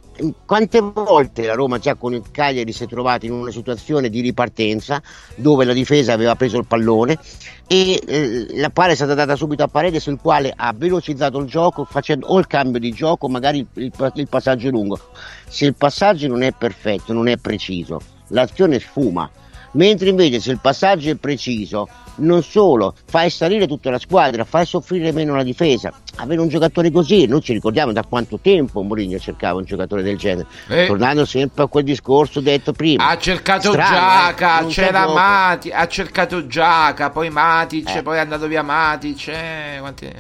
Quante 0.46 0.82
volte 0.82 1.48
la 1.48 1.56
Roma 1.56 1.80
già 1.80 1.96
con 1.96 2.14
il 2.14 2.22
Cagliari 2.30 2.72
si 2.72 2.84
è 2.84 2.88
trovata 2.88 3.26
in 3.26 3.32
una 3.32 3.50
situazione 3.50 4.10
di 4.12 4.22
ripartenza 4.22 5.02
dove 5.34 5.66
la 5.66 5.74
difesa 5.74 6.14
aveva 6.14 6.36
preso 6.36 6.60
il 6.60 6.68
pallone 6.68 7.18
e 7.66 8.00
eh, 8.06 8.46
la 8.60 8.70
palla 8.70 8.92
è 8.92 8.96
stata 8.96 9.16
data 9.16 9.36
subito 9.36 9.64
a 9.64 9.68
Paredes 9.68 10.06
il 10.06 10.20
quale 10.22 10.54
ha 10.56 10.72
velocizzato 10.78 11.40
il 11.40 11.48
gioco 11.48 11.86
facendo 11.86 12.28
o 12.28 12.38
il 12.38 12.46
cambio 12.46 12.80
di 12.80 12.92
gioco, 12.92 13.28
magari 13.28 13.58
il, 13.58 13.68
il- 13.74 14.12
il 14.14 14.28
passaggio 14.28 14.70
lungo. 14.70 15.00
Se 15.48 15.66
il 15.66 15.74
passaggio 15.74 16.28
non 16.28 16.44
è 16.44 16.52
perfetto, 16.56 17.14
non 17.14 17.28
è 17.28 17.38
preciso, 17.38 18.00
l'azione 18.28 18.80
sfuma. 18.80 19.28
Mentre 19.74 20.10
invece 20.10 20.40
se 20.40 20.52
il 20.52 20.60
passaggio 20.60 21.10
è 21.12 21.16
preciso, 21.16 21.88
non 22.16 22.42
solo 22.42 22.96
fai 23.06 23.30
salire 23.30 23.68
tutta 23.68 23.92
la 23.92 24.00
squadra, 24.00 24.44
fai 24.44 24.66
soffrire 24.66 25.12
meno 25.12 25.36
la 25.36 25.44
difesa. 25.44 25.92
Avere 26.18 26.42
un 26.42 26.48
giocatore 26.48 26.92
così, 26.92 27.28
noi 27.28 27.42
ci 27.42 27.54
ricordiamo 27.54 27.92
da 27.94 28.04
quanto 28.04 28.40
tempo 28.42 28.82
Mourinho 28.82 29.20
cercava 29.20 29.60
un 29.60 29.66
giocatore 29.66 30.02
del 30.02 30.18
genere. 30.18 30.48
Eh. 30.68 30.88
Tornando 30.88 31.24
sempre 31.26 31.64
a 31.64 31.68
quel 31.68 31.84
discorso 31.84 32.40
detto 32.42 32.72
prima. 32.74 33.08
Ha 33.10 33.18
cercato 33.18 33.72
Strano, 33.72 33.96
Giaca, 33.96 34.58
eh, 34.58 34.62
non 34.62 34.70
c'è 34.72 34.86
c'era 34.86 35.02
gioco. 35.02 35.14
Mati, 35.14 35.70
ha 35.72 35.88
cercato 35.88 36.48
Giaca, 36.48 37.10
poi 37.12 37.30
Matic, 37.30 37.96
Eh. 37.96 38.02
poi 38.02 38.18
è 38.18 38.20
andato 38.20 38.48
via 38.48 38.64
Matic. 38.64 39.28
eh, 39.28 39.78
quanti- 39.80 40.12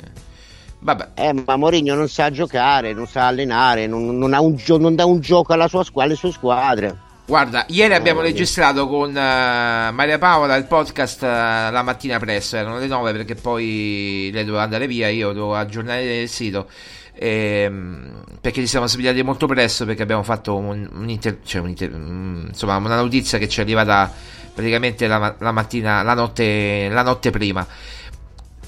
Vabbè. 0.81 1.09
Eh, 1.15 1.33
ma 1.45 1.57
Mourinho 1.57 1.95
non 1.95 2.07
sa 2.07 2.29
giocare, 2.31 2.93
non 2.93 3.05
sa 3.07 3.27
allenare, 3.27 3.85
non, 3.87 4.17
non 4.17 4.33
un 4.33 4.55
gio- 4.55 4.77
non 4.77 4.95
dà 4.95 5.03
un 5.05 5.19
gioco 5.19 5.51
alla 5.51 5.67
sua 5.67 5.83
squadra, 5.83 6.11
alle 6.11 6.19
sue 6.19 6.31
squadre. 6.31 7.07
Guarda, 7.29 7.63
ieri 7.67 7.93
abbiamo 7.93 8.21
registrato 8.21 8.87
con 8.87 9.15
eh, 9.15 9.91
Maria 9.91 10.17
Paola 10.17 10.55
il 10.55 10.65
podcast 10.65 11.21
eh, 11.21 11.27
la 11.27 11.83
mattina 11.83 12.17
presto, 12.17 12.55
erano 12.55 12.79
le 12.79 12.87
9 12.87 13.11
perché 13.11 13.35
poi 13.35 14.31
lei 14.33 14.43
doveva 14.43 14.63
andare 14.63 14.87
via, 14.87 15.09
io 15.09 15.27
dovevo 15.27 15.53
aggiornare 15.53 16.21
il 16.21 16.27
sito. 16.27 16.67
ehm, 17.13 18.23
perché 18.41 18.61
ci 18.61 18.67
siamo 18.67 18.87
svegliati 18.87 19.21
molto 19.21 19.45
presto 19.45 19.85
perché 19.85 20.01
abbiamo 20.01 20.23
fatto 20.23 20.55
un, 20.55 20.89
un 20.91 21.07
inter- 21.07 21.37
cioè 21.45 21.61
un 21.61 21.69
inter- 21.69 21.93
mm, 21.95 22.47
insomma 22.47 22.77
una 22.77 22.95
notizia 22.95 23.37
che 23.37 23.47
ci 23.47 23.59
è 23.59 23.63
arrivata 23.63 24.11
praticamente 24.51 25.05
la, 25.05 25.35
la 25.37 25.51
mattina 25.51 26.01
la 26.01 26.15
notte, 26.15 26.87
la 26.89 27.03
notte 27.03 27.29
prima 27.29 27.63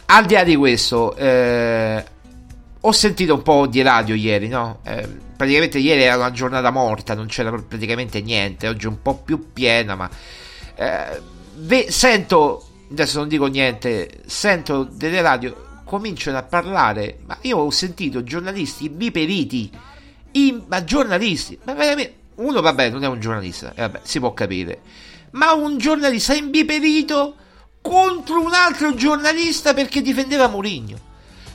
al 0.06 0.26
di 0.26 0.34
là 0.36 0.43
di 0.43 0.56
questo 0.56 1.15
eh, 1.15 2.04
ho 2.82 2.91
sentito 2.91 3.34
un 3.36 3.41
po' 3.41 3.67
di 3.67 3.82
radio 3.82 4.15
ieri 4.15 4.48
no? 4.48 4.80
Eh, 4.84 5.08
praticamente 5.36 5.78
ieri 5.78 6.04
era 6.04 6.17
una 6.17 6.32
giornata 6.32 6.72
morta 6.72 7.13
non 7.13 7.28
c'era 7.28 7.52
praticamente 7.52 8.22
niente 8.22 8.67
oggi 8.67 8.86
è 8.86 8.89
un 8.89 9.02
po' 9.02 9.17
più 9.17 9.52
piena 9.54 9.96
ma 9.96 10.10
eh, 10.76 11.22
ve- 11.56 11.91
sento 11.91 12.67
adesso 12.89 13.20
non 13.20 13.28
dico 13.28 13.46
niente 13.46 14.22
sento 14.26 14.84
delle 14.84 15.22
radio 15.22 15.70
cominciano 15.86 16.38
a 16.38 16.44
parlare 16.44 17.20
ma 17.26 17.38
io 17.41 17.58
ho 17.58 17.70
sentito 17.70 18.24
giornalisti 18.24 18.89
biperiti 18.89 19.72
i, 20.32 20.63
ma 20.67 20.84
giornalisti 20.84 21.60
ma 21.63 21.74
veramente 21.74 22.20
uno 22.36 22.62
vabbè 22.62 22.89
non 22.89 23.04
è 23.04 23.08
un 23.08 23.20
giornalista 23.20 23.74
eh, 23.76 23.82
vabbè, 23.82 24.00
si 24.04 24.20
può 24.20 24.34
capire 24.34 24.80
ma 25.32 25.54
un 25.54 25.78
giornalista 25.78 26.34
imbiperito 26.34 27.36
contro 27.82 28.41
un 28.41 28.54
altro 28.54 28.94
giornalista 28.94 29.74
perché 29.74 30.02
difendeva 30.02 30.48
Mourinho. 30.48 31.10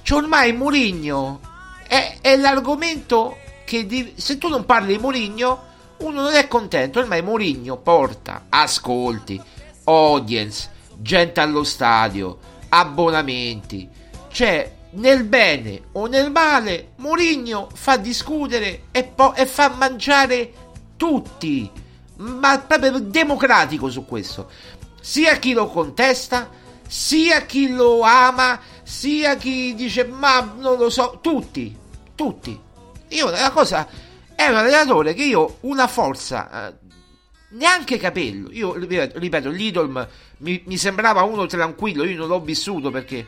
Cioè 0.07 0.19
ormai 0.19 0.53
Mourinho 0.53 1.41
è, 1.89 2.19
è 2.21 2.37
l'argomento 2.37 3.39
che 3.65 3.87
di, 3.87 4.13
se 4.15 4.39
tu 4.39 4.47
non 4.47 4.65
parli 4.65 4.93
di 4.95 5.01
Mourinho 5.01 5.65
uno 5.97 6.23
non 6.23 6.33
è 6.33 6.47
contento. 6.47 7.01
Ormai 7.01 7.23
Mourinho 7.23 7.77
porta 7.79 8.45
ascolti, 8.49 9.43
audience, 9.83 10.71
gente 10.99 11.41
allo 11.41 11.65
stadio, 11.65 12.39
abbonamenti. 12.69 13.89
Cioè 14.31 14.75
nel 14.91 15.25
bene 15.25 15.87
o 15.95 16.07
nel 16.07 16.31
male 16.31 16.93
Mourinho 16.99 17.69
fa 17.75 17.97
discutere 17.97 18.85
e, 18.93 19.03
po- 19.03 19.35
e 19.35 19.45
fa 19.45 19.71
mangiare 19.71 20.53
tutti 20.97 21.69
ma 22.19 22.61
proprio 22.61 23.01
democratico 23.01 23.91
su 23.91 24.07
questo 24.07 24.49
sia 25.01 25.37
chi 25.39 25.53
lo 25.53 25.67
contesta, 25.67 26.49
sia 26.87 27.41
chi 27.41 27.71
lo 27.71 28.03
ama, 28.03 28.61
sia 28.87 29.35
chi 29.35 29.75
dice 29.75 30.05
ma 30.05 30.55
non 30.59 30.79
lo 30.79 30.89
so, 30.91 31.19
tutti, 31.21 31.77
tutti. 32.15 32.57
Io 33.09 33.31
la 33.31 33.51
cosa 33.51 33.89
è 34.33 34.47
un 34.47 34.55
allenatore 34.55 35.13
che 35.13 35.25
io 35.25 35.57
una 35.63 35.89
forza, 35.89 36.69
eh, 36.69 36.75
neanche 37.49 37.97
capello, 37.97 38.49
io 38.53 38.75
ripeto, 38.75 39.51
l'Idol 39.51 40.09
mi, 40.39 40.63
mi, 40.67 40.77
sembrava 40.77 41.23
uno 41.23 41.47
tranquillo, 41.47 42.05
io 42.05 42.17
non 42.17 42.29
l'ho 42.29 42.41
vissuto 42.41 42.93
perché 42.93 43.27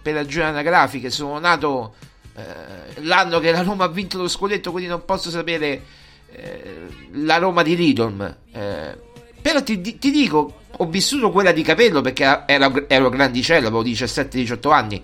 per 0.00 0.14
ragioni 0.14 0.46
anagrafiche 0.46 1.10
sono 1.10 1.40
nato 1.40 1.96
eh, 2.36 3.00
l'anno 3.02 3.40
che 3.40 3.50
la 3.50 3.62
Roma 3.62 3.86
ha 3.86 3.88
vinto 3.88 4.16
lo 4.16 4.28
scudetto, 4.28 4.70
quindi 4.70 4.88
non 4.88 5.04
posso 5.04 5.28
sapere 5.30 5.82
eh, 6.30 6.86
la 7.14 7.38
Roma 7.38 7.64
di 7.64 7.74
Lidl. 7.74 8.36
Però 9.40 9.62
ti, 9.62 9.80
ti 9.80 10.10
dico, 10.10 10.60
ho 10.76 10.86
vissuto 10.86 11.30
quella 11.30 11.52
di 11.52 11.62
Capello 11.62 12.00
perché 12.00 12.44
ero, 12.46 12.88
ero 12.88 13.08
grandicello, 13.08 13.68
avevo 13.68 13.84
17-18 13.84 14.72
anni. 14.72 15.02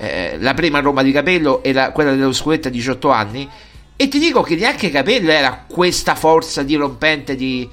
Eh, 0.00 0.36
la 0.38 0.54
prima 0.54 0.78
Roma 0.78 1.02
di 1.02 1.10
Capello 1.10 1.62
era 1.62 1.90
quella 1.90 2.12
dello 2.14 2.32
scudetto 2.32 2.68
a 2.68 2.70
18 2.70 3.10
anni. 3.10 3.48
E 3.96 4.06
ti 4.06 4.20
dico 4.20 4.42
che 4.42 4.54
neanche 4.54 4.90
Capello 4.90 5.30
era 5.30 5.64
questa 5.66 6.14
forza 6.14 6.62
dirompente 6.62 7.34
di, 7.34 7.68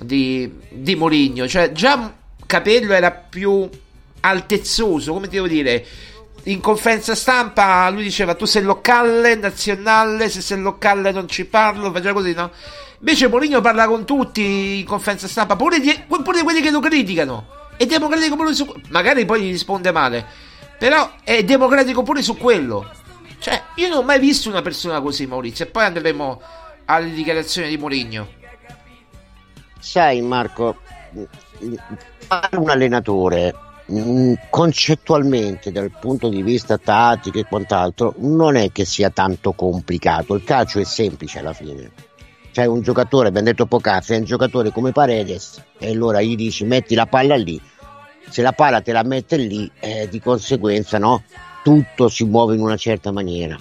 di, 0.00 0.50
di 0.70 0.96
Mourinho. 0.96 1.46
Cioè, 1.46 1.72
già 1.72 2.14
Capello 2.46 2.94
era 2.94 3.10
più 3.10 3.68
altezzoso, 4.20 5.12
come 5.12 5.28
devo 5.28 5.46
dire. 5.46 5.84
In 6.44 6.60
conferenza 6.60 7.14
stampa 7.14 7.88
lui 7.90 8.02
diceva: 8.02 8.34
Tu 8.34 8.46
sei 8.46 8.62
locale, 8.62 9.34
nazionale. 9.34 10.30
Se 10.30 10.40
sei 10.40 10.60
locale 10.60 11.12
non 11.12 11.28
ci 11.28 11.44
parlo. 11.44 11.92
Faceva 11.92 12.14
così, 12.14 12.32
no? 12.32 12.50
Invece 13.02 13.26
Mourinho 13.26 13.60
parla 13.60 13.88
con 13.88 14.04
tutti 14.04 14.78
in 14.78 14.84
conferenza 14.84 15.26
stampa, 15.26 15.56
pure, 15.56 15.80
di, 15.80 15.92
pure 16.06 16.42
quelli 16.44 16.60
che 16.60 16.70
lo 16.70 16.78
criticano. 16.78 17.46
È 17.76 17.84
democratico 17.84 18.36
pure 18.36 18.54
su... 18.54 18.72
Magari 18.90 19.24
poi 19.24 19.42
gli 19.42 19.50
risponde 19.50 19.90
male. 19.90 20.24
Però 20.78 21.10
è 21.24 21.42
democratico 21.42 22.04
pure 22.04 22.22
su 22.22 22.36
quello. 22.36 22.88
Cioè, 23.40 23.60
io 23.74 23.88
non 23.88 23.98
ho 23.98 24.02
mai 24.02 24.20
visto 24.20 24.48
una 24.48 24.62
persona 24.62 25.00
così, 25.00 25.26
Maurizio. 25.26 25.64
E 25.64 25.68
poi 25.68 25.82
andremo 25.82 26.40
alle 26.84 27.10
dichiarazioni 27.10 27.68
di 27.68 27.76
Mourinho. 27.76 28.28
Sai, 29.80 30.20
Marco, 30.20 30.78
un 31.58 32.70
allenatore 32.70 33.52
mm, 33.90 34.34
concettualmente 34.48 35.72
dal 35.72 35.90
punto 35.90 36.28
di 36.28 36.40
vista 36.40 36.78
tattico 36.78 37.40
e 37.40 37.46
quant'altro 37.46 38.14
non 38.18 38.54
è 38.54 38.70
che 38.70 38.84
sia 38.84 39.10
tanto 39.10 39.54
complicato 39.54 40.36
il 40.36 40.44
calcio 40.44 40.78
è 40.78 40.84
semplice 40.84 41.40
alla 41.40 41.52
fine 41.52 42.10
c'è 42.52 42.66
un 42.66 42.82
giocatore, 42.82 43.28
abbiamo 43.28 43.46
detto 43.46 43.64
poc'anzi, 43.66 44.12
è 44.12 44.18
un 44.18 44.24
giocatore 44.24 44.70
come 44.70 44.92
Paredes 44.92 45.62
e 45.78 45.90
allora 45.90 46.20
gli 46.20 46.36
dici 46.36 46.64
metti 46.64 46.94
la 46.94 47.06
palla 47.06 47.34
lì, 47.34 47.60
se 48.28 48.42
la 48.42 48.52
palla 48.52 48.82
te 48.82 48.92
la 48.92 49.02
mette 49.02 49.38
lì, 49.38 49.68
eh, 49.80 50.06
di 50.10 50.20
conseguenza 50.20 50.98
no, 50.98 51.22
tutto 51.64 52.08
si 52.08 52.24
muove 52.24 52.54
in 52.54 52.60
una 52.60 52.76
certa 52.76 53.10
maniera. 53.10 53.58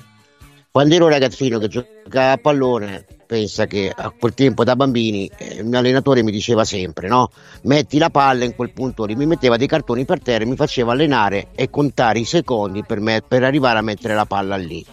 Quando 0.69 0.93
ero 0.95 1.07
ragazzino 1.07 1.57
che 1.57 1.67
giocava 1.67 2.31
a 2.31 2.37
pallone, 2.37 3.05
pensa 3.25 3.65
che 3.65 3.91
a 3.95 4.09
quel 4.09 4.33
tempo 4.33 4.65
da 4.65 4.75
bambini 4.75 5.29
eh, 5.37 5.63
mio 5.63 5.79
allenatore 5.79 6.21
mi 6.21 6.31
diceva 6.31 6.65
sempre 6.65 7.07
no, 7.07 7.29
metti 7.63 7.97
la 7.97 8.09
palla 8.09 8.43
in 8.43 8.55
quel 8.55 8.71
punto 8.71 9.05
lì, 9.05 9.15
mi 9.15 9.25
metteva 9.25 9.55
dei 9.55 9.67
cartoni 9.67 10.03
per 10.03 10.21
terra 10.21 10.43
e 10.43 10.47
mi 10.47 10.55
faceva 10.57 10.91
allenare 10.91 11.47
e 11.55 11.69
contare 11.69 12.19
i 12.19 12.25
secondi 12.25 12.83
per, 12.83 12.99
me, 12.99 13.23
per 13.25 13.43
arrivare 13.43 13.79
a 13.79 13.83
mettere 13.83 14.15
la 14.15 14.25
palla 14.25 14.57
lì 14.57 14.85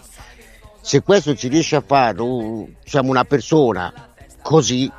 se 0.88 1.02
questo 1.02 1.34
ci 1.34 1.48
riesce 1.48 1.76
a 1.76 1.82
fare 1.86 2.14
diciamo 2.82 3.10
una 3.10 3.24
persona 3.24 3.92
così, 4.40 4.90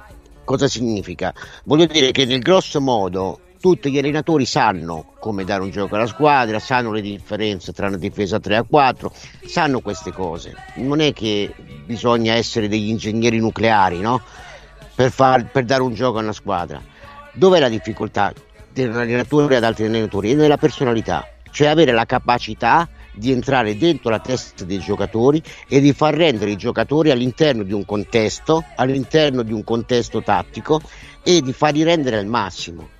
cosa 0.44 0.68
significa? 0.68 1.34
Voglio 1.64 1.88
dire 1.88 2.12
che 2.12 2.26
nel 2.26 2.42
grosso 2.42 2.80
modo 2.80 3.40
tutti 3.60 3.90
gli 3.90 3.98
allenatori 3.98 4.46
sanno 4.46 5.14
come 5.20 5.44
dare 5.46 5.64
un 5.64 5.72
gioco 5.72 5.96
alla 5.96 6.06
squadra, 6.06 6.60
sanno 6.60 6.92
le 6.92 7.02
differenze 7.02 7.74
tra 7.74 7.88
una 7.88 7.98
difesa 7.98 8.40
3 8.40 8.58
a 8.58 8.64
4, 8.70 9.12
sanno 9.48 9.80
queste 9.80 10.12
cose. 10.12 10.54
Non 10.76 11.00
è 11.00 11.12
che 11.12 11.56
bisogna 11.88 12.36
essere 12.36 12.68
degli 12.68 12.90
ingegneri 12.90 13.40
nucleari, 13.40 14.00
no? 14.00 14.22
Per, 14.94 15.10
far, 15.10 15.50
per 15.50 15.66
dare 15.66 15.82
un 15.82 15.96
gioco 15.96 16.20
a 16.20 16.22
una 16.22 16.34
squadra. 16.34 16.80
Dov'è 17.34 17.60
la 17.60 17.68
difficoltà 17.68 18.32
dell'allenatore 18.72 19.56
ad 19.56 19.64
altri 19.64 19.86
allenatori? 19.86 20.34
È 20.34 20.36
nella 20.36 20.58
personalità, 20.58 21.28
cioè 21.50 21.70
avere 21.70 21.94
la 21.94 22.06
capacità 22.06 22.88
di 23.20 23.32
entrare 23.32 23.78
dentro 23.78 24.10
la 24.10 24.20
testa 24.20 24.64
dei 24.64 24.80
giocatori 24.80 25.44
e 25.68 25.82
di 25.82 25.94
far 25.94 26.16
rendere 26.16 26.52
i 26.52 26.56
giocatori 26.56 27.12
all'interno 27.12 27.64
di 27.64 27.74
un 27.74 27.86
contesto, 27.86 28.64
all'interno 28.78 29.44
di 29.44 29.52
un 29.52 29.64
contesto 29.64 30.24
tattico 30.24 30.82
e 31.22 31.42
di 31.42 31.52
farli 31.52 31.84
rendere 31.84 32.18
al 32.18 32.26
massimo 32.26 32.98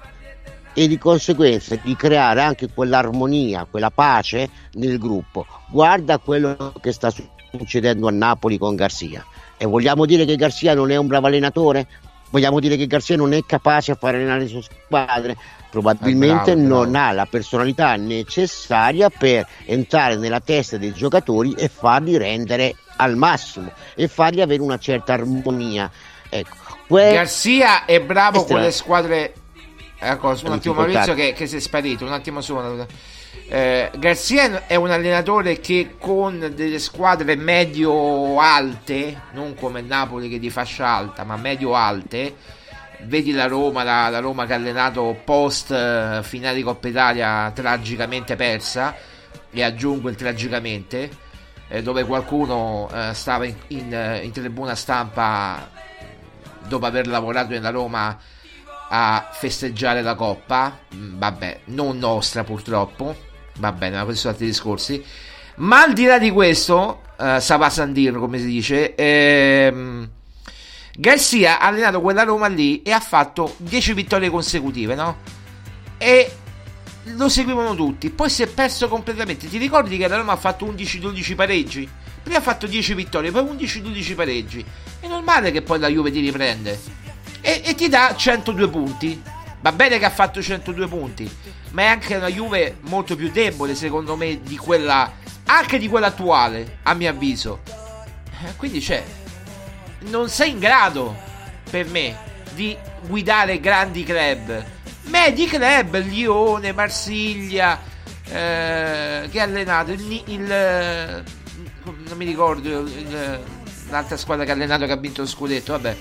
e 0.74 0.88
di 0.88 0.98
conseguenza 0.98 1.76
di 1.82 1.96
creare 1.96 2.42
anche 2.42 2.70
quell'armonia, 2.72 3.66
quella 3.70 3.90
pace 3.90 4.50
nel 4.74 5.00
gruppo. 5.00 5.46
Guarda 5.70 6.20
quello 6.20 6.74
che 6.80 6.92
sta 6.92 7.12
succedendo 7.52 8.08
a 8.08 8.12
Napoli 8.12 8.58
con 8.58 8.76
Garzia. 8.76 9.26
E 9.58 9.66
vogliamo 9.66 10.06
dire 10.06 10.26
che 10.26 10.36
Garzia 10.36 10.74
non 10.74 10.92
è 10.92 10.96
un 10.96 11.08
bravo 11.08 11.28
allenatore? 11.28 11.88
Vogliamo 12.30 12.60
dire 12.60 12.78
che 12.78 12.88
Garzia 12.88 13.16
non 13.16 13.34
è 13.34 13.44
capace 13.46 13.92
a 13.92 13.96
fare 13.96 14.18
allenare 14.18 14.42
le 14.42 14.48
sue 14.48 14.62
squadre? 14.62 15.36
probabilmente 15.70 16.56
bravo, 16.56 16.68
non 16.68 16.92
bravo. 16.92 17.08
ha 17.08 17.12
la 17.12 17.26
personalità 17.26 17.96
necessaria 17.96 19.10
per 19.10 19.48
entrare 19.66 20.16
nella 20.16 20.40
testa 20.40 20.78
dei 20.78 20.94
giocatori 20.94 21.54
e 21.54 21.70
farli 21.70 22.18
rendere 22.18 22.76
al 22.98 23.16
massimo 23.16 23.72
e 23.96 24.08
fargli 24.08 24.42
avere 24.42 24.62
una 24.62 24.78
certa 24.78 25.14
armonia. 25.14 25.90
Ecco, 26.30 26.78
que- 26.88 27.14
Garzia 27.14 27.86
è 27.86 28.02
bravo 28.02 28.44
con 28.46 28.60
le 28.60 28.72
squadre. 28.72 29.34
Ecco, 30.02 30.36
un 30.44 30.52
attimo 30.54 30.76
Maurizio 30.76 31.14
che, 31.14 31.34
che 31.34 31.46
si 31.46 31.58
è 31.58 31.60
sparito, 31.60 32.06
un 32.06 32.14
attimo 32.14 32.42
solo. 32.42 32.88
Eh, 33.52 33.90
Garzia 33.98 34.68
è 34.68 34.76
un 34.76 34.92
allenatore 34.92 35.60
che 35.60 35.96
con 35.98 36.52
delle 36.54 36.78
squadre 36.78 37.36
medio-alte, 37.36 39.22
non 39.32 39.56
come 39.56 39.82
Napoli 39.82 40.30
che 40.30 40.38
di 40.38 40.52
fascia 40.52 40.86
alta, 40.86 41.24
ma 41.24 41.36
medio-alte, 41.36 42.36
vedi 43.06 43.32
la 43.32 43.48
Roma, 43.48 43.82
la, 43.82 44.10
la 44.10 44.20
Roma 44.20 44.46
che 44.46 44.54
ha 44.54 44.56
allenato 44.56 45.20
post 45.26 45.72
uh, 45.72 46.22
finale 46.22 46.58
di 46.58 46.62
Coppa 46.62 46.90
Italia 46.90 47.52
tragicamente 47.52 48.36
persa, 48.36 48.96
e 49.50 49.64
aggiungo 49.64 50.10
il 50.10 50.16
tragicamente, 50.16 51.10
eh, 51.70 51.82
dove 51.82 52.04
qualcuno 52.04 52.84
uh, 52.84 53.14
stava 53.14 53.46
in, 53.46 53.56
in, 53.70 54.20
in, 54.22 54.32
tribuna 54.32 54.76
stampa 54.76 55.72
dopo 56.68 56.86
aver 56.86 57.08
lavorato 57.08 57.50
nella 57.50 57.72
Roma 57.72 58.16
a 58.90 59.30
festeggiare 59.32 60.04
la 60.04 60.14
Coppa, 60.14 60.78
mm, 60.94 61.18
vabbè, 61.18 61.60
non 61.66 61.98
nostra 61.98 62.44
purtroppo, 62.44 63.26
va 63.60 63.72
bene, 63.72 63.98
ma 63.98 64.04
questi 64.04 64.22
sono 64.22 64.34
altri 64.34 64.48
discorsi. 64.48 65.04
Ma 65.56 65.84
al 65.84 65.94
di 65.94 66.06
là 66.06 66.18
di 66.18 66.32
questo, 66.32 67.02
uh, 67.18 67.40
Sava 67.40 67.70
Sandir, 67.70 68.18
come 68.18 68.40
si 68.40 68.46
dice, 68.46 68.96
ehm, 68.96 70.10
Garcia 70.98 71.60
ha 71.60 71.68
allenato 71.68 72.02
quella 72.02 72.24
Roma 72.24 72.48
lì 72.48 72.82
e 72.82 72.92
ha 72.92 73.00
fatto 73.00 73.56
10 73.58 73.94
vittorie 73.94 74.30
consecutive, 74.30 74.96
no? 74.96 75.18
E 75.98 76.32
lo 77.16 77.30
seguivano 77.30 77.76
tutti. 77.76 78.10
Poi 78.10 78.30
si 78.30 78.44
è 78.44 78.48
perso 78.48 78.88
completamente. 78.88 79.48
Ti 79.48 79.58
ricordi 79.58 79.98
che 79.98 80.08
la 80.08 80.18
Roma 80.18 80.34
ha 80.34 80.38
fatto 80.38 80.66
11-12 80.66 81.36
pareggi? 81.36 81.90
Prima 82.22 82.38
ha 82.38 82.42
fatto 82.42 82.68
10 82.68 82.94
vittorie, 82.94 83.32
poi 83.32 83.44
11-12 83.44 84.16
pareggi. 84.16 84.66
È 85.00 85.08
normale 85.08 85.52
che 85.52 85.62
poi 85.62 85.80
la 85.80 85.88
Juve 85.88 86.12
ti 86.12 86.20
riprende. 86.20 86.80
E, 87.42 87.62
e, 87.66 87.76
ti 87.76 87.88
dà 87.88 88.14
102 88.16 88.70
punti. 88.70 89.22
Va 89.62 89.72
bene 89.72 90.00
che 90.00 90.06
ha 90.06 90.10
fatto 90.10 90.42
102 90.42 90.88
punti, 90.88 91.30
ma 91.72 91.82
è 91.82 91.86
anche 91.86 92.16
una 92.16 92.30
Juve 92.30 92.78
molto 92.82 93.16
più 93.16 93.30
debole, 93.32 93.76
secondo 93.76 94.16
me, 94.16 94.40
di 94.42 94.58
quella. 94.58 95.12
Anche 95.46 95.80
di 95.80 95.88
quella 95.88 96.08
attuale, 96.08 96.78
a 96.84 96.94
mio 96.94 97.10
avviso. 97.10 97.62
Eh, 98.46 98.56
quindi 98.56 98.80
c'è 98.80 99.04
non 100.02 100.30
sei 100.30 100.52
in 100.52 100.60
grado, 100.60 101.16
per 101.70 101.88
me, 101.88 102.18
di 102.54 102.78
guidare 103.08 103.60
grandi 103.60 104.04
club. 104.04 104.64
Medi 105.04 105.48
club, 105.48 106.02
Lione, 106.04 106.72
Marsiglia, 106.72 107.80
eh, 108.26 109.28
che 109.30 109.40
ha 109.40 109.44
allenato 109.44 109.92
il, 109.92 110.24
il, 110.28 111.24
non 111.84 112.18
mi 112.18 112.26
ricordo 112.26 112.82
il, 112.82 113.40
l'altra 113.90 114.18
squadra 114.18 114.46
che 114.46 114.52
ha 114.52 114.54
allenato 114.54 114.86
che 114.86 114.92
ha 114.92 114.98
vinto 114.98 115.22
lo 115.22 115.28
scudetto, 115.28 115.74
vabbè. 115.74 115.96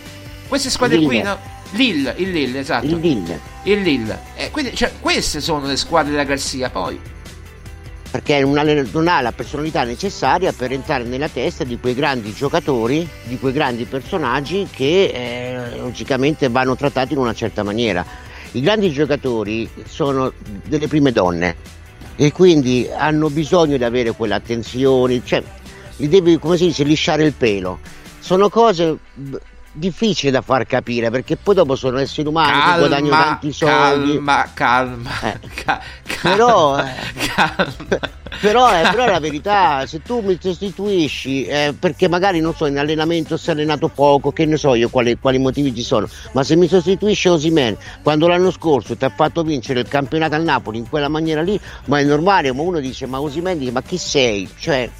Queste 0.47 0.71
squadre 0.71 1.01
qui, 1.01 1.23
no? 1.23 1.39
Lille, 1.71 2.15
il 2.19 2.31
Lille, 2.31 2.61
esatto. 2.61 2.87
Il 2.87 2.97
Lille. 2.99 3.41
Il 3.65 3.83
Lille. 3.83 4.19
Eh, 4.37 4.51
quindi, 4.51 4.75
cioè, 4.75 4.93
queste 5.01 5.41
sono 5.41 5.67
le 5.67 5.77
squadre 5.77 6.11
della 6.13 6.25
Garzia, 6.25 6.71
poi. 6.71 6.99
perché 8.11 8.41
non 8.41 9.07
ha, 9.09 9.21
la 9.21 9.33
personalità 9.33 9.85
necessaria 9.85 10.53
per 10.53 10.73
entrare 10.73 11.05
nella 11.05 11.29
testa 11.29 11.65
di 11.65 11.79
quei 11.79 11.95
grandi 11.95 12.33
giocatori, 12.33 13.07
di 13.25 13.39
quei 13.39 13.53
grandi 13.53 13.85
personaggi 13.85 14.67
che 14.71 15.13
eh, 15.13 15.79
logicamente 15.79 16.49
vanno 16.49 16.75
trattati 16.75 17.13
in 17.13 17.19
una 17.19 17.35
certa 17.35 17.63
maniera. 17.63 18.05
I 18.53 18.61
grandi 18.63 18.91
giocatori 18.91 19.69
sono 19.85 20.33
delle 20.65 20.89
prime 20.89 21.13
donne 21.13 21.57
e 22.17 22.33
quindi 22.33 22.89
hanno 22.91 23.29
bisogno 23.29 23.77
di 23.77 23.85
avere 23.85 24.13
quell'attenzione, 24.13 25.21
cioè 25.23 25.43
li 25.97 26.09
devi, 26.09 26.39
come 26.39 26.57
si 26.57 26.67
dice, 26.67 26.85
lisciare 26.85 27.25
il 27.25 27.35
pelo. 27.35 27.79
Sono 28.21 28.49
cose 28.49 28.97
difficili 29.73 30.33
da 30.33 30.41
far 30.41 30.67
capire 30.67 31.11
perché 31.11 31.37
poi 31.37 31.55
dopo 31.55 31.77
sono 31.77 31.99
esseri 31.99 32.27
umani 32.29 32.53
che 32.73 32.79
guadagnano 32.79 33.11
Calma, 33.11 33.25
tanti 33.25 33.53
soldi. 33.53 34.13
calma, 34.13 34.51
calma. 34.55 35.11
Eh. 35.23 35.39
Ca- 35.65 35.81
Però, 36.23 36.75
calma, 36.75 36.95
eh, 36.97 37.27
calma. 37.35 37.99
però, 38.41 38.69
è, 38.73 38.91
però 38.91 39.05
è 39.05 39.11
la 39.11 39.21
verità, 39.21 39.87
se 39.87 40.03
tu 40.03 40.21
mi 40.21 40.37
sostituisci, 40.41 41.45
eh, 41.45 41.75
perché 41.79 42.09
magari 42.09 42.41
non 42.41 42.55
so, 42.55 42.67
in 42.67 42.79
allenamento 42.79 43.37
si 43.37 43.49
è 43.51 43.53
allenato 43.53 43.89
poco, 43.89 44.33
che 44.33 44.45
ne 44.47 44.57
so 44.57 44.75
io 44.75 44.89
quali, 44.89 45.17
quali 45.19 45.39
motivi 45.39 45.75
ci 45.75 45.83
sono, 45.83 46.09
ma 46.33 46.43
se 46.43 46.57
mi 46.57 46.67
sostituisce 46.67 47.29
Osimen 47.29 47.77
quando 48.03 48.27
l'anno 48.27 48.51
scorso 48.51 48.97
ti 48.97 49.05
ha 49.05 49.11
fatto 49.15 49.43
vincere 49.43 49.81
il 49.81 49.89
campionato 49.89 50.35
al 50.35 50.43
Napoli 50.43 50.79
in 50.79 50.89
quella 50.89 51.09
maniera 51.09 51.43
lì, 51.43 51.59
ma 51.85 51.99
è 52.01 52.05
normale, 52.05 52.53
ma 52.53 52.63
uno 52.63 52.81
dice 52.81 53.07
ma 53.07 53.21
Osimen 53.21 53.59
dice 53.59 53.71
ma 53.73 53.83
chi 53.83 53.97
sei? 53.99 54.49
Cioè, 54.59 54.91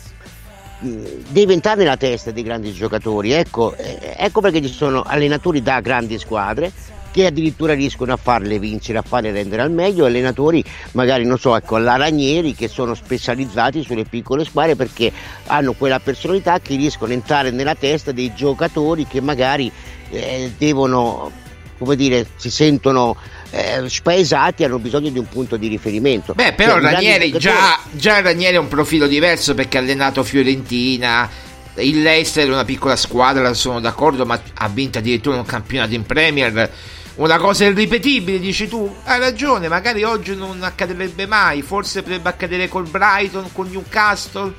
mh, 0.79 1.05
devi 1.29 1.53
entrare 1.53 1.79
nella 1.79 1.97
testa 1.97 2.31
dei 2.31 2.43
grandi 2.43 2.73
giocatori, 2.73 3.33
ecco, 3.33 3.75
eh, 3.75 4.15
ecco 4.17 4.41
perché 4.41 4.63
ci 4.63 4.73
sono 4.73 5.03
allenatori 5.03 5.63
da 5.63 5.81
grandi 5.81 6.19
squadre 6.19 6.73
che 7.11 7.27
addirittura 7.27 7.75
riescono 7.75 8.13
a 8.13 8.17
farle 8.17 8.59
vincere, 8.59 8.99
a 8.99 9.03
farle 9.03 9.33
rendere 9.33 9.63
al 9.63 9.71
meglio, 9.71 10.05
allenatori 10.05 10.63
magari 10.93 11.25
non 11.25 11.39
so, 11.39 11.57
ecco, 11.57 11.77
alla 11.77 11.97
Ranieri 11.97 12.55
che 12.55 12.69
sono 12.69 12.95
specializzati 12.95 13.83
sulle 13.83 14.05
piccole 14.05 14.45
squadre 14.45 14.77
perché 14.77 15.11
hanno 15.47 15.73
quella 15.73 16.01
personalità 16.01 16.61
che 16.61 16.77
riescono 16.77 17.11
a 17.13 17.15
entrare 17.15 17.51
nella 17.51 17.75
testa 17.75 18.13
dei 18.13 18.33
giocatori 18.35 19.07
che 19.07 19.21
magari 19.21 19.71
eh, 20.11 20.53
devono, 20.57 21.31
come 21.79 21.97
dire, 21.97 22.27
si 22.37 22.51
sentono 22.51 23.17
eh, 23.51 23.89
spaesati, 23.89 24.65
hanno 24.65 24.79
bisogno 24.79 25.11
di 25.11 25.19
un 25.19 25.29
punto 25.29 25.57
di 25.57 25.69
riferimento. 25.69 26.35
Beh, 26.35 26.53
però 26.53 26.81
Cioè, 26.81 26.93
Ranieri 26.93 27.33
già, 27.33 27.79
già 27.91 28.21
Ranieri 28.21 28.57
è 28.57 28.59
un 28.59 28.69
profilo 28.69 29.07
diverso 29.07 29.55
perché 29.55 29.79
ha 29.79 29.81
allenato 29.81 30.23
Fiorentina. 30.23 31.29
Il 31.77 32.03
Leicester 32.03 32.47
è 32.47 32.53
una 32.53 32.65
piccola 32.65 32.97
squadra, 32.97 33.55
sono 33.55 33.81
d'accordo, 33.81 34.27
ma 34.27 34.41
ha 34.55 34.69
vinto 34.69 34.99
addirittura 34.99 35.37
un 35.37 35.45
campionato 35.45 35.95
in 35.95 36.05
Premier. 36.05 36.71
Una 37.17 37.39
cosa 37.39 37.65
irripetibile, 37.65 38.39
dici 38.39 38.69
tu. 38.69 38.95
Hai 39.05 39.19
ragione, 39.19 39.69
magari 39.69 40.03
oggi 40.03 40.37
non 40.37 40.63
accadrebbe 40.63 41.27
mai. 41.27 41.63
Forse 41.63 42.03
potrebbe 42.03 42.29
accadere 42.29 42.69
col 42.69 42.89
Brighton, 42.89 43.51
con 43.53 43.69
Newcastle. 43.71 44.53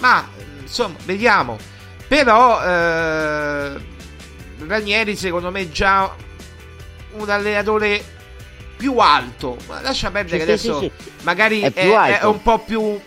Ma 0.00 0.26
insomma, 0.60 0.96
vediamo. 1.04 1.58
Però 2.08 2.62
eh, 2.62 3.72
Ranieri, 4.66 5.16
secondo 5.16 5.50
me, 5.50 5.60
è 5.60 5.68
già 5.70 6.14
un 7.12 7.28
allenatore 7.28 8.02
più 8.82 8.98
alto. 8.98 9.56
Ma 9.68 9.80
lascia 9.80 10.10
perdere 10.10 10.40
Sì, 10.40 10.44
che 10.44 10.58
sì, 10.58 10.68
adesso 10.68 10.80
sì, 10.80 10.90
magari 11.22 11.60
È 11.60 11.72
è, 11.72 12.18
è 12.18 12.24
un 12.24 12.42
po' 12.42 12.58
più, 12.58 12.80
un 12.82 12.98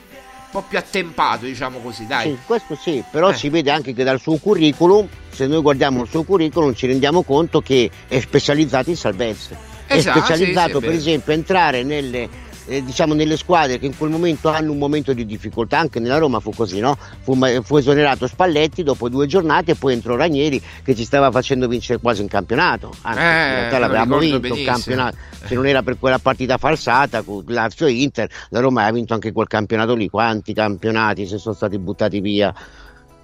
po' 0.49 0.61
più 0.61 0.77
attempato, 0.77 1.43
diciamo 1.43 1.79
così, 1.79 2.07
dai. 2.07 2.37
Questo 2.45 2.77
sì, 2.81 3.03
però 3.11 3.31
Eh. 3.31 3.33
si 3.33 3.49
vede 3.49 3.71
anche 3.71 3.93
che 3.93 4.05
dal 4.05 4.21
suo 4.21 4.37
curriculum, 4.37 5.05
se 5.29 5.47
noi 5.47 5.61
guardiamo 5.61 6.03
il 6.03 6.07
suo 6.07 6.23
curriculum 6.23 6.73
ci 6.73 6.87
rendiamo 6.87 7.23
conto 7.23 7.59
che 7.59 7.91
è 8.07 8.21
specializzato 8.21 8.89
in 8.89 8.95
salvezze. 8.95 9.73
Esatto, 9.87 10.17
è 10.17 10.21
specializzato 10.21 10.79
per 10.79 10.91
esempio 10.91 11.33
a 11.33 11.35
entrare 11.35 11.83
nelle, 11.83 12.27
eh, 12.67 12.83
diciamo, 12.83 13.13
nelle 13.13 13.37
squadre 13.37 13.77
che 13.79 13.85
in 13.85 13.97
quel 13.97 14.09
momento 14.09 14.49
hanno 14.49 14.71
un 14.71 14.77
momento 14.77 15.13
di 15.13 15.25
difficoltà, 15.25 15.77
anche 15.79 15.99
nella 15.99 16.17
Roma 16.17 16.39
fu 16.39 16.51
così, 16.51 16.79
no? 16.79 16.97
fu, 17.21 17.37
fu 17.63 17.77
esonerato 17.77 18.27
Spalletti 18.27 18.83
dopo 18.83 19.09
due 19.09 19.27
giornate 19.27 19.71
e 19.71 19.75
poi 19.75 19.93
entrò 19.93 20.15
Ranieri 20.15 20.61
che 20.83 20.95
ci 20.95 21.03
stava 21.03 21.31
facendo 21.31 21.67
vincere 21.67 21.99
quasi 21.99 22.21
un 22.21 22.27
campionato, 22.27 22.91
anzi 23.01 23.19
Eh, 23.19 23.23
in 23.23 23.27
realtà 23.55 23.79
l'avevamo 23.79 24.17
vinto 24.17 24.39
benissimo. 24.39 24.71
campionato, 24.71 25.17
se 25.45 25.55
non 25.55 25.67
era 25.67 25.83
per 25.83 25.97
quella 25.99 26.19
partita 26.19 26.57
falsata 26.57 27.21
con 27.21 27.43
Lazio 27.47 27.85
e 27.87 27.91
Inter, 27.91 28.29
la 28.49 28.59
Roma 28.59 28.85
ha 28.85 28.91
vinto 28.91 29.13
anche 29.13 29.31
quel 29.31 29.47
campionato 29.47 29.93
lì, 29.95 30.09
quanti 30.09 30.53
campionati 30.53 31.27
se 31.27 31.37
sono 31.37 31.55
stati 31.55 31.77
buttati 31.77 32.19
via. 32.19 32.53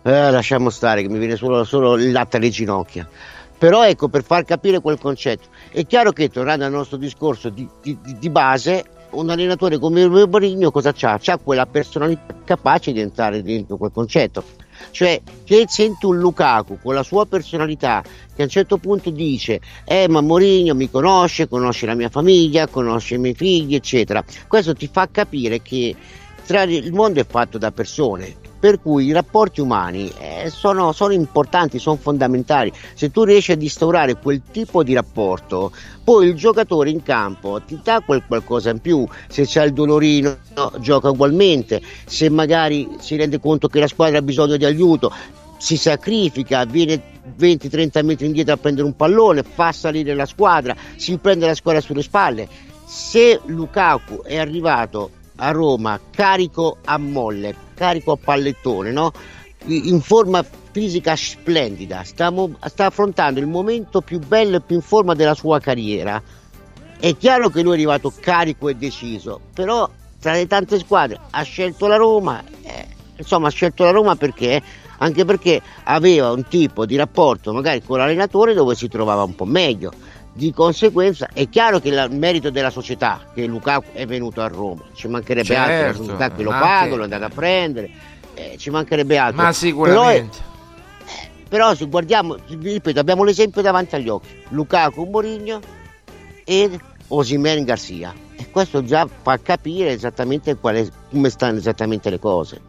Eh, 0.03 0.31
lasciamo 0.31 0.69
stare 0.71 1.03
che 1.03 1.09
mi 1.09 1.19
viene 1.19 1.35
solo, 1.35 1.63
solo 1.63 1.95
il 1.95 2.11
latte 2.11 2.37
alle 2.37 2.49
ginocchia. 2.49 3.07
Però 3.57 3.85
ecco, 3.85 4.07
per 4.09 4.23
far 4.23 4.43
capire 4.43 4.79
quel 4.79 4.97
concetto, 4.97 5.49
è 5.71 5.85
chiaro 5.85 6.11
che 6.11 6.29
tornando 6.29 6.65
al 6.65 6.71
nostro 6.71 6.97
discorso 6.97 7.49
di, 7.49 7.67
di- 7.83 7.95
di- 8.03 8.17
di 8.17 8.29
base, 8.31 8.83
un 9.11 9.29
allenatore 9.29 9.77
come 9.77 10.07
Mourinho 10.07 10.71
cosa 10.71 10.93
c'ha? 10.93 11.17
C'ha 11.21 11.37
quella 11.37 11.65
personalità 11.65 12.35
capace 12.43 12.91
di 12.91 12.99
entrare 12.99 13.41
dentro 13.41 13.77
quel 13.77 13.91
concetto. 13.93 14.43
Cioè, 14.89 15.21
che 15.43 15.65
senti 15.67 16.05
un 16.07 16.17
Lukaku 16.17 16.79
con 16.81 16.95
la 16.95 17.03
sua 17.03 17.25
personalità 17.27 18.01
che 18.33 18.41
a 18.41 18.45
un 18.45 18.49
certo 18.49 18.77
punto 18.77 19.11
dice 19.11 19.61
eh 19.85 20.07
ma 20.09 20.21
Mourinho 20.21 20.73
mi 20.73 20.89
conosce, 20.89 21.47
conosce 21.47 21.85
la 21.85 21.93
mia 21.93 22.09
famiglia, 22.09 22.67
conosce 22.67 23.15
i 23.15 23.19
miei 23.19 23.35
figli, 23.35 23.75
eccetera. 23.75 24.23
Questo 24.47 24.73
ti 24.73 24.89
fa 24.91 25.07
capire 25.11 25.61
che 25.61 25.95
il 26.47 26.93
mondo 26.93 27.19
è 27.19 27.25
fatto 27.25 27.57
da 27.57 27.71
persone, 27.71 28.35
per 28.61 28.79
cui 28.79 29.05
i 29.05 29.11
rapporti 29.11 29.59
umani 29.59 30.13
eh, 30.19 30.51
sono, 30.51 30.91
sono 30.91 31.13
importanti, 31.13 31.79
sono 31.79 31.95
fondamentali. 31.95 32.71
Se 32.93 33.09
tu 33.09 33.23
riesci 33.23 33.51
ad 33.51 33.61
instaurare 33.63 34.17
quel 34.17 34.43
tipo 34.51 34.83
di 34.83 34.93
rapporto, 34.93 35.71
poi 36.03 36.27
il 36.27 36.35
giocatore 36.35 36.91
in 36.91 37.01
campo 37.01 37.59
ti 37.65 37.79
dà 37.83 38.03
quel 38.05 38.21
qualcosa 38.27 38.69
in 38.69 38.77
più. 38.77 39.03
Se 39.27 39.45
c'è 39.45 39.65
il 39.65 39.73
dolorino, 39.73 40.37
no, 40.53 40.73
gioca 40.77 41.09
ugualmente. 41.09 41.81
Se 42.05 42.29
magari 42.29 42.87
si 42.99 43.15
rende 43.15 43.39
conto 43.39 43.67
che 43.67 43.79
la 43.79 43.87
squadra 43.87 44.19
ha 44.19 44.21
bisogno 44.21 44.57
di 44.57 44.65
aiuto, 44.65 45.11
si 45.57 45.75
sacrifica, 45.75 46.63
viene 46.65 47.01
20-30 47.39 48.05
metri 48.05 48.27
indietro 48.27 48.53
a 48.53 48.57
prendere 48.57 48.85
un 48.85 48.95
pallone, 48.95 49.41
fa 49.41 49.71
salire 49.71 50.13
la 50.13 50.27
squadra, 50.27 50.75
si 50.97 51.17
prende 51.17 51.47
la 51.47 51.55
squadra 51.55 51.81
sulle 51.81 52.03
spalle. 52.03 52.47
Se 52.85 53.39
Lukaku 53.45 54.21
è 54.21 54.37
arrivato 54.37 55.09
a 55.35 55.51
Roma 55.51 55.99
carico 56.09 56.77
a 56.85 56.97
molle, 56.97 57.55
carico 57.73 58.13
a 58.13 58.17
pallettone, 58.17 58.91
no? 58.91 59.11
in 59.65 60.01
forma 60.01 60.43
fisica 60.71 61.15
splendida, 61.15 62.03
sta, 62.03 62.33
sta 62.65 62.85
affrontando 62.85 63.39
il 63.39 63.47
momento 63.47 64.01
più 64.01 64.19
bello 64.19 64.57
e 64.57 64.61
più 64.61 64.75
in 64.75 64.81
forma 64.81 65.13
della 65.13 65.35
sua 65.35 65.59
carriera. 65.59 66.21
È 66.99 67.17
chiaro 67.17 67.49
che 67.49 67.61
lui 67.61 67.71
è 67.71 67.75
arrivato 67.75 68.13
carico 68.19 68.69
e 68.69 68.75
deciso, 68.75 69.39
però 69.53 69.89
tra 70.19 70.33
le 70.33 70.47
tante 70.47 70.79
squadre 70.79 71.19
ha 71.29 71.41
scelto 71.43 71.87
la 71.87 71.97
Roma, 71.97 72.43
eh, 72.63 72.87
insomma 73.17 73.47
ha 73.47 73.51
scelto 73.51 73.83
la 73.83 73.91
Roma 73.91 74.15
perché? 74.15 74.61
Anche 74.99 75.25
perché 75.25 75.59
aveva 75.83 76.31
un 76.31 76.45
tipo 76.47 76.85
di 76.85 76.95
rapporto 76.95 77.51
magari 77.53 77.81
con 77.83 77.97
l'allenatore 77.97 78.53
dove 78.53 78.75
si 78.75 78.87
trovava 78.87 79.23
un 79.23 79.35
po' 79.35 79.45
meglio. 79.45 79.91
Di 80.33 80.53
conseguenza 80.53 81.27
è 81.33 81.49
chiaro 81.49 81.79
che 81.79 81.89
il 81.89 82.07
merito 82.11 82.49
della 82.49 82.69
società 82.69 83.19
che 83.33 83.45
Lukaku 83.45 83.91
è 83.91 84.05
venuto 84.05 84.41
a 84.41 84.47
Roma, 84.47 84.81
ci 84.93 85.07
mancherebbe 85.09 85.55
altro, 85.55 85.73
la 85.75 85.81
Certo, 85.83 86.03
società 86.03 86.31
che 86.31 86.43
lo 86.43 86.49
paga, 86.51 86.95
lo 86.95 87.01
è 87.01 87.03
andata 87.03 87.25
a 87.25 87.29
prendere, 87.29 87.89
eh, 88.35 88.55
ci 88.57 88.69
mancherebbe 88.69 89.17
altro. 89.17 89.41
Ma 89.43 89.51
sicuramente. 89.51 90.37
Però 91.49 91.75
se 91.75 91.85
guardiamo, 91.85 92.37
ripeto, 92.47 92.97
abbiamo 92.97 93.25
l'esempio 93.25 93.61
davanti 93.61 93.95
agli 93.95 94.07
occhi, 94.07 94.29
Lukaku 94.49 95.03
Mourinho 95.03 95.59
e 96.45 96.79
Osimen 97.09 97.65
Garcia. 97.65 98.13
E 98.37 98.49
questo 98.49 98.85
già 98.85 99.05
fa 99.21 99.37
capire 99.37 99.91
esattamente 99.91 100.55
qual 100.55 100.75
è- 100.75 100.87
come 101.09 101.29
stanno 101.29 101.57
esattamente 101.57 102.09
le 102.09 102.19
cose. 102.19 102.61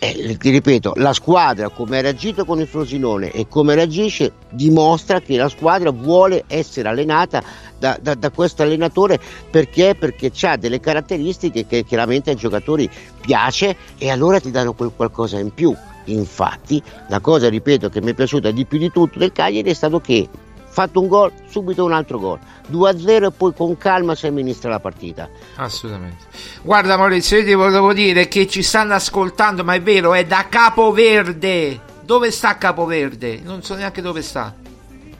E, 0.00 0.36
ti 0.38 0.50
ripeto, 0.50 0.92
la 0.96 1.12
squadra 1.12 1.70
come 1.70 1.98
ha 1.98 2.00
reagito 2.02 2.44
con 2.44 2.60
il 2.60 2.68
Frosinone 2.68 3.32
e 3.32 3.48
come 3.48 3.74
reagisce 3.74 4.32
dimostra 4.48 5.20
che 5.20 5.36
la 5.36 5.48
squadra 5.48 5.90
vuole 5.90 6.44
essere 6.46 6.88
allenata 6.88 7.42
da, 7.76 7.98
da- 8.00 8.14
da 8.14 8.30
questo 8.30 8.62
allenatore 8.62 9.18
perché? 9.50 9.96
Perché 9.98 10.30
ha 10.46 10.56
delle 10.56 10.78
caratteristiche 10.78 11.66
che 11.66 11.84
chiaramente 11.84 12.30
ai 12.30 12.36
giocatori 12.36 12.88
piace 13.20 13.76
e 13.98 14.08
allora 14.08 14.38
ti 14.38 14.52
danno 14.52 14.72
quel 14.72 14.92
qualcosa 14.94 15.40
in 15.40 15.52
più. 15.52 15.74
Infatti, 16.04 16.80
la 17.08 17.18
cosa, 17.18 17.48
ripeto, 17.48 17.88
che 17.88 18.00
mi 18.00 18.12
è 18.12 18.14
piaciuta 18.14 18.52
di 18.52 18.64
più 18.66 18.78
di 18.78 18.90
tutto 18.92 19.18
del 19.18 19.32
Cagliari 19.32 19.68
è 19.68 19.74
stato 19.74 20.00
che 20.00 20.28
fatto 20.68 21.00
un 21.00 21.08
gol, 21.08 21.32
subito 21.48 21.84
un 21.84 21.92
altro 21.92 22.18
gol, 22.18 22.38
2-0 22.70 23.24
e 23.26 23.30
poi 23.30 23.52
con 23.54 23.76
calma 23.76 24.14
si 24.14 24.26
amministra 24.26 24.70
la 24.70 24.80
partita. 24.80 25.28
Assolutamente. 25.56 26.26
Guarda 26.62 26.96
Maurizio, 26.96 27.38
io 27.38 27.44
ti 27.44 27.54
volevo 27.54 27.92
dire 27.92 28.28
che 28.28 28.46
ci 28.46 28.62
stanno 28.62 28.94
ascoltando, 28.94 29.64
ma 29.64 29.74
è 29.74 29.82
vero, 29.82 30.14
è 30.14 30.24
da 30.24 30.46
Capoverde. 30.48 31.80
Dove 32.02 32.30
sta 32.30 32.56
Capoverde? 32.56 33.40
Non 33.42 33.62
so 33.62 33.74
neanche 33.74 34.00
dove 34.00 34.22
sta. 34.22 34.54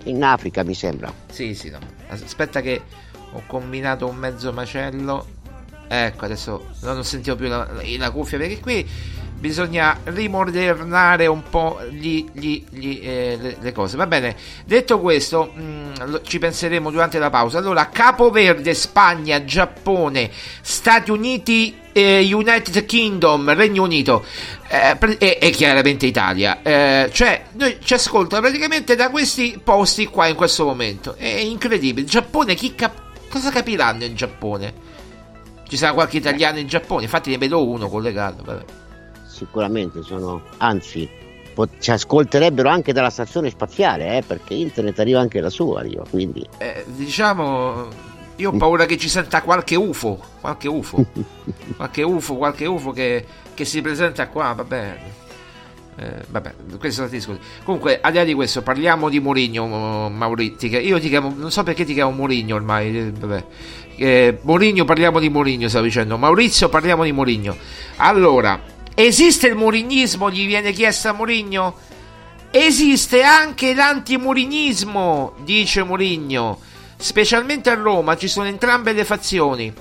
In 0.04 0.24
Africa 0.24 0.62
mi 0.62 0.74
sembra. 0.74 1.12
Sì, 1.30 1.54
sì, 1.54 1.68
no. 1.68 1.78
Aspetta 2.08 2.60
che 2.60 2.80
ho 3.32 3.42
combinato 3.46 4.06
un 4.06 4.16
mezzo 4.16 4.52
macello. 4.52 5.26
Ecco, 5.88 6.24
adesso 6.26 6.68
non 6.82 6.98
ho 6.98 7.02
sentito 7.02 7.34
più 7.34 7.48
la, 7.48 7.66
la 7.98 8.10
cuffia 8.10 8.36
perché 8.36 8.60
qui 8.60 8.86
bisogna 9.38 9.96
rimodernare 10.04 11.26
un 11.26 11.42
po' 11.48 11.80
gli, 11.90 12.26
gli, 12.32 12.64
gli, 12.70 13.00
eh, 13.02 13.38
le, 13.40 13.56
le, 13.60 13.72
cose. 13.72 13.96
Va 13.96 14.06
bene, 14.06 14.36
detto 14.64 14.98
questo, 15.00 15.52
mh, 15.54 16.20
ci 16.24 16.38
penseremo 16.38 16.90
durante 16.90 17.18
la 17.18 17.30
pausa. 17.30 17.58
Allora, 17.58 17.88
Capoverde, 17.88 18.74
Spagna, 18.74 19.44
Giappone, 19.44 20.30
Stati 20.60 21.10
Uniti, 21.10 21.76
eh, 21.92 22.28
United 22.32 22.84
Kingdom, 22.84 23.54
Regno 23.54 23.84
Unito 23.84 24.24
eh, 24.68 24.96
e, 25.18 25.38
e, 25.40 25.50
chiaramente 25.50 26.06
Italia. 26.06 26.60
Eh, 26.62 27.10
cioè, 27.12 27.44
noi 27.52 27.78
ci 27.82 27.94
ascolta 27.94 28.40
praticamente 28.40 28.96
da 28.96 29.08
questi 29.08 29.60
posti 29.62 30.06
qua 30.06 30.26
in 30.26 30.34
questo 30.34 30.64
momento. 30.64 31.14
È 31.16 31.26
incredibile. 31.26 32.02
Il 32.02 32.10
Giappone, 32.10 32.54
chi 32.54 32.74
cap- 32.74 33.28
cosa 33.30 33.50
capiranno 33.50 34.04
in 34.04 34.16
Giappone? 34.16 34.86
Ci 35.68 35.76
sarà 35.76 35.92
qualche 35.92 36.16
italiano 36.16 36.58
in 36.58 36.66
Giappone, 36.66 37.02
infatti 37.02 37.30
ne 37.30 37.38
vedo 37.38 37.66
uno 37.66 37.88
collegato. 37.88 38.42
Vabbè 38.42 38.64
sicuramente 39.38 40.02
sono, 40.02 40.42
anzi, 40.56 41.08
ci 41.78 41.90
ascolterebbero 41.90 42.68
anche 42.68 42.92
dalla 42.92 43.10
stazione 43.10 43.50
spaziale, 43.50 44.18
eh, 44.18 44.22
perché 44.26 44.54
internet 44.54 44.98
arriva 44.98 45.20
anche 45.20 45.40
da 45.40 45.50
su, 45.50 45.70
arriva, 45.70 46.04
quindi... 46.10 46.44
Eh, 46.58 46.84
diciamo, 46.88 47.88
io 48.36 48.50
ho 48.50 48.56
paura 48.56 48.84
che 48.84 48.96
ci 48.96 49.08
senta 49.08 49.42
qualche 49.42 49.76
UFO, 49.76 50.20
qualche 50.40 50.66
UFO, 50.66 51.04
qualche 51.76 52.02
UFO, 52.02 52.36
qualche 52.36 52.66
UFO 52.66 52.90
che, 52.90 53.24
che 53.54 53.64
si 53.64 53.80
presenta 53.80 54.26
qua, 54.28 54.52
vabbè. 54.54 54.98
Eh, 56.00 56.24
vabbè, 56.28 56.54
questo 56.78 57.04
è 57.04 57.08
discussione. 57.08 57.40
Comunque, 57.64 58.00
al 58.00 58.12
di 58.12 58.18
là 58.18 58.24
di 58.24 58.34
questo, 58.34 58.62
parliamo 58.62 59.08
di 59.08 59.18
Mourinho, 59.18 60.08
Maurizio. 60.08 60.78
Io 60.78 61.00
ti 61.00 61.08
chiamo, 61.08 61.34
non 61.36 61.50
so 61.50 61.64
perché 61.64 61.84
ti 61.84 61.92
chiamo 61.92 62.12
Mourinho 62.12 62.54
ormai. 62.54 62.96
Eh, 62.96 63.10
vabbè. 63.10 63.44
Eh, 63.98 64.38
Mourinho, 64.42 64.84
parliamo 64.84 65.18
di 65.18 65.28
Mourinho, 65.28 65.68
stavo 65.68 65.84
dicendo. 65.84 66.16
Maurizio, 66.16 66.68
parliamo 66.68 67.04
di 67.04 67.12
Mourinho. 67.12 67.56
Allora, 67.96 68.76
Esiste 69.00 69.46
il 69.46 69.54
murignismo? 69.54 70.28
Gli 70.28 70.44
viene 70.44 70.72
chiesto 70.72 71.08
a 71.08 71.12
Murigno. 71.12 71.76
Esiste 72.50 73.22
anche 73.22 73.72
l'antimurignismo, 73.72 75.34
dice 75.44 75.84
Murigno. 75.84 76.58
Specialmente 76.96 77.70
a 77.70 77.74
Roma 77.74 78.16
ci 78.16 78.26
sono 78.26 78.48
entrambe 78.48 78.92
le 78.92 79.04
fazioni. 79.04 79.72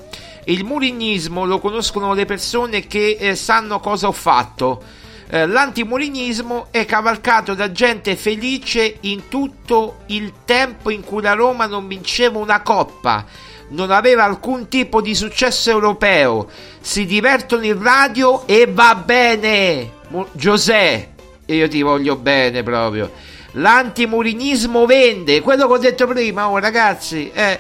Il 0.44 0.64
murignismo 0.64 1.46
lo 1.46 1.58
conoscono 1.58 2.14
le 2.14 2.26
persone 2.26 2.86
che 2.86 3.18
eh, 3.20 3.36
sanno 3.36 3.80
cosa 3.80 4.08
ho 4.08 4.12
fatto. 4.12 4.84
Eh, 5.32 5.48
l'antimurignismo 5.48 6.68
è 6.70 6.86
cavalcato 6.86 7.56
da 7.56 7.72
gente 7.72 8.16
felice 8.16 8.98
in 9.02 9.30
tutto 9.30 10.02
il 10.10 10.32
tempo 10.46 10.92
in 10.92 11.04
cui 11.04 11.24
la 11.24 11.34
Roma 11.34 11.66
non 11.66 11.88
vinceva 11.88 12.38
una 12.38 12.62
coppa 12.62 13.26
non 13.70 13.92
aveva 13.92 14.24
alcun 14.24 14.68
tipo 14.68 15.02
di 15.02 15.16
successo 15.16 15.70
europeo. 15.70 16.48
Si 16.80 17.06
divertono 17.06 17.66
in 17.66 17.82
radio 17.82 18.46
e 18.48 18.68
va 18.70 18.96
bene. 18.96 19.92
Giuseppe, 20.32 21.54
io 21.54 21.68
ti 21.68 21.82
voglio 21.82 22.16
bene 22.16 22.64
proprio. 22.64 23.12
L'antimurinismo 23.54 24.86
vende, 24.86 25.42
quello 25.42 25.68
che 25.68 25.74
ho 25.74 25.78
detto 25.78 26.06
prima, 26.06 26.50
oh 26.50 26.60
ragazzi, 26.60 27.32
eh, 27.34 27.60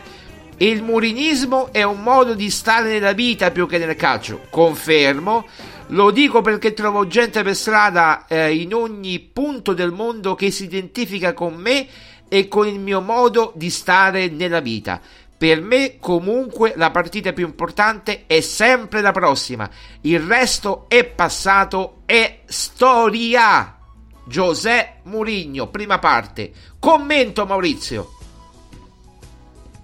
il 0.57 0.83
murinismo 0.83 1.71
è 1.71 1.83
un 1.83 2.01
modo 2.01 2.33
di 2.33 2.49
stare 2.49 2.89
nella 2.89 3.13
vita 3.13 3.51
più 3.51 3.67
che 3.67 3.77
nel 3.77 3.95
calcio. 3.95 4.41
Confermo. 4.49 5.45
Lo 5.91 6.11
dico 6.11 6.41
perché 6.41 6.73
trovo 6.73 7.07
gente 7.07 7.43
per 7.43 7.55
strada 7.55 8.25
eh, 8.27 8.55
in 8.55 8.73
ogni 8.73 9.19
punto 9.19 9.73
del 9.73 9.91
mondo 9.91 10.35
che 10.35 10.51
si 10.51 10.65
identifica 10.65 11.33
con 11.33 11.55
me 11.55 11.87
e 12.27 12.47
con 12.47 12.67
il 12.67 12.79
mio 12.79 12.99
modo 12.99 13.53
di 13.55 13.69
stare 13.69 14.27
nella 14.27 14.59
vita. 14.59 14.99
Per 15.37 15.61
me 15.61 15.97
comunque 15.99 16.73
la 16.75 16.89
partita 16.89 17.31
più 17.31 17.45
importante 17.45 18.23
è 18.25 18.41
sempre 18.41 19.01
la 19.01 19.11
prossima. 19.11 19.69
Il 20.01 20.19
resto 20.19 20.85
è 20.87 21.05
passato, 21.05 22.01
è 22.05 22.39
storia. 22.45 23.77
José 24.25 24.95
Murigno, 25.03 25.67
prima 25.67 25.99
parte. 25.99 26.51
Commento 26.79 27.45
Maurizio. 27.45 28.13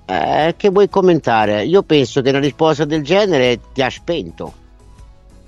Eh, 0.05 0.55
che 0.57 0.69
vuoi 0.69 0.89
commentare? 0.89 1.63
Io 1.65 1.83
penso 1.83 2.21
che 2.21 2.29
una 2.29 2.39
risposta 2.39 2.83
del 2.83 3.03
genere 3.03 3.59
ti 3.73 3.81
ha 3.83 3.89
spento. 3.89 4.61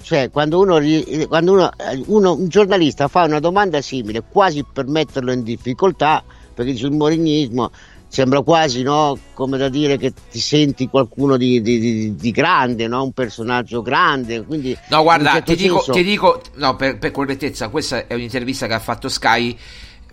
Cioè, 0.02 0.30
quando, 0.30 0.60
uno, 0.60 0.80
quando 1.28 1.52
uno, 1.52 1.72
uno, 2.06 2.34
un 2.34 2.48
giornalista 2.48 3.08
fa 3.08 3.24
una 3.24 3.40
domanda 3.40 3.82
simile, 3.82 4.22
quasi 4.22 4.64
per 4.64 4.86
metterlo 4.86 5.32
in 5.32 5.42
difficoltà, 5.42 6.24
perché 6.54 6.76
sul 6.76 6.92
morignismo 6.92 7.72
sembra 8.16 8.42
quasi 8.44 8.82
no, 8.82 9.20
come 9.34 9.58
da 9.58 9.68
dire 9.68 9.98
che 9.98 10.14
ti 10.32 10.40
senti 10.40 10.88
qualcuno 10.88 11.36
di, 11.36 11.62
di, 11.62 11.80
di, 11.80 12.16
di 12.16 12.32
grande, 12.32 12.88
no? 12.88 13.04
un 13.04 13.12
personaggio 13.12 13.82
grande. 13.82 14.46
Quindi 14.46 14.76
no, 14.88 15.04
guarda, 15.04 15.34
certo 15.34 15.54
ti, 15.54 15.60
senso... 15.60 15.80
dico, 15.80 15.92
ti, 15.92 16.04
dico, 16.04 16.42
no, 16.54 16.78
per, 16.78 16.98
per, 16.98 17.12
correttezza, 17.12 17.68
questa 17.68 18.08
è 18.08 18.14
un'intervista 18.14 18.68
che 18.68 18.74
ha 18.74 18.80
fatto 18.80 19.10
Sky. 19.10 19.58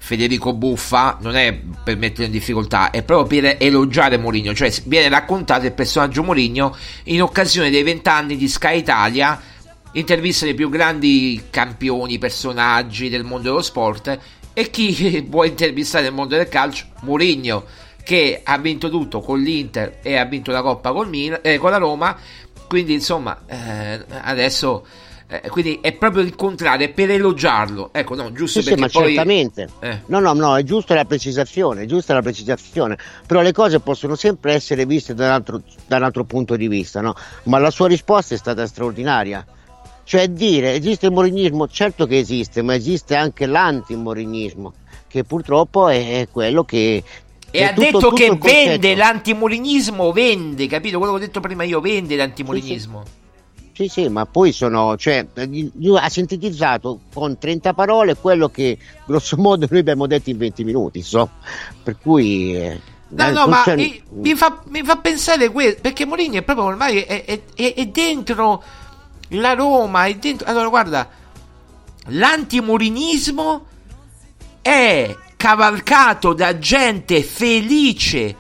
Federico 0.03 0.53
Buffa 0.53 1.19
non 1.21 1.37
è 1.37 1.57
per 1.85 1.97
mettere 1.97 2.25
in 2.25 2.33
difficoltà, 2.33 2.91
è 2.91 3.05
proprio 3.05 3.41
per 3.41 3.57
elogiare 3.61 4.19
Mourinho, 4.19 4.53
cioè 4.53 4.73
viene 4.87 5.09
raccontato 5.09 5.65
il 5.65 5.73
personaggio 5.73 6.25
Mourinho 6.25 6.77
in 7.05 7.23
occasione 7.23 7.71
dei 7.71 7.85
vent'anni 7.85 8.37
di 8.37 8.49
Sky 8.49 8.79
Italia, 8.79 9.41
intervista 9.93 10.45
dei 10.45 10.55
più 10.55 10.69
grandi 10.69 11.45
campioni, 11.51 12.19
personaggi 12.19 13.09
del 13.09 13.23
mondo 13.23 13.51
dello 13.51 13.63
sport 13.63 14.19
e 14.53 14.71
chi 14.71 15.21
vuole 15.31 15.47
intervistare 15.47 16.03
nel 16.03 16.15
mondo 16.15 16.35
del 16.35 16.49
calcio? 16.49 16.87
Mourinho 17.03 17.65
che 18.03 18.41
ha 18.43 18.59
vinto 18.59 18.91
tutto 18.91 19.21
con 19.21 19.41
l'Inter 19.41 19.99
e 20.03 20.17
ha 20.17 20.25
vinto 20.25 20.51
la 20.51 20.63
Coppa 20.63 20.93
col 20.93 21.09
Milan, 21.09 21.41
eh, 21.43 21.59
con 21.59 21.71
la 21.71 21.79
Roma. 21.79 22.17
Quindi, 22.67 22.95
insomma, 22.95 23.43
eh, 23.47 24.05
adesso. 24.23 24.87
Eh, 25.29 25.49
quindi 25.49 25.79
è 25.81 25.93
proprio 25.93 26.23
il 26.23 26.35
contrario, 26.35 26.87
è 26.87 26.91
per 26.91 27.11
elogiarlo. 27.11 27.89
Ecco, 27.93 28.15
no, 28.15 28.33
giusto 28.33 28.61
sì, 28.61 28.69
perché 28.69 28.89
sì, 28.89 28.97
ma 28.99 29.03
poi... 29.03 29.15
certamente. 29.15 29.69
Eh. 29.81 30.01
No, 30.07 30.21
no, 30.21 30.35
no, 30.35 30.57
è 30.59 30.63
giusta 30.63 30.95
la 30.95 31.07
precisazione, 31.07 31.83
è 31.83 31.87
giusta 31.87 32.13
la 32.13 32.21
precisazione. 32.21 32.99
Però 33.27 33.41
le 33.41 33.53
cose 33.53 33.81
possono 33.81 34.15
sempre 34.15 34.53
essere 34.53 34.85
viste 34.85 35.15
da 35.15 35.27
un 35.27 35.31
altro, 35.31 35.63
da 35.87 35.97
un 35.97 36.03
altro 36.03 36.25
punto 36.25 36.55
di 36.57 36.69
vista, 36.69 37.01
no? 37.01 37.15
Ma 37.45 37.59
la 37.59 37.71
sua 37.71 37.89
risposta 37.89 38.35
è 38.35 38.39
stata 38.39 38.67
straordinaria. 38.67 39.47
Cioè 40.05 40.29
dire, 40.29 40.75
esiste 40.75 41.07
il 41.07 41.13
morignismo? 41.13 41.69
Certo 41.69 42.07
che 42.07 42.19
esiste, 42.19 42.61
ma 42.61 42.75
esiste 42.75 43.15
anche 43.15 43.47
l'antimorignismo, 43.47 44.75
che 45.07 45.25
purtroppo 45.25 45.89
è 45.89 46.29
quello 46.31 46.65
che 46.65 47.03
e 47.53 47.65
ha 47.65 47.73
tutto, 47.73 47.81
detto 47.83 47.99
tutto 47.99 48.15
che 48.15 48.37
vende 48.41 48.95
l'antimurinismo, 48.95 50.11
vende, 50.11 50.67
capito? 50.67 50.97
Quello 50.97 51.13
che 51.13 51.19
ho 51.19 51.27
detto 51.27 51.41
prima 51.41 51.65
io, 51.65 51.81
vende 51.81 52.17
l'antimurinismo. 52.17 53.03
Sì, 53.75 53.89
sì, 53.89 53.89
sì 53.89 54.09
ma 54.09 54.25
poi 54.25 54.53
sono, 54.53 54.97
cioè, 54.97 55.27
ha 55.35 56.09
sintetizzato 56.09 57.01
con 57.13 57.39
30 57.39 57.75
parole 57.75 58.17
quello 58.17 58.49
che 58.49 58.79
grosso 59.05 59.37
modo 59.37 59.67
noi 59.69 59.81
abbiamo 59.81 60.07
detto 60.07 60.31
in 60.31 60.39
20 60.39 60.65
minuti, 60.65 61.03
so. 61.03 61.29
per 61.83 61.99
cui... 62.01 62.57
Eh, 62.57 62.81
no, 63.09 63.31
no, 63.31 63.47
ma 63.47 63.65
mi, 63.75 64.03
mi, 64.13 64.35
fa, 64.35 64.63
mi, 64.69 64.83
fa, 64.83 64.97
pensare 64.97 65.51
questo, 65.51 65.83
perché 65.83 66.07
Mourinho 66.07 66.39
è 66.39 66.43
proprio 66.43 66.67
ormai 66.67 67.03
è, 67.03 67.25
è, 67.27 67.41
è, 67.55 67.75
è 67.75 67.87
dentro 67.87 68.63
la 69.29 69.53
Roma, 69.53 70.07
è 70.07 70.15
dentro... 70.15 70.47
Allora, 70.47 70.69
guarda, 70.69 71.09
l'antimurinismo 72.07 73.67
è 74.63 75.15
cavalcato 75.43 76.35
da 76.35 76.57
gente 76.57 77.21
felice 77.25 78.37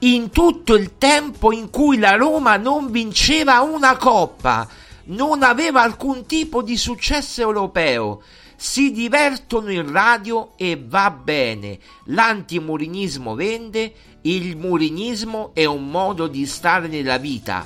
in 0.00 0.28
tutto 0.30 0.74
il 0.74 0.98
tempo 0.98 1.52
in 1.52 1.70
cui 1.70 1.98
la 1.98 2.16
Roma 2.16 2.56
non 2.56 2.90
vinceva 2.90 3.60
una 3.60 3.96
coppa, 3.96 4.68
non 5.04 5.44
aveva 5.44 5.82
alcun 5.82 6.26
tipo 6.26 6.62
di 6.62 6.76
successo 6.76 7.42
europeo. 7.42 8.22
Si 8.56 8.90
divertono 8.90 9.70
in 9.70 9.88
radio 9.92 10.54
e 10.56 10.82
va 10.84 11.12
bene. 11.12 11.78
L'antimurinismo 12.06 13.36
vende, 13.36 13.94
il 14.22 14.56
murinismo 14.56 15.52
è 15.54 15.64
un 15.64 15.88
modo 15.88 16.26
di 16.26 16.44
stare 16.44 16.88
nella 16.88 17.18
vita. 17.18 17.64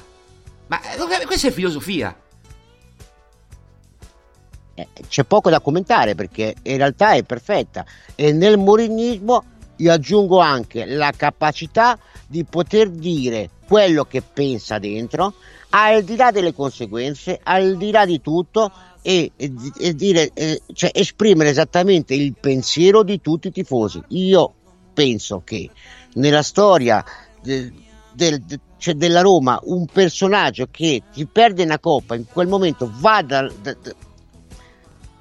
Ma 0.67 0.83
eh, 0.83 1.25
questa 1.25 1.49
è 1.49 1.51
filosofia. 1.51 2.15
Eh, 4.81 4.89
c'è 5.09 5.25
poco 5.25 5.51
da 5.51 5.61
commentare 5.61 6.15
perché 6.15 6.55
in 6.63 6.77
realtà 6.79 7.13
è 7.13 7.23
perfetta 7.23 7.85
e 8.15 8.33
nel 8.33 8.57
morinismo 8.57 9.45
io 9.77 9.93
aggiungo 9.93 10.39
anche 10.39 10.87
la 10.87 11.13
capacità 11.15 11.99
di 12.27 12.45
poter 12.45 12.89
dire 12.89 13.51
quello 13.67 14.05
che 14.05 14.23
pensa 14.23 14.79
dentro 14.79 15.35
al 15.71 16.03
di 16.03 16.17
là 16.17 16.31
delle 16.31 16.53
conseguenze, 16.53 17.39
al 17.43 17.77
di 17.77 17.91
là 17.91 18.05
di 18.05 18.21
tutto 18.21 18.73
e, 19.03 19.33
e, 19.37 19.95
dire, 19.95 20.33
cioè 20.73 20.91
esprimere 20.93 21.51
esattamente 21.51 22.15
il 22.15 22.35
pensiero 22.39 23.03
di 23.03 23.21
tutti 23.21 23.49
i 23.49 23.53
tifosi. 23.53 24.03
Io 24.09 24.53
penso 24.93 25.43
che 25.45 25.71
nella 26.15 26.43
storia 26.43 27.05
de, 27.43 27.73
del, 28.13 28.41
de, 28.41 28.61
cioè 28.77 28.95
della 28.95 29.21
Roma 29.21 29.59
un 29.65 29.87
personaggio 29.87 30.69
che 30.71 31.03
ti 31.13 31.27
perde 31.27 31.63
una 31.63 31.79
coppa 31.79 32.15
in 32.15 32.25
quel 32.27 32.49
momento 32.49 32.91
va 32.99 33.23
da, 33.23 33.51
da 33.63 33.77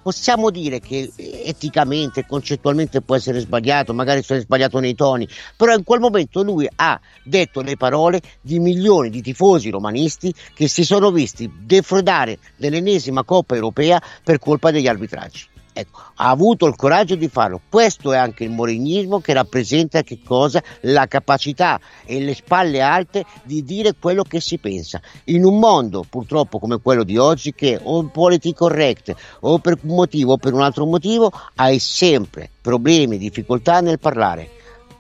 possiamo 0.10 0.50
dire 0.50 0.80
che 0.80 1.12
eticamente, 1.16 2.26
concettualmente 2.26 3.02
può 3.02 3.16
essere 3.16 3.42
sbagliato, 3.42 3.94
magari 3.94 4.24
è 4.26 4.40
sbagliato 4.40 4.80
nei 4.80 4.96
toni, 4.96 5.28
però 5.56 5.76
in 5.76 5.84
quel 5.84 6.00
momento 6.00 6.42
lui 6.42 6.68
ha 6.78 7.00
detto 7.24 7.62
le 7.62 7.78
parole 7.78 8.20
di 8.42 8.58
milioni 8.58 9.12
di 9.12 9.22
tifosi 9.22 9.70
romanisti 9.70 10.34
che 10.56 10.68
si 10.68 10.84
sono 10.84 11.12
visti 11.12 11.52
defraudare 11.64 12.40
dell'ennesima 12.56 13.24
Coppa 13.24 13.54
Europea 13.54 14.02
per 14.24 14.40
colpa 14.40 14.72
degli 14.72 14.88
arbitraggi. 14.88 15.46
Ecco, 15.80 16.02
ha 16.16 16.30
avuto 16.30 16.66
il 16.66 16.76
coraggio 16.76 17.16
di 17.16 17.30
farlo. 17.30 17.62
Questo 17.70 18.12
è 18.12 18.18
anche 18.18 18.44
il 18.44 18.50
morignismo 18.50 19.22
che 19.22 19.32
rappresenta 19.32 20.04
che 20.04 20.20
cosa? 20.22 20.62
La 20.82 21.08
capacità 21.08 21.80
e 22.06 22.20
le 22.20 22.36
spalle 22.36 22.82
alte 22.82 23.24
di 23.44 23.64
dire 23.64 23.96
quello 23.98 24.24
che 24.24 24.42
si 24.42 24.58
pensa. 24.58 25.02
In 25.26 25.46
un 25.46 25.58
mondo 25.58 26.04
purtroppo 26.08 26.60
come 26.60 26.82
quello 26.82 27.04
di 27.04 27.18
oggi 27.18 27.54
che 27.54 27.80
o 27.82 28.04
politically 28.04 28.54
correct 28.54 29.16
o 29.42 29.60
per 29.60 29.78
un 29.84 29.96
motivo 29.96 30.34
o 30.34 30.38
per 30.38 30.54
un 30.54 30.62
altro 30.62 30.86
motivo 30.86 31.32
hai 31.56 31.80
sempre 31.80 32.50
problemi, 32.60 33.18
difficoltà 33.18 33.80
nel 33.80 34.00
parlare. 34.00 34.50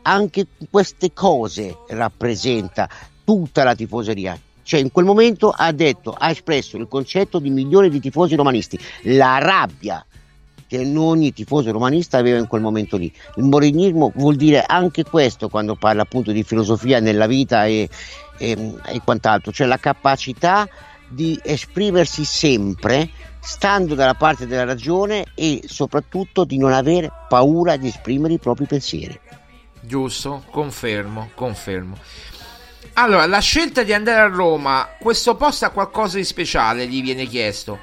Anche 0.03 0.47
queste 0.69 1.11
cose 1.11 1.75
rappresenta 1.89 2.89
tutta 3.25 3.65
la 3.65 3.75
tifoseria, 3.75 4.39
cioè 4.63 4.79
in 4.79 4.91
quel 4.91 5.03
momento 5.03 5.49
ha 5.49 5.71
detto, 5.73 6.15
ha 6.17 6.29
espresso 6.29 6.77
il 6.77 6.87
concetto 6.87 7.39
di 7.39 7.49
milioni 7.49 7.89
di 7.89 7.99
tifosi 7.99 8.35
romanisti, 8.35 8.79
la 9.03 9.39
rabbia 9.39 10.03
che 10.69 10.77
ogni 10.95 11.33
tifoso 11.33 11.71
romanista 11.71 12.19
aveva 12.19 12.37
in 12.37 12.45
quel 12.45 12.61
momento 12.61 12.95
lì. 12.95 13.11
Il 13.37 13.45
morinismo 13.45 14.11
vuol 14.13 14.35
dire 14.35 14.63
anche 14.65 15.03
questo 15.03 15.49
quando 15.49 15.75
parla 15.75 16.03
appunto 16.03 16.31
di 16.31 16.43
filosofia 16.43 16.99
nella 16.99 17.25
vita 17.25 17.65
e, 17.65 17.89
e, 18.37 18.75
e 18.85 19.01
quant'altro, 19.03 19.51
cioè 19.51 19.65
la 19.65 19.79
capacità 19.79 20.69
di 21.09 21.39
esprimersi 21.43 22.23
sempre 22.23 23.09
stando 23.39 23.95
dalla 23.95 24.13
parte 24.13 24.45
della 24.45 24.63
ragione 24.63 25.25
e 25.33 25.61
soprattutto 25.65 26.43
di 26.43 26.59
non 26.59 26.71
avere 26.71 27.11
paura 27.27 27.75
di 27.75 27.87
esprimere 27.87 28.33
i 28.33 28.39
propri 28.39 28.65
pensieri. 28.65 29.19
Giusto, 29.81 30.43
confermo, 30.51 31.31
confermo. 31.33 31.97
Allora, 32.93 33.25
la 33.25 33.39
scelta 33.39 33.81
di 33.81 33.93
andare 33.93 34.19
a 34.19 34.27
Roma, 34.27 34.87
questo 34.99 35.35
posto 35.35 35.65
ha 35.65 35.69
qualcosa 35.69 36.17
di 36.17 36.25
speciale, 36.25 36.85
gli 36.85 37.01
viene 37.01 37.25
chiesto. 37.25 37.79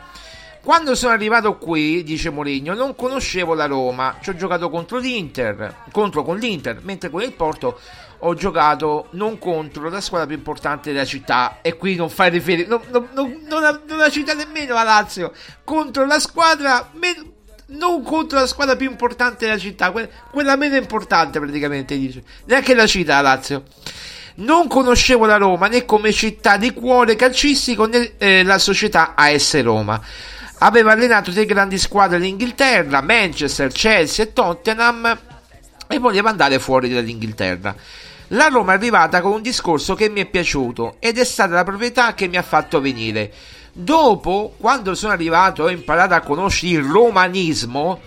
Quando 0.66 0.96
sono 0.96 1.12
arrivato 1.12 1.58
qui, 1.58 2.02
dice 2.02 2.28
Mourinho, 2.30 2.74
non 2.74 2.96
conoscevo 2.96 3.54
la 3.54 3.66
Roma, 3.66 4.18
ci 4.20 4.30
ho 4.30 4.34
giocato 4.34 4.68
contro 4.68 4.98
l'Inter, 4.98 5.82
contro 5.92 6.24
con 6.24 6.38
l'Inter, 6.38 6.80
mentre 6.82 7.08
con 7.08 7.22
il 7.22 7.32
Porto 7.34 7.78
ho 8.18 8.34
giocato 8.34 9.06
non 9.10 9.38
contro 9.38 9.88
la 9.88 10.00
squadra 10.00 10.26
più 10.26 10.34
importante 10.34 10.90
della 10.90 11.04
città 11.04 11.58
e 11.62 11.76
qui 11.76 11.94
non 11.94 12.10
fai 12.10 12.30
riferimento, 12.30 12.82
non, 12.90 13.08
non, 13.12 13.42
non, 13.46 13.80
non, 13.86 13.96
la 13.96 14.10
cita 14.10 14.34
nemmeno 14.34 14.74
la 14.74 14.82
Lazio, 14.82 15.32
contro 15.62 16.04
la 16.04 16.18
squadra 16.18 16.90
meno, 16.94 17.22
non 17.66 18.02
contro 18.02 18.40
la 18.40 18.48
squadra 18.48 18.74
più 18.74 18.90
importante 18.90 19.44
della 19.46 19.58
città, 19.58 19.92
quella, 20.32 20.56
meno 20.56 20.74
importante 20.74 21.38
praticamente 21.38 21.96
dice, 21.96 22.24
neanche 22.46 22.74
la 22.74 22.88
cita 22.88 23.14
la 23.14 23.20
Lazio. 23.20 23.62
Non 24.38 24.66
conoscevo 24.66 25.26
la 25.26 25.36
Roma 25.36 25.68
né 25.68 25.84
come 25.84 26.10
città 26.10 26.56
di 26.56 26.72
cuore 26.72 27.14
calcistico 27.14 27.86
né 27.86 28.14
eh, 28.18 28.42
la 28.42 28.58
società 28.58 29.14
AS 29.14 29.62
Roma. 29.62 30.02
Aveva 30.58 30.92
allenato 30.92 31.32
tre 31.32 31.44
grandi 31.44 31.78
squadre 31.78 32.18
d'Inghilterra, 32.18 33.02
Manchester, 33.02 33.70
Chelsea 33.70 34.24
e 34.24 34.32
Tottenham, 34.32 35.18
e 35.86 35.98
voleva 35.98 36.30
andare 36.30 36.58
fuori 36.58 36.88
dall'Inghilterra. 36.88 37.74
La 38.28 38.48
Roma 38.48 38.72
è 38.72 38.76
arrivata 38.76 39.20
con 39.20 39.32
un 39.32 39.42
discorso 39.42 39.94
che 39.94 40.08
mi 40.08 40.20
è 40.20 40.26
piaciuto 40.26 40.96
ed 40.98 41.18
è 41.18 41.24
stata 41.24 41.54
la 41.54 41.62
proprietà 41.62 42.14
che 42.14 42.26
mi 42.26 42.36
ha 42.36 42.42
fatto 42.42 42.80
venire. 42.80 43.32
Dopo, 43.72 44.54
quando 44.56 44.94
sono 44.94 45.12
arrivato 45.12 45.64
ho 45.64 45.70
imparato 45.70 46.14
a 46.14 46.20
conoscere 46.20 46.72
il 46.72 46.82
romanismo, 46.82 48.00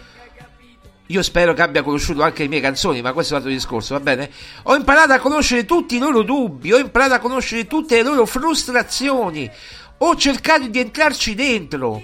io 1.06 1.22
spero 1.22 1.54
che 1.54 1.62
abbia 1.62 1.84
conosciuto 1.84 2.24
anche 2.24 2.44
le 2.44 2.50
mie 2.50 2.60
canzoni, 2.60 3.02
ma 3.02 3.14
questo 3.14 3.34
è 3.34 3.38
un 3.38 3.44
altro 3.44 3.56
discorso, 3.56 3.94
va 3.94 4.00
bene? 4.00 4.30
Ho 4.64 4.76
imparato 4.76 5.14
a 5.14 5.20
conoscere 5.20 5.66
tutti 5.66 5.96
i 5.96 6.00
loro 6.00 6.24
dubbi, 6.24 6.74
ho 6.74 6.78
imparato 6.78 7.14
a 7.14 7.20
conoscere 7.20 7.68
tutte 7.68 7.96
le 7.96 8.04
loro 8.04 8.26
frustrazioni, 8.26 9.50
ho 10.00 10.16
cercato 10.16 10.68
di 10.68 10.80
entrarci 10.80 11.36
dentro. 11.36 12.04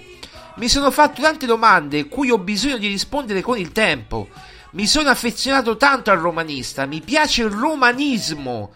Mi 0.58 0.70
sono 0.70 0.90
fatto 0.90 1.20
tante 1.20 1.44
domande 1.44 2.08
cui 2.08 2.30
ho 2.30 2.38
bisogno 2.38 2.78
di 2.78 2.86
rispondere 2.86 3.42
con 3.42 3.58
il 3.58 3.72
tempo. 3.72 4.28
Mi 4.70 4.86
sono 4.86 5.10
affezionato 5.10 5.76
tanto 5.76 6.10
al 6.10 6.18
romanista, 6.18 6.86
mi 6.86 7.02
piace 7.02 7.42
il 7.42 7.50
romanismo. 7.50 8.72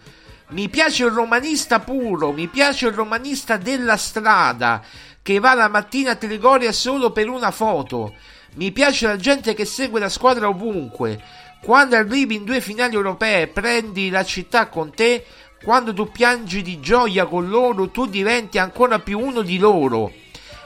Mi 0.49 0.69
piace 0.69 1.05
il 1.05 1.11
romanista 1.11 1.79
puro, 1.79 2.33
mi 2.33 2.47
piace 2.47 2.85
il 2.85 2.93
romanista 2.93 3.57
della 3.57 3.97
strada, 3.97 4.83
che 5.23 5.39
va 5.39 5.55
la 5.55 5.69
mattina 5.69 6.11
a 6.11 6.15
Trigoria 6.15 6.71
solo 6.71 7.11
per 7.11 7.29
una 7.29 7.49
foto. 7.49 8.13
Mi 8.57 8.71
piace 8.71 9.07
la 9.07 9.15
gente 9.15 9.55
che 9.55 9.65
segue 9.65 9.99
la 9.99 10.09
squadra 10.09 10.49
ovunque. 10.49 11.19
Quando 11.63 11.95
arrivi 11.95 12.35
in 12.35 12.43
due 12.43 12.61
finali 12.61 12.93
europee, 12.93 13.47
prendi 13.47 14.11
la 14.11 14.23
città 14.23 14.67
con 14.67 14.93
te. 14.93 15.25
Quando 15.63 15.95
tu 15.95 16.11
piangi 16.11 16.61
di 16.61 16.79
gioia 16.79 17.25
con 17.25 17.49
loro, 17.49 17.89
tu 17.89 18.05
diventi 18.05 18.59
ancora 18.59 18.99
più 18.99 19.17
uno 19.17 19.41
di 19.41 19.57
loro 19.57 20.11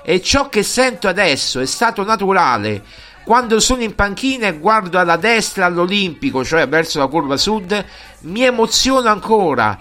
e 0.08 0.22
ciò 0.22 0.50
che 0.50 0.62
sento 0.62 1.08
adesso 1.08 1.60
è 1.60 1.66
stato 1.66 2.04
naturale. 2.04 2.84
Quando 3.24 3.60
sono 3.60 3.82
in 3.82 3.96
panchina 3.96 4.46
e 4.46 4.60
guardo 4.60 5.00
alla 5.00 5.16
destra 5.16 5.66
all'Olimpico, 5.66 6.46
cioè 6.46 6.68
verso 6.68 7.00
la 7.00 7.08
curva 7.08 7.38
sud, 7.38 7.84
mi 8.22 8.44
emoziono 8.44 9.10
ancora. 9.10 9.80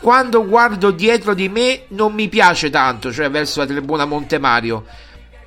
Quando 0.00 0.46
guardo 0.46 0.90
dietro 0.90 1.34
di 1.34 1.50
me 1.50 1.82
non 1.88 2.14
mi 2.14 2.28
piace 2.28 2.70
tanto, 2.70 3.12
cioè 3.12 3.30
verso 3.30 3.60
la 3.60 3.66
tribuna 3.66 4.06
Monte 4.06 4.38
Mario. 4.38 4.86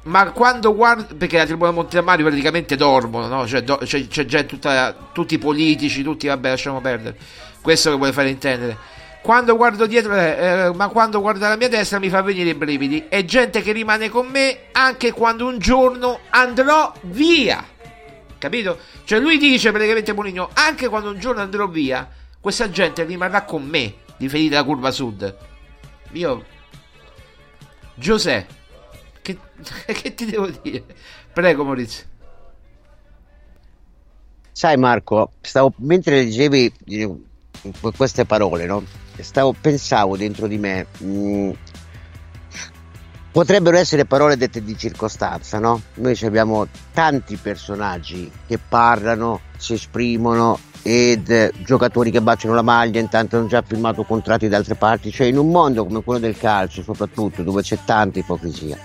Ma 0.03 0.31
quando 0.31 0.75
guardo, 0.75 1.15
perché 1.15 1.37
la 1.37 1.45
tribuna 1.45 1.71
Monte 1.71 1.99
Mario 2.01 2.25
praticamente 2.25 2.75
dormono, 2.75 3.27
no? 3.27 3.47
Cioè, 3.47 3.63
do, 3.63 3.77
c'è, 3.77 4.07
c'è 4.07 4.25
gente, 4.25 4.45
tutta, 4.45 4.95
tutti 5.11 5.33
i 5.33 5.39
politici, 5.39 6.03
tutti, 6.03 6.27
vabbè, 6.27 6.49
lasciamo 6.49 6.81
perdere. 6.81 7.17
Questo 7.61 7.89
che 7.89 7.97
vuole 7.97 8.13
fare 8.13 8.29
intendere 8.29 8.77
quando 9.29 9.55
guardo 9.55 9.85
dietro, 9.85 10.15
eh, 10.15 10.37
eh, 10.39 10.73
ma 10.73 10.87
quando 10.87 11.21
guardo 11.21 11.45
alla 11.45 11.55
mia 11.55 11.69
destra 11.69 11.99
mi 11.99 12.09
fa 12.09 12.23
venire 12.23 12.49
i 12.49 12.55
brividi. 12.55 13.05
È 13.09 13.23
gente 13.25 13.61
che 13.61 13.73
rimane 13.73 14.09
con 14.09 14.25
me 14.25 14.61
anche 14.71 15.11
quando 15.11 15.45
un 15.45 15.59
giorno 15.59 16.21
andrò 16.29 16.91
via. 17.01 17.63
Capito? 18.39 18.79
Cioè 19.03 19.19
lui 19.19 19.37
dice 19.37 19.69
praticamente 19.69 20.13
Moligno, 20.13 20.49
anche 20.53 20.87
quando 20.87 21.11
un 21.11 21.19
giorno 21.19 21.41
andrò 21.41 21.67
via, 21.67 22.09
questa 22.39 22.71
gente 22.71 23.03
rimarrà 23.03 23.43
con 23.43 23.63
me, 23.67 23.97
riferita 24.17 24.57
alla 24.57 24.65
curva 24.65 24.89
sud. 24.89 25.37
Io... 26.13 26.45
Giuseppe, 27.93 28.55
che, 29.21 29.37
che 29.93 30.15
ti 30.15 30.25
devo 30.25 30.49
dire? 30.63 30.83
Prego 31.31 31.65
Maurizio. 31.65 32.03
Sai 34.51 34.75
Marco, 34.77 35.33
stavo, 35.41 35.71
mentre 35.75 36.23
leggevi 36.23 36.73
eh, 36.87 37.15
queste 37.95 38.25
parole, 38.25 38.65
no? 38.65 39.07
Stavo, 39.23 39.53
pensavo 39.59 40.17
dentro 40.17 40.47
di 40.47 40.57
me, 40.57 40.87
mh, 40.97 41.07
mm, 41.07 41.51
potrebbero 43.31 43.77
essere 43.77 44.05
parole 44.05 44.37
dette 44.37 44.63
di 44.63 44.77
circostanza, 44.77 45.59
no? 45.59 45.81
Noi 45.95 46.17
abbiamo 46.23 46.67
tanti 46.93 47.37
personaggi 47.37 48.29
che 48.47 48.57
parlano, 48.57 49.41
si 49.57 49.73
esprimono 49.73 50.59
ed 50.81 51.29
eh, 51.29 51.51
giocatori 51.63 52.11
che 52.11 52.21
baciano 52.21 52.53
la 52.53 52.61
maglia, 52.61 52.99
intanto 52.99 53.37
hanno 53.37 53.47
già 53.47 53.61
firmato 53.61 54.03
contratti 54.03 54.47
da 54.47 54.57
altre 54.57 54.75
parti, 54.75 55.11
cioè 55.11 55.27
in 55.27 55.37
un 55.37 55.49
mondo 55.49 55.85
come 55.85 56.03
quello 56.03 56.19
del 56.19 56.37
calcio 56.37 56.81
soprattutto, 56.81 57.43
dove 57.43 57.61
c'è 57.61 57.77
tanta 57.85 58.19
ipocrisia. 58.19 58.77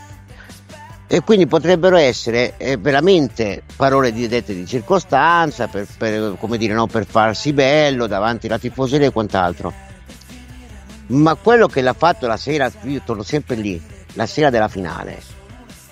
E 1.06 1.20
quindi 1.20 1.46
potrebbero 1.46 1.96
essere 1.96 2.56
eh, 2.56 2.76
veramente 2.76 3.62
parole 3.76 4.10
di, 4.12 4.26
dette 4.26 4.54
di 4.54 4.66
circostanza, 4.66 5.68
per, 5.68 5.86
per, 5.96 6.36
come 6.38 6.58
dire, 6.58 6.74
no, 6.74 6.86
per 6.86 7.06
farsi 7.06 7.52
bello 7.52 8.06
davanti 8.06 8.46
alla 8.46 8.58
tifoseria 8.58 9.08
e 9.08 9.12
quant'altro 9.12 9.92
ma 11.08 11.34
quello 11.34 11.66
che 11.66 11.80
l'ha 11.82 11.92
fatto 11.92 12.26
la 12.26 12.36
sera, 12.36 12.70
io 12.82 13.02
torno 13.04 13.22
sempre 13.22 13.56
lì, 13.56 13.80
la 14.14 14.26
sera 14.26 14.50
della 14.50 14.68
finale, 14.68 15.20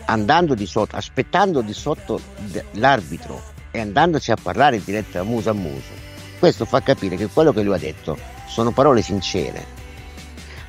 andando 0.07 0.55
di 0.55 0.67
sotto, 0.67 0.97
aspettando 0.97 1.61
di 1.61 1.73
sotto 1.73 2.21
l'arbitro 2.73 3.43
e 3.71 3.81
andandoci 3.81 4.31
a 4.31 4.37
parlare 4.41 4.77
in 4.77 4.85
diretta 4.85 5.23
muso 5.23 5.51
a 5.51 5.55
muso, 5.55 5.91
questo 6.39 6.65
fa 6.65 6.81
capire 6.83 7.17
che 7.17 7.27
quello 7.27 7.53
che 7.53 7.63
lui 7.63 7.75
ha 7.75 7.79
detto 7.79 8.19
sono 8.47 8.73
parole 8.73 9.03
sincere. 9.03 9.81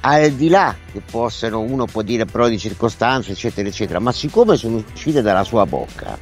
Al 0.01 0.31
di 0.31 0.49
là 0.49 0.75
che 0.91 0.99
possano, 0.99 1.61
uno 1.61 1.85
può 1.85 2.01
dire 2.01 2.25
parole 2.25 2.49
di 2.49 2.59
circostanza, 2.59 3.31
eccetera, 3.31 3.67
eccetera, 3.67 3.99
ma 3.99 4.11
siccome 4.11 4.57
sono 4.57 4.83
uscite 4.93 5.21
dalla 5.21 5.45
sua 5.45 5.65
bocca, 5.65 6.17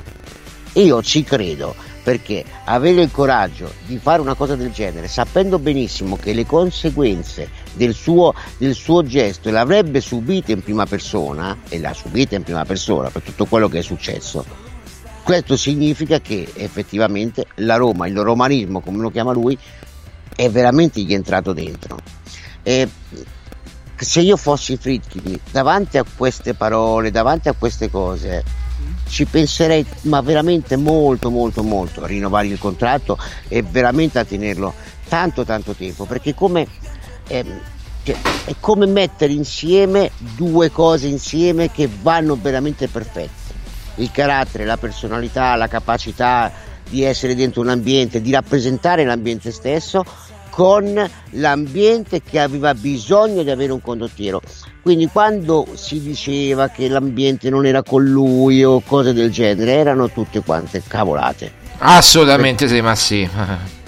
io 0.73 1.01
ci 1.01 1.23
credo 1.23 1.75
perché 2.03 2.43
avere 2.65 3.01
il 3.01 3.11
coraggio 3.11 3.71
di 3.85 3.97
fare 3.97 4.21
una 4.21 4.33
cosa 4.33 4.55
del 4.55 4.71
genere, 4.71 5.07
sapendo 5.07 5.59
benissimo 5.59 6.17
che 6.17 6.33
le 6.33 6.45
conseguenze 6.45 7.49
del 7.73 7.93
suo, 7.93 8.33
del 8.57 8.73
suo 8.73 9.03
gesto 9.03 9.49
le 9.49 9.59
avrebbe 9.59 10.01
subite 10.01 10.51
in 10.51 10.63
prima 10.63 10.85
persona, 10.85 11.57
e 11.69 11.79
le 11.79 11.87
ha 11.87 11.93
subite 11.93 12.35
in 12.35 12.43
prima 12.43 12.65
persona 12.65 13.09
per 13.09 13.21
tutto 13.21 13.45
quello 13.45 13.67
che 13.67 13.79
è 13.79 13.83
successo, 13.83 14.43
questo 15.23 15.55
significa 15.55 16.19
che 16.19 16.51
effettivamente 16.55 17.45
la 17.55 17.75
Roma, 17.75 18.07
il 18.07 18.17
romanismo 18.17 18.79
come 18.81 18.97
lo 18.97 19.11
chiama 19.11 19.31
lui, 19.31 19.57
è 20.35 20.49
veramente 20.49 21.01
gli 21.01 21.13
entrato 21.13 21.53
dentro. 21.53 21.99
E 22.63 22.89
se 23.95 24.21
io 24.21 24.35
fossi 24.35 24.77
Fritkin, 24.77 25.39
davanti 25.51 25.99
a 25.99 26.05
queste 26.17 26.55
parole, 26.55 27.11
davanti 27.11 27.49
a 27.49 27.53
queste 27.53 27.91
cose, 27.91 28.43
ci 29.07 29.25
penserei 29.25 29.85
ma 30.03 30.21
veramente 30.21 30.75
molto 30.75 31.29
molto 31.29 31.63
molto. 31.63 32.03
A 32.03 32.07
rinnovare 32.07 32.47
il 32.47 32.59
contratto 32.59 33.17
e 33.47 33.61
veramente 33.61 34.19
a 34.19 34.25
tenerlo 34.25 34.73
tanto 35.07 35.43
tanto 35.43 35.73
tempo 35.73 36.05
perché 36.05 36.33
come 36.33 36.67
ehm, 37.27 37.59
cioè, 38.03 38.17
è 38.45 38.55
come 38.59 38.85
mettere 38.85 39.33
insieme 39.33 40.11
due 40.17 40.71
cose 40.71 41.07
insieme 41.07 41.71
che 41.71 41.89
vanno 42.01 42.37
veramente 42.39 42.87
perfette. 42.87 43.39
Il 43.95 44.09
carattere, 44.11 44.65
la 44.65 44.77
personalità, 44.77 45.55
la 45.55 45.67
capacità 45.67 46.51
di 46.89 47.03
essere 47.03 47.35
dentro 47.35 47.61
un 47.61 47.69
ambiente, 47.69 48.21
di 48.21 48.31
rappresentare 48.31 49.03
l'ambiente 49.05 49.51
stesso 49.51 50.03
con 50.51 51.09
l'ambiente 51.31 52.21
che 52.21 52.39
aveva 52.39 52.75
bisogno 52.75 53.41
di 53.41 53.49
avere 53.49 53.71
un 53.71 53.81
condottiero. 53.81 54.41
Quindi 54.81 55.07
quando 55.07 55.65
si 55.73 56.01
diceva 56.01 56.67
che 56.67 56.87
l'ambiente 56.87 57.49
non 57.49 57.65
era 57.65 57.81
con 57.81 58.03
lui 58.03 58.63
o 58.63 58.81
cose 58.81 59.13
del 59.13 59.31
genere, 59.31 59.71
erano 59.71 60.11
tutte 60.11 60.41
quante 60.41 60.83
cavolate. 60.85 61.51
Assolutamente 61.79 62.67
sì, 62.67 62.81
ma 62.81 62.93
sì. 62.93 63.27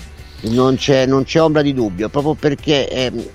Non 0.43 0.75
c'è, 0.75 1.05
non 1.05 1.23
c'è 1.23 1.41
ombra 1.41 1.61
di 1.61 1.73
dubbio, 1.73 2.09
proprio 2.09 2.33
perché 2.33 2.89
ehm, 2.89 3.25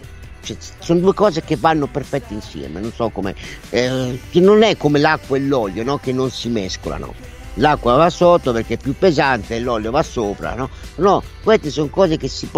cioè, 0.43 0.55
sono 0.79 1.01
due 1.01 1.15
cose 1.15 1.43
che 1.43 1.57
vanno 1.57 1.87
perfette 1.87 2.35
insieme, 2.35 2.81
non 2.81 2.93
so 2.93 3.09
come... 3.09 3.35
Eh, 3.71 4.21
non 4.33 4.63
è 4.63 4.77
come 4.77 4.99
l'acqua 4.99 5.39
e 5.39 5.41
l'olio, 5.41 5.83
no? 5.85 5.97
Che 5.97 6.13
non 6.13 6.31
si 6.31 6.51
mescolano 6.51 7.15
l'acqua 7.59 7.95
va 7.95 8.11
sotto 8.11 8.53
perché 8.53 8.75
è 8.75 8.77
più 8.77 8.95
pesante 8.97 9.57
e 9.57 9.61
l'olio 9.61 9.91
va 9.91 10.03
sopra, 10.03 10.55
no? 10.55 10.69
No, 10.97 11.23
queste 11.43 11.71
sono 11.71 11.89
cose 11.89 12.17
che 12.17 12.29
si, 12.29 12.49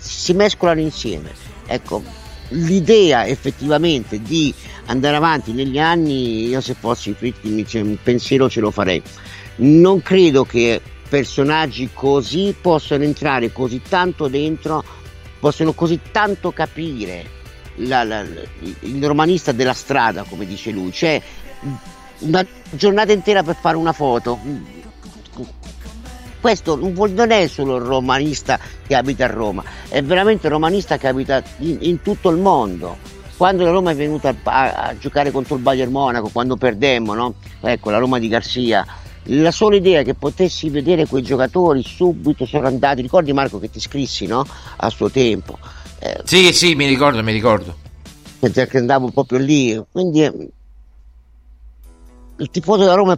si 0.00 0.32
mescolano 0.32 0.80
insieme. 0.80 1.30
Ecco, 1.66 2.02
l'idea 2.48 3.26
effettivamente 3.26 4.20
di 4.20 4.52
andare 4.86 5.16
avanti 5.16 5.52
negli 5.52 5.78
anni, 5.78 6.48
io 6.48 6.60
se 6.60 6.74
fossi 6.74 7.12
Fritti 7.12 7.78
un 7.78 7.96
pensiero 8.02 8.48
ce 8.48 8.60
lo 8.60 8.70
farei. 8.70 9.02
Non 9.56 10.02
credo 10.02 10.44
che 10.44 10.80
personaggi 11.08 11.90
così 11.92 12.54
possano 12.58 13.04
entrare 13.04 13.52
così 13.52 13.82
tanto 13.86 14.28
dentro, 14.28 14.82
possano 15.38 15.72
così 15.72 16.00
tanto 16.10 16.50
capire 16.52 17.38
la, 17.76 18.04
la, 18.04 18.24
il 18.80 19.04
romanista 19.04 19.52
della 19.52 19.74
strada, 19.74 20.24
come 20.24 20.46
dice 20.46 20.70
lui. 20.70 20.92
Cioè, 20.92 21.20
una 22.20 22.44
giornata 22.70 23.12
intera 23.12 23.42
per 23.42 23.56
fare 23.60 23.76
una 23.76 23.92
foto. 23.92 24.38
Questo 26.40 26.76
non 26.76 27.30
è 27.30 27.46
solo 27.48 27.76
il 27.76 27.82
romanista 27.82 28.58
che 28.86 28.94
abita 28.94 29.26
a 29.26 29.28
Roma, 29.28 29.62
è 29.88 30.02
veramente 30.02 30.46
il 30.46 30.52
romanista 30.52 30.96
che 30.96 31.06
abita 31.06 31.42
in, 31.58 31.78
in 31.80 32.02
tutto 32.02 32.30
il 32.30 32.38
mondo. 32.38 32.96
Quando 33.36 33.64
la 33.64 33.70
Roma 33.70 33.90
è 33.90 33.94
venuta 33.94 34.34
a, 34.42 34.72
a, 34.72 34.98
giocare 34.98 35.30
contro 35.30 35.56
il 35.56 35.62
Bayern 35.62 35.90
Monaco, 35.90 36.28
quando 36.28 36.56
perdemmo, 36.56 37.14
no? 37.14 37.34
ecco 37.60 37.90
la 37.90 37.98
Roma 37.98 38.18
di 38.18 38.28
Garcia, 38.28 38.86
la 39.24 39.50
sola 39.50 39.76
idea 39.76 40.02
che 40.02 40.14
potessi 40.14 40.70
vedere 40.70 41.06
quei 41.06 41.22
giocatori 41.22 41.82
subito 41.82 42.46
sono 42.46 42.66
andati. 42.66 43.02
Ricordi 43.02 43.32
Marco 43.32 43.58
che 43.58 43.70
ti 43.70 43.80
scrissi 43.80 44.26
no? 44.26 44.44
a 44.76 44.90
suo 44.90 45.10
tempo? 45.10 45.58
Eh, 45.98 46.20
sì, 46.24 46.52
sì, 46.52 46.74
mi 46.74 46.86
ricordo, 46.86 47.22
mi 47.22 47.32
ricordo. 47.32 47.76
Che 48.40 48.68
andavo 48.78 49.10
proprio 49.10 49.38
lì, 49.38 49.78
quindi 49.92 50.50
il 52.40 52.50
tifoso 52.50 52.80
della 52.80 52.94
Roma 52.94 53.16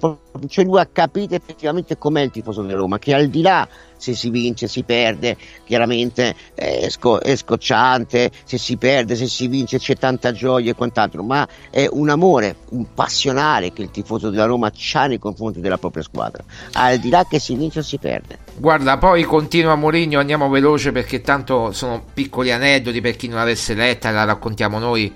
cioè 0.49 0.65
lui 0.65 0.81
ha 0.81 0.89
capito 0.91 1.35
effettivamente 1.35 1.97
com'è 1.97 2.23
il 2.23 2.31
tifoso 2.31 2.63
della 2.63 2.79
Roma, 2.79 2.99
che 2.99 3.15
al 3.15 3.29
di 3.29 3.43
là 3.43 3.67
se 3.97 4.15
si 4.15 4.31
vince, 4.31 4.67
si 4.67 4.83
perde, 4.83 5.37
chiaramente 5.65 6.35
è, 6.55 6.89
sco- 6.89 7.21
è 7.21 7.37
scocciante, 7.37 8.33
se 8.45 8.59
si 8.59 8.77
perde, 8.77 9.15
se 9.15 9.29
si 9.29 9.47
vince 9.47 9.79
c'è 9.79 9.95
tanta 9.95 10.33
gioia 10.33 10.73
e 10.73 10.75
quant'altro, 10.75 11.23
ma 11.23 11.47
è 11.71 11.87
un 11.89 12.09
amore, 12.09 12.57
un 12.71 12.87
passionale 12.95 13.73
che 13.73 13.83
il 13.83 13.93
tifoso 13.93 14.31
della 14.31 14.47
Roma 14.47 14.73
ha 14.73 15.07
nei 15.07 15.19
confronti 15.19 15.61
della 15.61 15.79
propria 15.79 16.03
squadra, 16.03 16.43
al 16.73 16.99
di 16.99 17.11
là 17.11 17.25
che 17.29 17.39
si 17.39 17.55
vince 17.55 17.79
o 17.79 17.83
si 17.83 17.99
perde. 17.99 18.39
Guarda, 18.57 18.99
poi 18.99 19.23
continua 19.23 19.77
Mourinho, 19.77 20.19
andiamo 20.19 20.49
veloce 20.49 20.91
perché 20.91 21.21
tanto 21.21 21.71
sono 21.71 22.05
piccoli 22.13 22.51
aneddoti 22.51 23.01
per 23.01 23.15
chi 23.15 23.29
non 23.29 23.39
l'avesse 23.39 23.75
letta, 23.75 24.11
la 24.11 24.25
raccontiamo 24.25 24.81
noi 24.81 25.13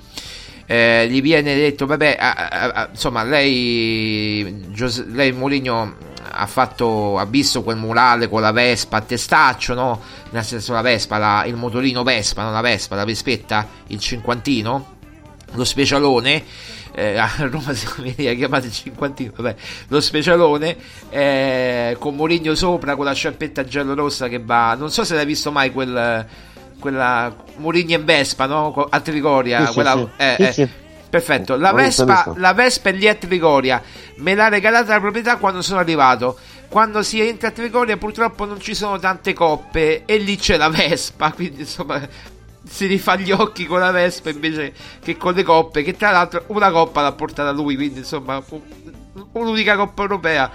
eh, 0.67 1.07
gli 1.09 1.23
viene 1.23 1.55
detto, 1.55 1.87
vabbè, 1.87 2.17
a, 2.19 2.33
a, 2.33 2.69
a, 2.71 2.89
insomma, 2.91 3.23
lei, 3.23 4.67
Giose, 4.71 5.05
lei 5.09 5.31
Mourinho 5.31 5.95
ha, 6.29 6.47
fatto, 6.47 7.19
ha 7.19 7.25
visto 7.25 7.63
quel 7.63 7.77
murale 7.77 8.29
con 8.29 8.41
la 8.41 8.51
Vespa 8.51 8.97
a 8.97 9.01
testaccio, 9.01 9.75
no? 9.75 10.01
Nel 10.31 10.45
senso 10.45 10.73
la 10.73 10.83
Vespa, 10.83 11.19
la, 11.19 11.45
il 11.47 11.55
motorino 11.55 12.03
Vespa, 12.03 12.43
non 12.43 12.53
la 12.53 12.61
Vespa, 12.61 12.97
la 12.97 13.05
Vespetta, 13.05 13.67
il 13.89 14.01
cinquantino, 14.01 14.97
lo 15.53 15.65
specialone. 15.65 16.43
Eh, 16.93 17.15
a 17.19 17.31
Roma 17.39 17.73
si 17.73 17.87
viene 18.03 18.35
chiamato 18.35 18.67
il 18.67 18.73
cinquantino, 18.73 19.33
vabbè, 19.37 19.55
lo 19.89 20.01
specialone 20.01 20.77
eh, 21.11 21.97
con 22.01 22.17
Mourinho 22.17 22.57
sopra 22.57 22.97
con 22.97 23.05
la 23.05 23.13
sciarpetta 23.13 23.65
giallo-rossa 23.65 24.27
che 24.27 24.41
va. 24.41 24.75
Non 24.75 24.91
so 24.91 25.05
se 25.05 25.15
l'hai 25.15 25.27
visto 25.27 25.53
mai 25.53 25.71
quel 25.71 26.27
quella 26.79 27.35
Murigna 27.57 27.97
e 27.97 28.01
Vespa, 28.01 28.47
no? 28.47 28.73
A 28.91 29.01
Trigoria. 29.01 29.67
Sì, 29.67 29.73
quella, 29.75 29.95
sì, 29.95 30.09
eh, 30.17 30.53
sì. 30.53 30.63
Eh, 30.63 30.69
perfetto. 31.09 31.57
La 31.57 31.73
Vespa, 31.73 32.33
la 32.37 32.53
Vespa 32.53 32.91
è 32.91 32.93
lì 32.93 33.09
a 33.09 33.15
Trigoria. 33.15 33.83
Me 34.17 34.35
l'ha 34.35 34.49
regalata 34.49 34.95
la 34.95 35.01
proprietà 35.01 35.37
quando 35.37 35.63
sono 35.63 35.81
arrivato. 35.81 36.39
Quando 36.69 37.03
si 37.03 37.21
entra 37.21 37.49
a 37.49 37.51
Trigoria, 37.53 37.97
purtroppo 37.97 38.45
non 38.45 38.61
ci 38.61 38.75
sono 38.75 38.99
tante 38.99 39.33
coppe. 39.33 40.05
E 40.05 40.17
lì 40.19 40.37
c'è 40.37 40.57
la 40.57 40.69
Vespa. 40.69 41.33
Quindi, 41.35 41.61
insomma, 41.61 42.07
si 42.69 42.87
rifà 42.87 43.17
gli 43.17 43.31
occhi 43.31 43.67
con 43.67 43.79
la 43.79 43.91
Vespa 43.91 44.31
invece 44.31 44.73
che 45.03 45.17
con 45.17 45.35
le 45.35 45.43
coppe. 45.43 45.83
Che 45.83 45.97
tra 45.97 46.11
l'altro, 46.11 46.45
una 46.49 46.71
coppa 46.71 47.03
l'ha 47.03 47.13
portata 47.13 47.51
lui. 47.51 47.77
Quindi, 47.77 48.01
insomma, 48.01 48.43
un'unica 49.33 49.77
coppa 49.77 50.03
europea. 50.03 50.51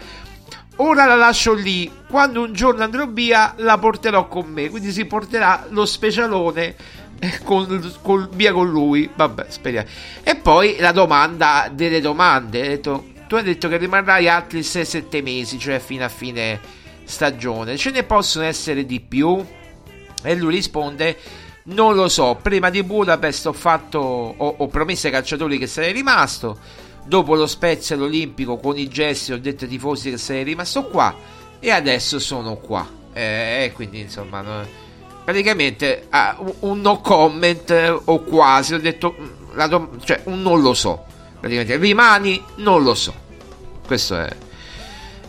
Ora 0.78 1.06
la 1.06 1.16
lascio 1.16 1.54
lì. 1.54 1.92
Quando 2.08 2.42
un 2.42 2.54
giorno 2.54 2.84
andrò 2.84 3.06
via, 3.08 3.54
la 3.58 3.78
porterò 3.78 4.28
con 4.28 4.48
me. 4.48 4.70
Quindi 4.70 4.92
si 4.92 5.06
porterà 5.06 5.66
lo 5.70 5.86
specialone 5.86 6.76
eh, 7.20 7.40
con, 7.44 7.94
con, 8.02 8.30
via 8.34 8.54
con 8.54 8.70
lui. 8.70 9.10
Vabbè, 9.14 9.46
speriamo. 9.50 9.88
E 10.24 10.36
poi 10.36 10.78
la 10.80 10.92
domanda 10.92 11.70
delle 11.72 12.02
domande. 12.02 12.62
Detto, 12.62 13.10
tu 13.28 13.36
hai 13.36 13.44
detto 13.44 13.68
che 13.68 13.78
rimarrai 13.78 14.28
altri 14.28 14.62
6-7 14.62 15.22
mesi, 15.22 15.60
cioè 15.60 15.80
fino 15.80 16.06
a 16.06 16.10
fine 16.10 16.60
stagione. 17.04 17.78
Ce 17.78 17.92
ne 17.92 18.04
possono 18.04 18.46
essere 18.46 18.86
di 18.86 19.02
più? 19.02 19.46
E 20.24 20.36
lui 20.36 20.56
risponde: 20.56 21.18
Non 21.66 21.96
lo 21.96 22.08
so. 22.08 22.40
Prima 22.42 22.70
di 22.70 22.82
Budapest 22.82 23.46
ho 23.46 23.54
fatto. 23.54 24.00
Ho, 24.00 24.56
ho 24.58 24.68
promesso 24.68 25.08
ai 25.08 25.14
calciatori 25.14 25.58
che 25.58 25.68
sarei 25.68 25.92
rimasto 25.92 26.58
dopo 27.04 27.36
lo 27.36 27.48
Spezia 27.48 27.96
all'Olimpico 27.96 28.58
con 28.58 28.78
i 28.78 28.88
gesti 28.88 29.32
ho 29.32 29.40
detto 29.40 29.66
ai 29.66 29.70
tifosi 29.70 30.12
che 30.12 30.18
sei 30.18 30.44
rimasto 30.44 30.86
qua 30.86 31.16
e 31.60 31.70
adesso 31.70 32.20
sono 32.20 32.56
qua. 32.56 32.88
E 33.14 33.66
eh, 33.66 33.72
quindi 33.74 34.00
insomma 34.00 34.42
no, 34.42 34.66
praticamente 35.24 36.08
uh, 36.12 36.56
un 36.60 36.82
no 36.82 37.00
comment 37.02 38.02
o 38.06 38.24
quasi 38.24 38.74
ho 38.74 38.80
detto 38.80 39.16
mm, 39.20 39.66
dom- 39.68 40.04
cioè 40.04 40.22
un 40.26 40.42
non 40.42 40.62
lo 40.62 40.74
so. 40.74 41.06
Praticamente 41.40 41.78
rimani 41.78 42.42
non 42.58 42.84
lo 42.84 42.96
so. 42.96 43.14
Questo 43.86 44.18
è. 44.18 44.30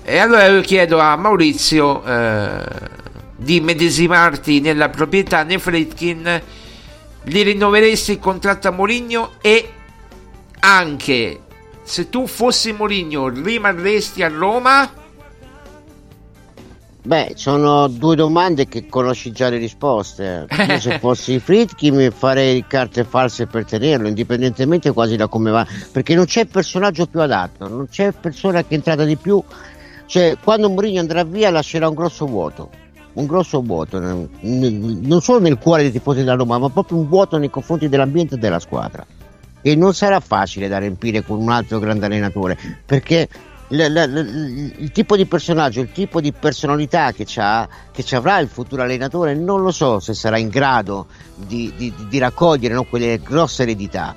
E 0.04 0.18
allora 0.18 0.46
io 0.46 0.60
chiedo 0.62 0.98
a 0.98 1.16
Maurizio 1.16 2.04
eh, 2.04 2.64
di 3.36 3.60
medesimarti 3.60 4.60
nella 4.60 4.88
proprietà 4.88 5.46
Fritkin 5.58 6.42
gli 7.24 7.42
rinnoveresti 7.42 8.12
il 8.12 8.18
contratto 8.18 8.68
a 8.68 8.72
Mourinho 8.72 9.34
e 9.40 9.72
anche 10.60 11.40
se 11.92 12.08
tu 12.08 12.26
fossi 12.26 12.72
Mourinho 12.72 13.28
rimarresti 13.28 14.22
a 14.22 14.28
Roma? 14.28 14.90
Beh, 17.02 17.32
sono 17.34 17.86
due 17.86 18.16
domande 18.16 18.66
che 18.66 18.86
conosci 18.86 19.30
già 19.30 19.50
le 19.50 19.58
risposte. 19.58 20.46
Io 20.68 20.80
se 20.80 20.96
fossi 21.00 21.38
Fritkin 21.38 22.10
farei 22.10 22.64
carte 22.66 23.04
false 23.04 23.46
per 23.46 23.66
tenerlo, 23.66 24.08
indipendentemente 24.08 24.90
quasi 24.92 25.16
da 25.16 25.26
come 25.26 25.50
va, 25.50 25.66
perché 25.92 26.14
non 26.14 26.24
c'è 26.24 26.46
personaggio 26.46 27.04
più 27.04 27.20
adatto, 27.20 27.68
non 27.68 27.86
c'è 27.90 28.12
persona 28.12 28.62
che 28.62 28.68
è 28.70 28.74
entrata 28.76 29.04
di 29.04 29.16
più. 29.16 29.42
Cioè, 30.06 30.38
quando 30.42 30.70
Mourinho 30.70 31.00
andrà 31.00 31.24
via 31.24 31.50
lascerà 31.50 31.88
un 31.88 31.94
grosso 31.94 32.24
vuoto, 32.24 32.70
un 33.12 33.26
grosso 33.26 33.60
vuoto, 33.60 34.00
non 34.00 35.20
solo 35.20 35.40
nel 35.40 35.58
cuore 35.58 35.82
dei 35.82 35.92
tifosi 35.92 36.20
della 36.20 36.36
Roma, 36.36 36.56
ma 36.56 36.70
proprio 36.70 36.96
un 36.96 37.06
vuoto 37.06 37.36
nei 37.36 37.50
confronti 37.50 37.90
dell'ambiente 37.90 38.36
e 38.36 38.38
della 38.38 38.60
squadra 38.60 39.04
e 39.62 39.76
non 39.76 39.94
sarà 39.94 40.20
facile 40.20 40.68
da 40.68 40.78
riempire 40.78 41.22
con 41.22 41.40
un 41.40 41.50
altro 41.50 41.78
grande 41.78 42.06
allenatore 42.06 42.58
perché 42.84 43.28
l- 43.72 43.86
l- 43.86 44.74
il 44.78 44.92
tipo 44.92 45.16
di 45.16 45.26
personaggio, 45.26 45.80
il 45.80 45.92
tipo 45.92 46.20
di 46.20 46.32
personalità 46.32 47.12
che, 47.12 47.24
che 47.24 48.02
ci 48.02 48.14
avrà 48.14 48.38
il 48.38 48.48
futuro 48.48 48.82
allenatore 48.82 49.34
non 49.34 49.62
lo 49.62 49.70
so 49.70 49.98
se 49.98 50.14
sarà 50.14 50.36
in 50.38 50.48
grado 50.48 51.06
di, 51.34 51.72
di, 51.76 51.92
di 52.08 52.18
raccogliere 52.18 52.74
no, 52.74 52.84
quelle 52.84 53.18
grosse 53.22 53.62
eredità. 53.62 54.14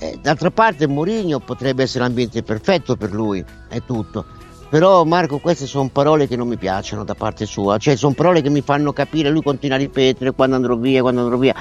Eh, 0.00 0.18
d'altra 0.20 0.50
parte 0.50 0.86
Mourinho 0.86 1.40
potrebbe 1.40 1.82
essere 1.82 2.04
l'ambiente 2.04 2.42
perfetto 2.42 2.96
per 2.96 3.12
lui, 3.12 3.44
è 3.68 3.82
tutto. 3.84 4.24
Però 4.68 5.02
Marco 5.04 5.38
queste 5.38 5.66
sono 5.66 5.88
parole 5.88 6.28
che 6.28 6.36
non 6.36 6.46
mi 6.46 6.58
piacciono 6.58 7.02
da 7.02 7.14
parte 7.14 7.46
sua, 7.46 7.78
cioè 7.78 7.96
sono 7.96 8.12
parole 8.12 8.42
che 8.42 8.50
mi 8.50 8.60
fanno 8.60 8.92
capire, 8.92 9.30
lui 9.30 9.42
continua 9.42 9.76
a 9.76 9.78
ripetere 9.78 10.32
quando 10.32 10.56
andrò 10.56 10.76
via, 10.76 11.00
quando 11.00 11.22
andrò 11.22 11.38
via 11.38 11.54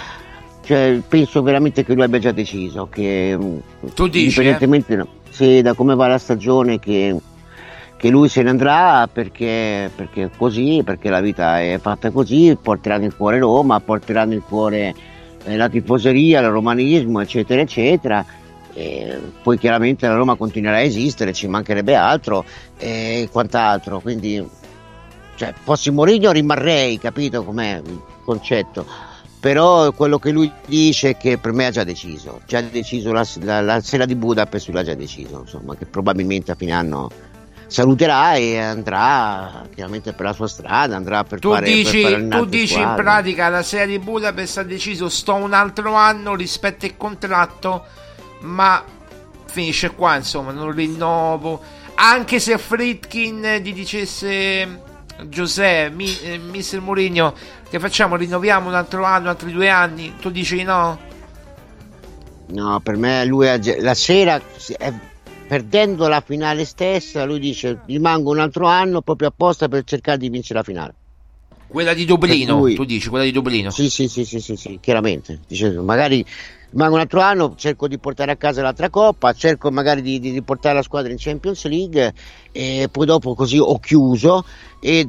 cioè, 0.68 1.01
penso 1.07 1.41
veramente 1.43 1.86
che 1.86 1.93
lui 1.93 2.03
abbia 2.03 2.20
già 2.20 2.34
deciso 2.34 2.89
che 2.91 3.38
tu 3.93 4.07
dici 4.07 4.26
indipendentemente 4.26 4.93
eh? 4.95 5.05
sì, 5.30 5.61
da 5.61 5.74
come 5.74 5.95
va 5.95 6.07
la 6.07 6.18
stagione 6.18 6.78
che, 6.78 7.15
che 7.95 8.09
lui 8.09 8.28
se 8.28 8.43
ne 8.43 8.49
andrà 8.49 9.07
perché, 9.07 9.89
perché 9.95 10.30
così, 10.36 10.82
perché 10.84 11.09
la 11.09 11.22
vita 11.22 11.61
è 11.61 11.80
fatta 11.82 12.11
così, 12.11 12.57
porterà 12.61 12.97
nel 12.97 13.15
cuore 13.15 13.39
Roma, 13.39 13.80
porterà 13.80 14.26
nel 14.26 14.41
cuore 14.45 14.93
eh, 15.45 15.55
la 15.55 15.70
tifoseria, 15.70 16.41
il 16.41 16.49
romanismo, 16.49 17.22
eccetera, 17.22 17.61
eccetera. 17.61 18.26
E 18.74 19.18
poi 19.41 19.57
chiaramente 19.57 20.05
la 20.05 20.15
Roma 20.15 20.36
continuerà 20.36 20.78
a 20.78 20.82
esistere, 20.82 21.32
ci 21.32 21.47
mancherebbe 21.47 21.95
altro 21.95 22.43
e 22.78 23.30
quant'altro. 23.32 24.01
Quindi, 24.01 24.45
cioè, 25.36 25.53
fossi 25.63 25.91
Mourinho 25.91 26.32
rimarrei, 26.32 26.99
capito 26.99 27.45
com'è 27.45 27.82
il 27.86 28.01
concetto? 28.26 29.07
Però 29.39 29.91
quello 29.91 30.17
che 30.17 30.31
lui 30.31 30.51
dice 30.65 31.09
è 31.11 31.17
che 31.17 31.38
per 31.38 31.53
me 31.53 31.67
ha 31.67 31.71
già 31.71 31.83
deciso, 31.83 32.41
già 32.47 32.59
deciso 32.61 33.11
la, 33.11 33.25
la, 33.41 33.61
la 33.61 33.81
sera 33.81 34.05
di 34.05 34.15
Budapest 34.15 34.69
l'ha 34.69 34.83
già 34.83 34.95
deciso, 34.95 35.41
insomma, 35.41 35.75
che 35.75 35.85
probabilmente 35.85 36.51
a 36.51 36.55
fine 36.55 36.71
anno 36.71 37.11
saluterà 37.67 38.35
e 38.35 38.57
andrà 38.57 39.67
chiaramente 39.73 40.13
per 40.13 40.25
la 40.25 40.33
sua 40.33 40.47
strada, 40.47 40.95
andrà 40.95 41.23
per 41.23 41.39
tu 41.39 41.51
fare, 41.51 41.65
dici, 41.65 42.01
per 42.01 42.11
fare 42.11 42.27
tu 42.29 42.45
dici 42.45 42.79
in 42.79 42.93
pratica 42.95 43.49
la 43.49 43.61
serie 43.61 43.97
di 43.97 44.03
Budapest 44.03 44.57
ha 44.57 44.63
deciso 44.63 45.09
sto 45.09 45.35
un 45.35 45.53
altro 45.53 45.93
anno 45.93 46.33
rispetto 46.33 46.85
al 46.85 46.97
contratto, 46.97 47.85
ma 48.39 48.83
finisce 49.45 49.91
qua, 49.91 50.15
insomma, 50.15 50.51
non 50.51 50.71
rinnovo. 50.71 51.61
Anche 51.95 52.39
se 52.39 52.57
Fritkin 52.57 53.59
gli 53.61 53.73
dicesse 53.73 54.85
Giuseppe, 55.26 55.93
mi, 55.95 56.20
eh, 56.22 56.38
Mister 56.38 56.80
Mourinho, 56.80 57.34
che 57.70 57.80
facciamo? 57.80 58.15
Rinnoviamo 58.15 58.68
un 58.68 58.76
altro 58.76 59.03
anno, 59.03 59.30
altri 59.30 59.51
due 59.51 59.70
anni? 59.70 60.13
Tu 60.20 60.30
dici 60.30 60.63
no? 60.63 60.99
No, 62.47 62.80
per 62.82 62.95
me 62.95 63.26
lui 63.26 63.47
la 63.80 63.93
sera 63.93 64.41
è, 64.78 64.93
perdendo 65.47 66.07
la 66.07 66.22
finale 66.22 66.65
stessa, 66.65 67.26
lui 67.26 67.39
dice 67.39 67.80
rimango 67.86 68.32
un 68.32 68.39
altro 68.39 68.68
anno 68.68 69.01
proprio 69.01 69.30
apposta 69.30 69.68
per 69.68 69.84
cercare 69.84 70.18
di 70.18 70.30
vincere 70.30 70.59
la 70.59 70.63
finale. 70.63 70.93
Quella 71.68 71.93
di 71.93 72.05
Dublino, 72.05 72.59
lui, 72.59 72.76
tu 72.76 72.86
dici, 72.86 73.09
quella 73.09 73.26
di 73.26 73.32
Dublino. 73.32 73.70
Sì, 73.72 73.89
sì, 73.89 74.07
sì, 74.07 74.24
sì, 74.24 74.39
sì, 74.39 74.55
sì 74.55 74.80
chiaramente. 74.82 75.41
Dice, 75.45 75.72
magari 75.72 76.26
rimango 76.72 76.95
un 76.95 77.01
altro 77.01 77.22
anno, 77.22 77.53
cerco 77.55 77.88
di 77.88 77.97
portare 77.97 78.32
a 78.32 78.36
casa 78.36 78.61
l'altra 78.61 78.89
coppa, 78.89 79.34
cerco 79.34 79.72
magari 79.72 80.01
di, 80.01 80.20
di, 80.20 80.32
di 80.32 80.41
portare 80.41 80.76
la 80.76 80.82
squadra 80.82 81.11
in 81.11 81.18
Champions 81.20 81.65
League 81.65 82.13
e 82.51 82.89
poi 82.91 83.05
dopo 83.05 83.36
così 83.36 83.57
ho 83.57 83.80
chiuso 83.80 84.45
e 84.80 85.07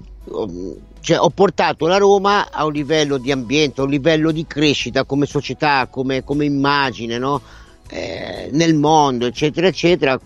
cioè, 1.01 1.19
ho 1.19 1.31
portato 1.31 1.87
la 1.87 1.97
Roma 1.97 2.51
a 2.51 2.65
un 2.65 2.73
livello 2.73 3.19
di 3.19 3.33
ambiente, 3.33 3.81
a 3.81 3.85
un 3.85 3.91
livello 3.91 4.31
di 4.31 4.47
crescita 4.47 5.05
come 5.05 5.27
società, 5.27 5.87
come, 5.91 6.23
come 6.23 6.45
immagine, 6.45 7.19
no? 7.19 7.41
eh, 7.89 8.51
nel 8.53 8.75
mondo, 8.75 9.27
eccetera, 9.27 9.67
eccetera, 9.67 10.19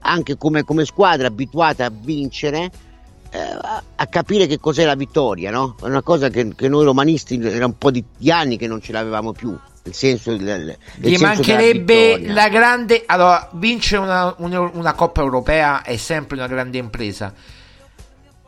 anche 0.00 0.36
come, 0.36 0.62
come 0.62 0.84
squadra 0.84 1.26
abituata 1.26 1.84
a 1.86 1.92
vincere. 1.92 2.70
Eh, 3.30 3.38
a, 3.38 3.82
a, 3.96 4.06
capire 4.06 4.46
che 4.46 4.58
cos'è 4.58 4.86
la 4.86 4.94
vittoria, 4.94 5.50
no? 5.50 5.76
È 5.78 5.84
una 5.84 6.00
cosa 6.00 6.30
che, 6.30 6.54
che 6.54 6.66
noi 6.66 6.84
romanisti 6.84 7.38
era 7.38 7.66
un 7.66 7.76
po' 7.76 7.90
di, 7.90 8.02
di 8.16 8.30
anni 8.30 8.56
che 8.56 8.66
non 8.66 8.80
ce 8.80 8.92
l'avevamo 8.92 9.32
più 9.32 9.54
il 9.88 9.94
senso 9.94 10.36
del, 10.36 10.76
gli 10.96 11.16
mancherebbe 11.18 12.26
la 12.28 12.48
grande 12.48 13.02
allora 13.06 13.48
vincere 13.54 14.02
una, 14.02 14.34
una, 14.38 14.60
una, 14.60 14.92
coppa 14.92 15.20
europea 15.20 15.82
è 15.82 15.96
sempre 15.96 16.36
una 16.36 16.46
grande 16.46 16.78
impresa. 16.78 17.34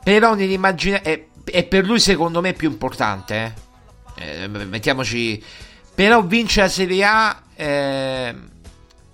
Però 0.03 0.35
nell'immagine 0.35 1.03
è, 1.03 1.27
è 1.45 1.65
per 1.65 1.85
lui 1.85 2.01
secondo 2.01 2.41
me 2.41 2.53
più 2.53 2.71
importante 2.71 3.55
eh? 4.17 4.43
Eh, 4.43 4.49
mettiamoci 4.49 5.43
però 5.95 6.23
vincere 6.23 6.67
la 6.67 6.73
Serie 6.73 7.05
A 7.05 7.43
eh, 7.55 8.35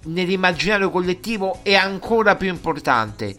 nell'immaginario 0.05 0.91
collettivo 0.91 1.61
è 1.62 1.74
ancora 1.74 2.37
più 2.37 2.49
importante. 2.49 3.35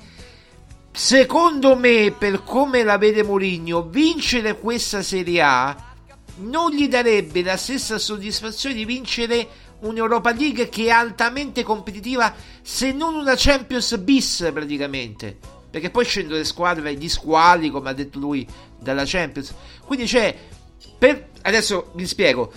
Secondo 0.92 1.76
me 1.76 2.14
per 2.18 2.44
come 2.44 2.84
la 2.84 2.98
vede 2.98 3.24
Mourinho 3.24 3.84
vincere 3.84 4.58
questa 4.58 5.02
Serie 5.02 5.42
A 5.42 5.96
non 6.38 6.72
gli 6.72 6.88
darebbe 6.88 7.42
la 7.42 7.58
stessa 7.58 7.98
soddisfazione 7.98 8.76
di 8.76 8.86
vincere 8.86 9.48
un'Europa 9.80 10.32
League 10.32 10.70
che 10.70 10.86
è 10.86 10.90
altamente 10.90 11.64
competitiva, 11.64 12.34
se 12.62 12.92
non 12.92 13.16
una 13.16 13.36
Champions 13.36 13.98
bis 13.98 14.50
praticamente. 14.54 15.38
Perché 15.70 15.90
poi 15.90 16.06
scendono 16.06 16.38
le 16.38 16.46
squadre 16.46 16.96
gli 16.96 17.10
squali, 17.10 17.70
come 17.70 17.90
ha 17.90 17.94
detto 17.94 18.20
lui, 18.20 18.48
dalla 18.80 19.04
Champions. 19.06 19.54
Quindi 19.86 20.06
c'è. 20.06 20.36
Per, 20.98 21.30
adesso 21.44 21.92
vi 21.96 22.08
spiego. 22.08 22.52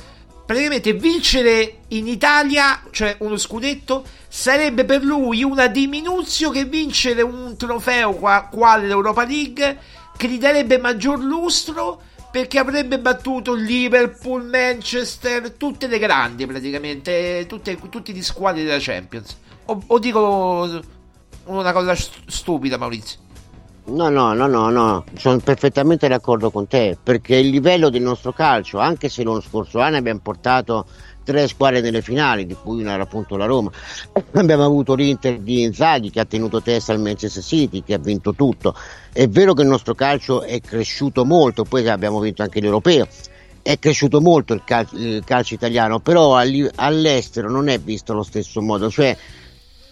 Praticamente 0.47 0.93
vincere 0.95 1.81
in 1.89 2.09
Italia, 2.09 2.83
cioè 2.91 3.16
uno 3.20 3.37
scudetto, 3.37 4.05
sarebbe 4.28 4.85
per 4.85 5.03
lui 5.03 5.45
una 5.45 5.68
diminuzione 5.68 6.62
che 6.62 6.64
vincere 6.64 7.22
un 7.22 7.57
trofeo 7.57 8.14
qua, 8.14 8.49
quale 8.51 8.87
l'Europa 8.87 9.24
League, 9.24 9.78
che 10.16 10.28
gli 10.28 10.39
darebbe 10.39 10.78
maggior 10.78 11.22
lustro 11.22 12.03
perché 12.31 12.59
avrebbe 12.59 12.99
battuto 12.99 13.55
Liverpool, 13.55 14.45
Manchester, 14.45 15.53
tutte 15.53 15.87
le 15.87 15.99
grandi 15.99 16.47
praticamente, 16.47 17.47
tutte, 17.49 17.76
tutti 17.89 18.12
gli 18.12 18.22
squadri 18.22 18.64
della 18.64 18.78
Champions. 18.78 19.37
O, 19.66 19.83
o 19.87 19.99
dico 19.99 20.81
una 21.45 21.72
cosa 21.72 21.95
stupida, 21.95 22.76
Maurizio? 22.76 23.18
No, 23.87 24.09
no, 24.09 24.35
no, 24.35 24.47
no, 24.47 24.70
no, 24.70 25.05
sono 25.14 25.39
perfettamente 25.39 26.07
d'accordo 26.07 26.51
con 26.51 26.68
te, 26.68 26.97
perché 27.03 27.37
il 27.37 27.49
livello 27.49 27.89
del 27.89 28.03
nostro 28.03 28.33
calcio, 28.33 28.78
anche 28.78 29.09
se 29.09 29.24
l'anno 29.24 29.41
scorso 29.41 29.81
anno 29.81 29.97
abbiamo 29.97 30.20
portato 30.22 30.87
tre 31.31 31.47
squadre 31.47 31.81
nelle 31.81 32.03
finali, 32.03 32.45
di 32.45 32.55
cui 32.55 32.81
una 32.81 32.95
era 32.95 33.05
appunto 33.05 33.37
la 33.37 33.47
Roma. 33.47 33.70
Abbiamo 34.35 34.64
avuto 34.64 34.95
l'Inter 34.95 35.39
di 35.39 35.62
Inzaghi 35.62 36.11
che 36.11 36.20
ha 36.20 36.24
tenuto 36.24 36.61
testa 36.61 36.93
al 36.93 37.01
Manchester 37.01 37.43
City, 37.43 37.83
che 37.85 37.95
ha 37.95 37.99
vinto 37.99 38.35
tutto. 38.35 38.74
È 39.12 39.28
vero 39.28 39.55
che 39.55 39.62
il 39.62 39.68
nostro 39.68 39.95
calcio 39.95 40.43
è 40.43 40.61
cresciuto 40.61 41.24
molto, 41.24 41.64
poi 41.64 41.89
abbiamo 41.89 42.18
vinto 42.18 42.43
anche 42.43 42.61
l'Europeo. 42.61 43.07
È 43.62 43.78
cresciuto 43.78 44.20
molto 44.20 44.55
il, 44.55 44.62
cal- 44.64 44.89
il 44.93 45.22
calcio 45.24 45.55
italiano, 45.55 46.01
però 46.01 46.37
all'estero 46.37 47.51
non 47.51 47.68
è 47.68 47.78
visto 47.78 48.12
allo 48.12 48.22
stesso 48.22 48.61
modo, 48.61 48.91
cioè 48.91 49.16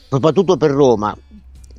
soprattutto 0.08 0.56
per 0.56 0.70
Roma, 0.70 1.16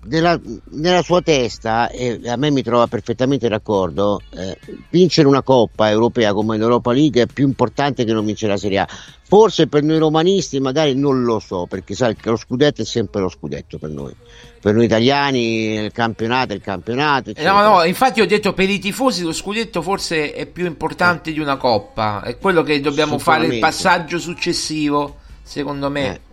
nella, 0.06 0.40
nella, 0.72 1.02
sua 1.02 1.22
testa, 1.22 1.90
e 1.90 2.22
a 2.26 2.36
me 2.38 2.52
mi 2.52 2.64
trova 2.64 2.88
perfettamente 2.88 3.50
d'accordo, 3.50 4.22
eh, 4.32 4.58
vincere 4.90 5.28
una 5.28 5.42
coppa 5.42 5.90
europea 5.90 6.34
come 6.34 6.58
l'Europa 6.58 6.92
League 6.92 7.24
è 7.24 7.26
più 7.26 7.46
importante 7.46 8.06
che 8.06 8.14
non 8.14 8.26
vincere 8.26 8.54
la 8.54 8.58
Serie 8.58 8.80
A. 8.80 8.88
Forse 9.22 9.68
per 9.68 9.84
noi 9.84 10.00
romanisti 10.00 10.60
magari 10.60 10.96
non 10.96 11.24
lo 11.24 11.40
so, 11.40 11.68
perché 11.68 11.94
sai 11.94 12.16
che 12.16 12.30
lo 12.30 12.38
scudetto 12.38 12.82
è 12.82 12.86
sempre 12.86 13.22
lo 13.22 13.30
scudetto 13.30 13.78
per 13.78 13.90
noi. 13.90 14.16
Per 14.60 14.74
noi 14.74 14.86
italiani 14.86 15.76
il 15.76 15.92
campionato 15.92 16.54
è 16.54 16.56
il 16.56 16.62
campionato. 16.62 17.30
Eccetera. 17.30 17.62
No, 17.62 17.76
no, 17.78 17.84
infatti 17.84 18.22
ho 18.22 18.26
detto 18.26 18.54
per 18.54 18.70
i 18.70 18.80
tifosi 18.80 19.24
lo 19.24 19.34
scudetto 19.34 19.82
forse 19.82 20.34
è 20.34 20.46
più 20.46 20.66
importante 20.66 21.30
eh. 21.30 21.34
di 21.34 21.40
una 21.40 21.58
coppa, 21.58 22.24
è 22.24 22.38
quello 22.38 22.64
che 22.64 22.80
dobbiamo 22.80 23.20
fare 23.20 23.48
il 23.48 23.60
passaggio 23.60 24.18
successivo, 24.18 25.18
secondo 25.44 25.90
me. 25.90 26.16
Eh. 26.16 26.28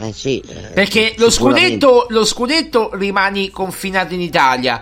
Eh 0.00 0.12
sì, 0.12 0.38
eh, 0.40 0.70
Perché 0.74 1.14
lo 1.18 1.28
scudetto, 1.28 2.06
lo 2.10 2.24
scudetto 2.24 2.90
rimani 2.94 3.50
confinato 3.50 4.14
in 4.14 4.20
Italia. 4.20 4.80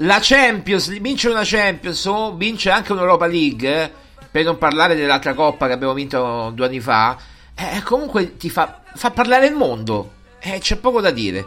La 0.00 0.18
Champions, 0.20 0.90
vince 1.00 1.30
una 1.30 1.40
Champions 1.42 2.04
o 2.04 2.34
vince 2.34 2.68
anche 2.68 2.92
un'Europa 2.92 3.26
League, 3.26 3.84
eh, 3.84 3.90
per 4.30 4.44
non 4.44 4.58
parlare 4.58 4.94
dell'altra 4.94 5.32
coppa 5.32 5.66
che 5.66 5.72
abbiamo 5.72 5.94
vinto 5.94 6.52
due 6.54 6.66
anni 6.66 6.80
fa, 6.80 7.16
eh, 7.54 7.82
comunque 7.82 8.36
ti 8.36 8.50
fa, 8.50 8.82
fa, 8.94 9.10
parlare 9.10 9.46
il 9.46 9.54
mondo. 9.54 10.12
Eh, 10.38 10.58
c'è 10.58 10.76
poco 10.76 11.00
da 11.00 11.10
dire. 11.10 11.46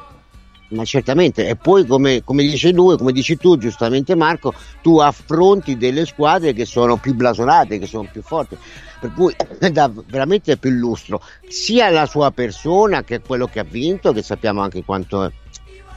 Ma 0.70 0.84
certamente, 0.84 1.48
e 1.48 1.56
poi 1.56 1.86
come, 1.86 2.24
come 2.24 2.42
dice 2.42 2.72
lui, 2.72 2.98
come 2.98 3.12
dici 3.12 3.38
tu 3.38 3.58
giustamente 3.58 4.16
Marco, 4.16 4.54
tu 4.82 4.98
affronti 4.98 5.78
delle 5.78 6.06
squadre 6.06 6.54
che 6.54 6.66
sono 6.66 6.98
più 6.98 7.14
blasonate, 7.14 7.78
che 7.78 7.88
sono 7.88 8.08
più 8.12 8.24
forti 8.24 8.58
per 9.00 9.14
cui 9.14 9.34
dà 9.72 9.90
veramente 10.08 10.58
più 10.58 10.72
lustro 10.72 11.22
sia 11.48 11.88
alla 11.88 12.06
sua 12.06 12.32
persona 12.32 13.04
che 13.04 13.16
a 13.16 13.20
quello 13.22 13.48
che 13.48 13.60
ha 13.60 13.66
vinto, 13.68 14.12
che 14.12 14.22
sappiamo 14.22 14.62
anche 14.62 14.84
quanto, 14.84 15.32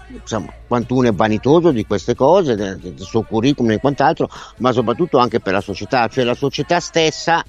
insomma, 0.09 0.53
quanto 0.67 1.03
è 1.03 1.13
vanitoso 1.13 1.73
di 1.73 1.85
queste 1.85 2.15
cose, 2.15 2.55
del, 2.55 2.79
del 2.79 2.99
suo 3.01 3.23
curriculum 3.23 3.73
e 3.73 3.79
quant'altro, 3.79 4.29
ma 4.59 4.73
soprattutto 4.73 5.19
anche 5.19 5.41
per 5.41 5.53
la 5.53 5.61
società, 5.61 6.09
cioè 6.09 6.25
la 6.25 6.35
società 6.35 6.81
stessa. 6.81 7.45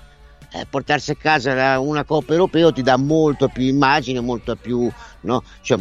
Eh, 0.55 0.67
portarsi 0.69 1.09
a 1.09 1.15
casa 1.15 1.79
una 1.79 2.03
Coppa 2.03 2.33
Europea 2.33 2.71
ti 2.71 2.83
dà 2.83 2.95
molto 2.95 3.47
più 3.47 3.63
immagine, 3.63 4.19
molto 4.19 4.55
più, 4.55 4.87
no? 5.21 5.41
cioè, 5.61 5.79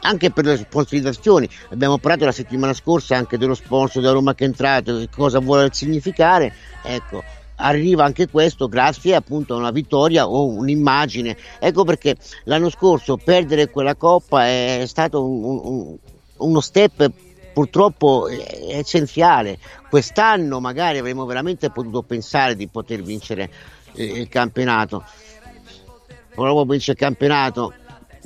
anche 0.00 0.30
per 0.30 0.46
le 0.46 0.56
sponsorizzazioni. 0.56 1.46
Abbiamo 1.68 1.98
parlato 1.98 2.24
la 2.24 2.32
settimana 2.32 2.72
scorsa 2.72 3.16
anche 3.16 3.36
dello 3.36 3.52
sponsor 3.52 4.02
da 4.02 4.12
Roma 4.12 4.34
che 4.34 4.44
è 4.44 4.46
entrato, 4.46 5.06
cosa 5.14 5.40
vuole 5.40 5.68
significare. 5.72 6.54
Ecco, 6.82 7.22
arriva 7.56 8.04
anche 8.04 8.28
questo 8.28 8.68
grazie 8.68 9.14
appunto 9.14 9.54
a 9.54 9.58
una 9.58 9.70
vittoria 9.70 10.28
o 10.28 10.46
un'immagine. 10.46 11.36
Ecco 11.58 11.84
perché 11.84 12.16
l'anno 12.44 12.70
scorso 12.70 13.16
perdere 13.16 13.70
quella 13.70 13.94
coppa 13.94 14.46
è 14.46 14.84
stato 14.86 15.24
un, 15.24 15.60
un, 15.62 15.96
uno 16.38 16.60
step 16.60 17.10
purtroppo 17.52 18.28
essenziale. 18.28 19.58
Quest'anno 19.88 20.60
magari 20.60 20.98
avremmo 20.98 21.24
veramente 21.26 21.70
potuto 21.70 22.02
pensare 22.02 22.56
di 22.56 22.66
poter 22.68 23.02
vincere 23.02 23.50
il 23.94 24.28
campionato. 24.28 25.04
Provo 26.34 26.64
vincere 26.64 26.92
il 26.92 26.98
campionato. 26.98 27.74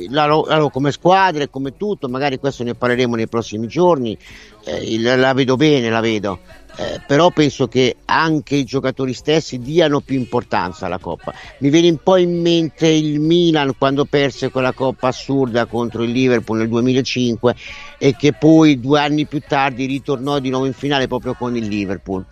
la, 0.08 0.26
la, 0.26 0.70
come 0.70 0.92
squadra 0.92 1.42
e 1.42 1.50
come 1.50 1.76
tutto, 1.76 2.08
magari 2.08 2.38
questo 2.38 2.62
ne 2.62 2.74
parleremo 2.74 3.16
nei 3.16 3.26
prossimi 3.26 3.66
giorni, 3.66 4.16
eh, 4.64 5.00
la 5.00 5.32
vedo 5.32 5.56
bene, 5.56 5.90
la 5.90 6.00
vedo. 6.00 6.38
Eh, 6.78 7.00
però 7.06 7.30
penso 7.30 7.68
che 7.68 7.96
anche 8.04 8.54
i 8.54 8.64
giocatori 8.64 9.14
stessi 9.14 9.58
diano 9.58 10.00
più 10.00 10.16
importanza 10.16 10.84
alla 10.84 10.98
Coppa. 10.98 11.32
Mi 11.58 11.70
viene 11.70 11.88
un 11.88 12.02
po' 12.02 12.16
in 12.16 12.40
mente 12.42 12.86
il 12.86 13.18
Milan 13.18 13.74
quando 13.78 14.04
perse 14.04 14.50
quella 14.50 14.72
Coppa 14.72 15.08
assurda 15.08 15.64
contro 15.64 16.02
il 16.02 16.10
Liverpool 16.10 16.58
nel 16.58 16.68
2005 16.68 17.54
e 17.96 18.14
che 18.14 18.34
poi 18.34 18.78
due 18.78 19.00
anni 19.00 19.24
più 19.24 19.40
tardi 19.40 19.86
ritornò 19.86 20.38
di 20.38 20.50
nuovo 20.50 20.66
in 20.66 20.74
finale 20.74 21.08
proprio 21.08 21.34
con 21.34 21.56
il 21.56 21.66
Liverpool. 21.66 22.22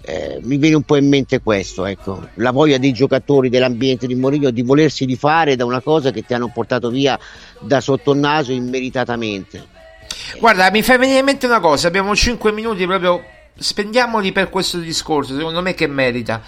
Eh, 0.00 0.38
mi 0.42 0.58
viene 0.58 0.76
un 0.76 0.84
po' 0.84 0.96
in 0.96 1.08
mente 1.08 1.40
questo, 1.40 1.84
ecco, 1.84 2.28
la 2.34 2.52
voglia 2.52 2.78
dei 2.78 2.92
giocatori 2.92 3.48
dell'ambiente 3.48 4.06
di 4.06 4.14
Mourinho 4.14 4.50
di 4.50 4.62
volersi 4.62 5.04
rifare 5.04 5.56
da 5.56 5.64
una 5.64 5.80
cosa 5.80 6.12
che 6.12 6.22
ti 6.22 6.34
hanno 6.34 6.50
portato 6.54 6.88
via 6.88 7.18
da 7.58 7.80
sotto 7.80 8.12
il 8.12 8.20
naso 8.20 8.52
immeritatamente. 8.52 9.66
Guarda, 10.38 10.70
mi 10.70 10.82
fai 10.82 10.98
venire 10.98 11.18
in 11.18 11.24
mente 11.24 11.46
una 11.46 11.60
cosa, 11.60 11.88
abbiamo 11.88 12.14
5 12.14 12.52
minuti 12.52 12.86
proprio 12.86 13.22
spendiamoli 13.58 14.32
per 14.32 14.48
questo 14.48 14.78
discorso, 14.78 15.36
secondo 15.36 15.60
me 15.62 15.74
che 15.74 15.86
merita. 15.86 16.40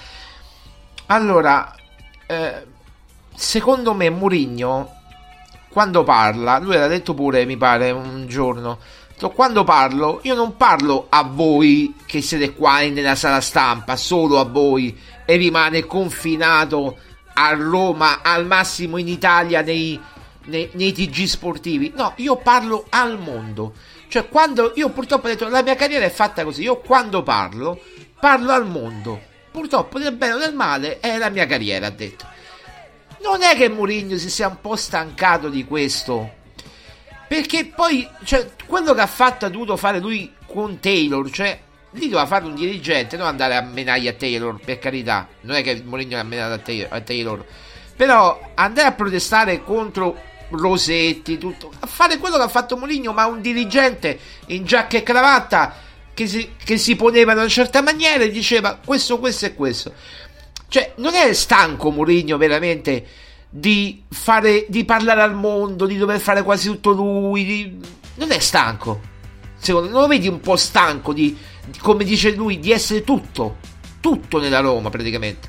Allora, 1.06 1.74
eh, 2.26 2.66
secondo 3.34 3.94
me 3.94 4.10
Mourinho 4.10 4.98
quando 5.70 6.02
parla, 6.02 6.58
lui 6.58 6.74
l'ha 6.74 6.88
detto 6.88 7.14
pure, 7.14 7.44
mi 7.44 7.56
pare, 7.56 7.92
un 7.92 8.26
giorno. 8.26 8.78
Quando 9.34 9.64
parlo, 9.64 10.18
io 10.22 10.34
non 10.34 10.56
parlo 10.56 11.06
a 11.08 11.22
voi 11.22 11.94
che 12.06 12.22
siete 12.22 12.54
qua 12.54 12.80
nella 12.80 13.14
sala 13.14 13.40
stampa, 13.40 13.94
solo 13.96 14.40
a 14.40 14.44
voi, 14.44 14.98
e 15.24 15.36
rimane 15.36 15.84
confinato 15.86 16.96
a 17.34 17.52
Roma, 17.54 18.20
al 18.22 18.46
massimo 18.46 18.96
in 18.96 19.06
Italia, 19.06 19.60
nei, 19.60 20.00
nei, 20.46 20.70
nei 20.72 20.92
TG 20.92 21.24
sportivi. 21.24 21.92
No, 21.94 22.14
io 22.16 22.36
parlo 22.36 22.86
al 22.88 23.18
mondo. 23.18 23.74
Cioè, 24.10 24.28
quando 24.28 24.72
io 24.74 24.88
purtroppo 24.88 25.26
ho 25.26 25.28
detto 25.28 25.48
la 25.48 25.62
mia 25.62 25.76
carriera 25.76 26.04
è 26.04 26.10
fatta 26.10 26.42
così, 26.42 26.62
io 26.62 26.78
quando 26.80 27.22
parlo, 27.22 27.80
parlo 28.18 28.50
al 28.50 28.66
mondo. 28.66 29.22
Purtroppo 29.52 29.98
nel 29.98 30.16
bene 30.16 30.32
o 30.32 30.38
nel 30.38 30.52
male 30.52 30.98
è 30.98 31.16
la 31.16 31.28
mia 31.28 31.46
carriera, 31.46 31.86
ha 31.86 31.90
detto. 31.90 32.26
Non 33.22 33.42
è 33.42 33.54
che 33.54 33.68
Mourinho 33.68 34.16
si 34.16 34.28
sia 34.28 34.48
un 34.48 34.60
po' 34.60 34.74
stancato 34.74 35.48
di 35.48 35.64
questo. 35.64 36.28
Perché 37.28 37.66
poi, 37.66 38.08
cioè, 38.24 38.50
quello 38.66 38.94
che 38.94 39.00
ha 39.00 39.06
fatto 39.06 39.46
ha 39.46 39.48
dovuto 39.48 39.76
fare 39.76 40.00
lui 40.00 40.34
con 40.44 40.80
Taylor, 40.80 41.30
cioè, 41.30 41.60
lì 41.92 42.08
doveva 42.08 42.26
fare 42.26 42.46
un 42.46 42.56
dirigente, 42.56 43.16
non 43.16 43.28
andare 43.28 43.54
a 43.54 43.60
menare 43.60 44.08
a 44.08 44.12
Taylor, 44.14 44.58
per 44.58 44.80
carità. 44.80 45.28
Non 45.42 45.54
è 45.54 45.62
che 45.62 45.82
Mourinho 45.84 46.18
ha 46.18 46.24
menato 46.24 46.54
a 46.88 47.00
Taylor. 47.00 47.46
Però 47.94 48.40
andare 48.56 48.88
a 48.88 48.92
protestare 48.92 49.62
contro 49.62 50.20
Rosetti, 50.50 51.38
tutto. 51.38 51.72
A 51.80 51.86
fare 51.86 52.18
quello 52.18 52.36
che 52.36 52.42
ha 52.42 52.48
fatto 52.48 52.76
Moligno, 52.76 53.12
ma 53.12 53.26
un 53.26 53.40
dirigente 53.40 54.18
in 54.46 54.64
giacca 54.64 54.98
e 54.98 55.02
cravatta 55.02 55.74
che 56.14 56.26
si, 56.26 56.50
che 56.62 56.76
si 56.76 56.96
poneva 56.96 57.32
in 57.32 57.38
una 57.38 57.48
certa 57.48 57.82
maniera 57.82 58.24
e 58.24 58.30
diceva 58.30 58.78
questo, 58.84 59.18
questo 59.18 59.46
e 59.46 59.54
questo. 59.54 59.92
Cioè, 60.68 60.92
non 60.96 61.14
è 61.14 61.32
stanco 61.32 61.90
Mourinho 61.90 62.36
veramente 62.36 63.06
di, 63.48 64.04
fare, 64.08 64.66
di 64.68 64.84
parlare 64.84 65.22
al 65.22 65.34
mondo, 65.34 65.86
di 65.86 65.96
dover 65.96 66.20
fare 66.20 66.42
quasi 66.42 66.68
tutto 66.68 66.90
lui. 66.90 67.44
Di... 67.44 67.78
Non 68.14 68.30
è 68.30 68.38
stanco. 68.38 69.00
Secondo 69.56 69.90
non 69.90 70.02
lo 70.02 70.06
vedi 70.06 70.28
un 70.28 70.40
po' 70.40 70.56
stanco 70.56 71.12
di, 71.12 71.36
di, 71.66 71.78
come 71.78 72.04
dice 72.04 72.30
lui, 72.32 72.58
di 72.58 72.70
essere 72.70 73.02
tutto, 73.02 73.56
tutto 74.00 74.38
nella 74.38 74.60
Roma 74.60 74.90
praticamente. 74.90 75.48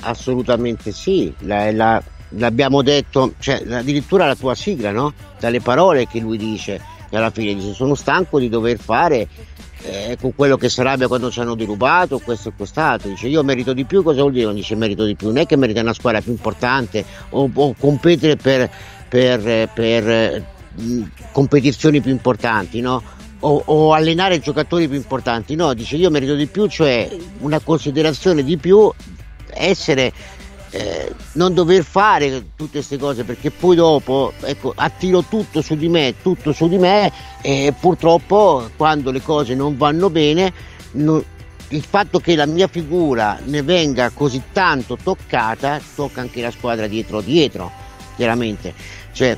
Assolutamente 0.00 0.92
sì. 0.92 1.32
La, 1.40 1.70
la, 1.72 2.02
l'abbiamo 2.30 2.82
detto, 2.82 3.34
cioè, 3.38 3.62
addirittura 3.70 4.26
la 4.26 4.34
tua 4.34 4.54
sigla, 4.54 4.90
no? 4.90 5.12
Dalle 5.38 5.60
parole 5.60 6.06
che 6.06 6.20
lui 6.20 6.36
dice, 6.36 6.80
alla 7.10 7.30
fine 7.30 7.54
dice 7.54 7.72
sono 7.72 7.94
stanco 7.94 8.38
di 8.38 8.48
dover 8.48 8.78
fare 8.78 9.28
eh, 9.82 10.16
con 10.20 10.34
quello 10.34 10.56
che 10.56 10.68
sarebbe 10.68 11.06
quando 11.06 11.30
ci 11.30 11.40
hanno 11.40 11.54
derubato, 11.54 12.18
questo 12.18 12.48
e 12.48 12.52
quest'altro. 12.56 13.08
Dice 13.08 13.28
io 13.28 13.42
merito 13.42 13.72
di 13.72 13.84
più, 13.84 14.02
cosa 14.02 14.20
vuol 14.20 14.32
dire? 14.32 14.46
Non 14.46 14.54
dice 14.54 14.74
merito 14.74 15.04
di 15.04 15.14
più, 15.14 15.28
non 15.28 15.38
è 15.38 15.46
che 15.46 15.56
merita 15.56 15.80
una 15.80 15.92
squadra 15.92 16.20
più 16.20 16.32
importante 16.32 17.04
o, 17.30 17.48
o 17.52 17.74
competere 17.78 18.36
per, 18.36 18.68
per, 19.08 19.70
per 19.72 20.44
mh, 20.74 21.02
competizioni 21.32 22.00
più 22.00 22.10
importanti, 22.10 22.80
no? 22.80 23.14
O, 23.40 23.62
o, 23.66 23.92
allenare 23.92 24.40
giocatori 24.40 24.88
più 24.88 24.96
importanti, 24.96 25.54
no, 25.54 25.74
dice 25.74 25.96
io 25.96 26.10
merito 26.10 26.34
di 26.34 26.46
più, 26.46 26.66
cioè 26.68 27.08
una 27.40 27.60
considerazione 27.60 28.42
di 28.42 28.56
più, 28.56 28.90
essere 29.52 30.12
eh, 30.76 31.14
non 31.32 31.54
dover 31.54 31.82
fare 31.82 32.50
tutte 32.54 32.72
queste 32.72 32.98
cose 32.98 33.24
perché 33.24 33.50
poi 33.50 33.76
dopo 33.76 34.32
ecco, 34.42 34.72
attiro 34.76 35.22
tutto 35.22 35.62
su 35.62 35.74
di 35.74 35.88
me, 35.88 36.14
tutto 36.20 36.52
su 36.52 36.68
di 36.68 36.76
me 36.76 37.10
e 37.40 37.72
purtroppo 37.78 38.68
quando 38.76 39.10
le 39.10 39.22
cose 39.22 39.54
non 39.54 39.78
vanno 39.78 40.10
bene 40.10 40.52
non, 40.92 41.24
il 41.68 41.82
fatto 41.82 42.20
che 42.20 42.36
la 42.36 42.46
mia 42.46 42.66
figura 42.66 43.38
ne 43.44 43.62
venga 43.62 44.10
così 44.10 44.42
tanto 44.52 44.98
toccata 45.02 45.80
tocca 45.94 46.20
anche 46.20 46.42
la 46.42 46.50
squadra 46.50 46.86
dietro 46.86 47.22
dietro 47.22 47.72
chiaramente. 48.14 48.74
Cioè 49.12 49.36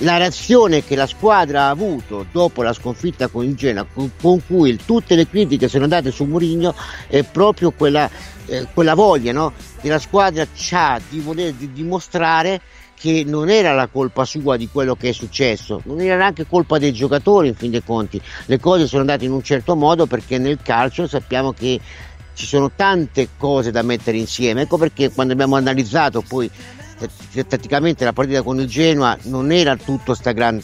la 0.00 0.18
reazione 0.18 0.84
che 0.84 0.94
la 0.94 1.06
squadra 1.06 1.62
ha 1.62 1.68
avuto 1.70 2.26
dopo 2.30 2.62
la 2.62 2.74
sconfitta 2.74 3.28
con 3.28 3.44
il 3.44 3.54
Genoa, 3.54 3.86
con, 3.94 4.42
cui 4.46 4.78
tutte 4.84 5.14
le 5.14 5.26
critiche 5.26 5.68
sono 5.68 5.84
andate 5.84 6.10
su 6.10 6.24
Mourinho, 6.24 6.74
è 7.06 7.22
proprio 7.22 7.70
quella, 7.70 8.10
eh, 8.46 8.66
quella 8.72 8.94
voglia 8.94 9.32
no? 9.32 9.52
che 9.80 9.98
squadra 9.98 10.46
ha 10.70 11.00
di 11.08 11.20
voler 11.20 11.52
di 11.52 11.72
dimostrare 11.72 12.60
che 12.98 13.24
non 13.26 13.50
era 13.50 13.74
la 13.74 13.88
colpa 13.88 14.24
sua 14.24 14.56
di 14.56 14.68
quello 14.72 14.96
che 14.96 15.10
è 15.10 15.12
successo, 15.12 15.82
non 15.84 16.00
era 16.00 16.16
neanche 16.16 16.46
colpa 16.46 16.78
dei 16.78 16.92
giocatori 16.92 17.48
in 17.48 17.54
fin 17.54 17.70
dei 17.70 17.84
conti, 17.84 18.20
le 18.46 18.58
cose 18.58 18.86
sono 18.86 19.02
andate 19.02 19.26
in 19.26 19.32
un 19.32 19.42
certo 19.42 19.76
modo 19.76 20.06
perché 20.06 20.38
nel 20.38 20.58
calcio 20.62 21.06
sappiamo 21.06 21.52
che 21.52 21.78
ci 22.32 22.46
sono 22.46 22.70
tante 22.74 23.28
cose 23.36 23.70
da 23.70 23.82
mettere 23.82 24.16
insieme, 24.16 24.62
ecco 24.62 24.78
perché 24.78 25.10
quando 25.10 25.34
abbiamo 25.34 25.56
analizzato 25.56 26.22
poi 26.22 26.50
tatticamente 27.46 28.04
la 28.04 28.12
partita 28.12 28.42
con 28.42 28.58
il 28.60 28.66
Genoa 28.66 29.16
non 29.22 29.52
era 29.52 29.76
tutto 29.76 30.14
sta 30.14 30.32
gran, 30.32 30.60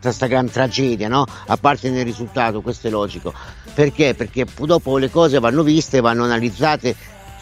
sta 0.00 0.26
gran 0.26 0.50
tragedia, 0.50 1.08
no? 1.08 1.26
a 1.46 1.56
parte 1.56 1.90
nel 1.90 2.04
risultato, 2.04 2.62
questo 2.62 2.86
è 2.86 2.90
logico. 2.90 3.32
Perché? 3.74 4.14
Perché 4.14 4.46
dopo 4.60 4.96
le 4.98 5.10
cose 5.10 5.38
vanno 5.40 5.62
viste, 5.62 6.00
vanno 6.00 6.24
analizzate 6.24 6.94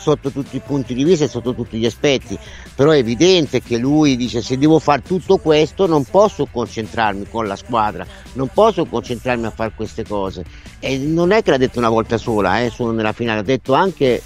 sotto 0.02 0.32
tutti 0.32 0.56
i 0.56 0.60
punti 0.60 0.94
di 0.94 1.04
vista 1.04 1.24
e 1.24 1.28
sotto 1.28 1.54
tutti 1.54 1.78
gli 1.78 1.86
aspetti, 1.86 2.36
però 2.74 2.90
è 2.90 2.96
evidente 2.96 3.62
che 3.62 3.76
lui 3.76 4.16
dice 4.16 4.42
se 4.42 4.58
devo 4.58 4.80
fare 4.80 5.00
tutto 5.00 5.36
questo 5.36 5.86
non 5.86 6.02
posso 6.02 6.48
concentrarmi 6.50 7.28
con 7.30 7.46
la 7.46 7.54
squadra, 7.54 8.04
non 8.32 8.48
posso 8.52 8.84
concentrarmi 8.84 9.46
a 9.46 9.50
fare 9.50 9.72
queste 9.76 10.04
cose. 10.04 10.44
E 10.80 10.98
non 10.98 11.30
è 11.30 11.42
che 11.42 11.50
l'ha 11.50 11.56
detto 11.56 11.78
una 11.78 11.88
volta 11.88 12.18
sola, 12.18 12.60
eh, 12.60 12.70
solo 12.70 12.90
nella 12.90 13.12
finale, 13.12 13.38
l'ha 13.38 13.44
detto 13.44 13.74
anche 13.74 14.20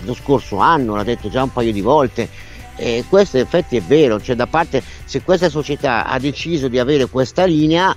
lo 0.00 0.12
scorso 0.12 0.58
anno, 0.58 0.94
l'ha 0.94 1.02
detto 1.02 1.30
già 1.30 1.42
un 1.42 1.52
paio 1.52 1.72
di 1.72 1.80
volte. 1.80 2.28
E 2.78 3.04
questo 3.08 3.38
in 3.38 3.44
effetti 3.44 3.78
è 3.78 3.80
vero, 3.80 4.20
cioè 4.20 4.36
da 4.36 4.46
parte 4.46 4.82
se 5.06 5.22
questa 5.22 5.48
società 5.48 6.04
ha 6.04 6.18
deciso 6.18 6.68
di 6.68 6.78
avere 6.78 7.06
questa 7.06 7.46
linea, 7.46 7.96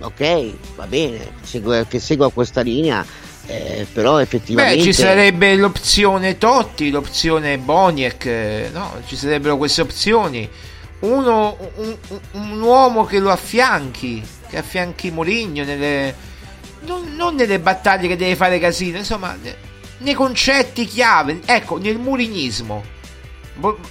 ok, 0.00 0.52
va 0.76 0.86
bene, 0.86 1.32
segue, 1.42 1.86
che 1.88 1.98
segua 1.98 2.30
questa 2.30 2.60
linea, 2.60 3.04
eh, 3.46 3.86
però 3.92 4.18
effettivamente... 4.18 4.76
Beh, 4.76 4.82
ci 4.82 4.92
sarebbe 4.92 5.54
l'opzione 5.56 6.38
Totti, 6.38 6.90
l'opzione 6.90 7.58
Boniek, 7.58 8.24
eh, 8.26 8.70
no? 8.72 9.00
ci 9.06 9.16
sarebbero 9.16 9.56
queste 9.56 9.82
opzioni. 9.82 10.48
Uno, 11.00 11.56
un, 11.76 11.96
un, 12.32 12.60
uomo 12.60 13.04
che 13.04 13.18
lo 13.18 13.30
affianchi, 13.30 14.22
che 14.48 14.58
affianchi 14.58 15.10
Moligno 15.10 15.64
nelle, 15.64 16.14
non, 16.80 17.14
non, 17.14 17.34
nelle 17.34 17.58
battaglie 17.58 18.08
che 18.08 18.16
deve 18.16 18.36
fare 18.36 18.58
casino, 18.58 18.98
insomma, 18.98 19.36
nei 19.98 20.14
concetti 20.14 20.84
chiave, 20.84 21.40
ecco, 21.46 21.78
nel 21.78 21.98
murignismo 21.98 22.98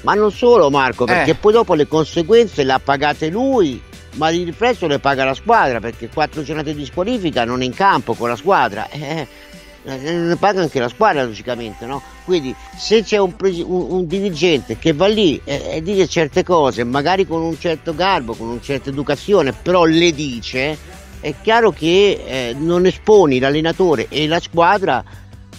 ma 0.01 0.13
non 0.15 0.31
solo 0.31 0.69
Marco, 0.69 1.05
perché 1.05 1.31
eh. 1.31 1.35
poi 1.35 1.53
dopo 1.53 1.75
le 1.75 1.87
conseguenze 1.87 2.63
le 2.63 2.73
ha 2.73 2.79
pagate 2.79 3.29
lui, 3.29 3.79
ma 4.15 4.31
di 4.31 4.43
riflesso 4.43 4.87
le 4.87 4.99
paga 4.99 5.23
la 5.23 5.33
squadra, 5.33 5.79
perché 5.79 6.09
quattro 6.09 6.43
giornate 6.43 6.73
di 6.73 6.85
squalifica 6.85 7.45
non 7.45 7.61
è 7.61 7.65
in 7.65 7.73
campo 7.73 8.13
con 8.13 8.29
la 8.29 8.35
squadra. 8.35 8.89
Eh, 8.89 8.99
eh 9.19 9.27
ne 9.83 10.35
paga 10.35 10.61
anche 10.61 10.77
la 10.79 10.89
squadra 10.89 11.23
logicamente 11.23 11.85
no? 11.85 12.01
quindi 12.25 12.53
se 12.75 13.01
c'è 13.01 13.15
un, 13.17 13.33
un, 13.39 13.85
un 13.89 14.07
dirigente 14.07 14.77
che 14.77 14.91
va 14.91 15.07
lì 15.07 15.39
e, 15.45 15.69
e, 15.71 15.81
dice 15.81 16.05
certe 16.05 16.43
cose 16.43 16.83
magari 16.83 17.25
con 17.25 17.41
un 17.41 17.57
certo 17.57 17.95
garbo 17.95 18.33
con 18.33 18.49
una 18.49 18.61
certa 18.61 18.89
educazione 18.89 19.53
però 19.53 19.85
le 19.85 20.11
dice 20.11 20.77
è 21.21 21.33
chiaro 21.41 21.71
che 21.71 22.23
eh, 22.25 22.55
non 22.57 22.85
esponi 22.85 23.39
l'allenatore 23.39 24.07
e 24.09 24.27
la 24.27 24.41
squadra 24.41 25.01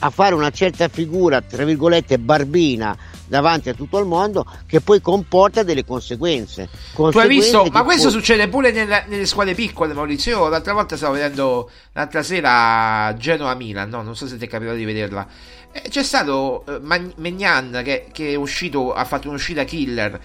a 0.00 0.10
fare 0.10 0.34
una 0.34 0.50
certa 0.50 0.88
figura 0.88 1.40
tra 1.40 1.64
virgolette 1.64 2.18
barbina 2.18 2.96
davanti 3.26 3.68
a 3.68 3.74
tutto 3.74 3.98
il 3.98 4.06
mondo 4.06 4.44
che 4.66 4.80
poi 4.80 5.00
comporta 5.00 5.62
delle 5.62 5.84
conseguenze. 5.84 6.68
conseguenze 6.92 7.12
tu 7.12 7.18
hai 7.18 7.28
visto, 7.28 7.64
ma 7.70 7.84
questo 7.84 8.08
poi... 8.08 8.18
succede 8.18 8.48
pure 8.48 8.72
nelle, 8.72 9.04
nelle, 9.08 9.26
squadre 9.26 9.54
piccole, 9.54 9.94
Maurizio. 9.94 10.48
L'altra 10.48 10.72
volta 10.72 10.96
stavo 10.96 11.14
vedendo 11.14 11.70
l'altra 11.92 12.22
sera 12.22 13.14
Genoa-Milan, 13.16 13.88
no? 13.88 14.02
non 14.02 14.16
so 14.16 14.26
se 14.26 14.36
ti 14.36 14.46
è 14.46 14.48
capitato 14.48 14.76
di 14.76 14.84
vederla. 14.84 15.26
Eh, 15.70 15.88
c'è 15.88 16.02
stato 16.02 16.64
eh, 16.66 16.80
Magnan 16.80 17.82
che, 17.84 18.06
che, 18.10 18.32
è 18.32 18.34
uscito, 18.34 18.92
ha 18.92 19.04
fatto 19.04 19.28
un'uscita 19.28 19.62
killer 19.62 20.18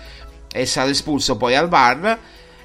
è 0.51 0.63
stato 0.63 0.89
espulso 0.89 1.35
poi 1.35 1.55
al 1.55 1.67
VAR. 1.67 2.19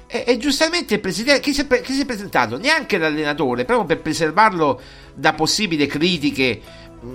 E, 0.07 0.23
e 0.25 0.37
giustamente 0.37 0.95
il 0.95 0.99
presidente, 0.99 1.41
chi 1.41 1.53
si, 1.53 1.61
è, 1.61 1.81
chi 1.81 1.93
si 1.93 2.01
è 2.01 2.05
presentato? 2.05 2.57
Neanche 2.57 2.97
l'allenatore, 2.97 3.65
proprio 3.65 3.85
per 3.85 4.01
preservarlo 4.01 4.79
da 5.13 5.33
possibili 5.33 5.85
critiche 5.87 6.61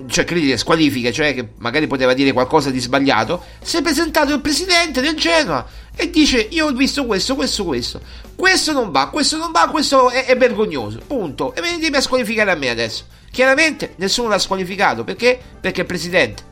cioè 0.09 0.25
critiche, 0.25 0.57
squalifiche, 0.57 1.13
cioè 1.13 1.35
che 1.35 1.49
magari 1.59 1.87
poteva 1.87 2.13
dire 2.13 2.33
qualcosa 2.33 2.71
di 2.71 2.81
sbagliato, 2.81 3.43
si 3.63 3.77
è 3.77 3.83
presentato 3.83 4.35
il 4.35 4.41
presidente 4.41 5.01
del 5.01 5.15
Genoa 5.15 5.65
e 5.95 6.11
dice 6.11 6.39
io 6.51 6.67
ho 6.67 6.73
visto 6.73 7.07
questo, 7.07 7.37
questo, 7.37 7.65
questo, 7.65 8.01
questo 8.35 8.73
non 8.73 8.91
va, 8.91 9.09
questo 9.09 9.37
non 9.37 9.53
va, 9.53 9.69
questo 9.71 10.11
è, 10.11 10.25
è 10.25 10.37
vergognoso, 10.37 11.01
punto, 11.07 11.55
e 11.55 11.61
venite 11.61 11.97
a 11.97 12.01
squalificare 12.01 12.51
a 12.51 12.57
me 12.57 12.71
adesso. 12.71 13.05
Chiaramente 13.31 13.95
nessuno 13.97 14.29
l'ha 14.29 14.39
squalificato, 14.39 15.05
perché? 15.05 15.39
Perché 15.61 15.83
è 15.83 15.85
presidente. 15.85 16.43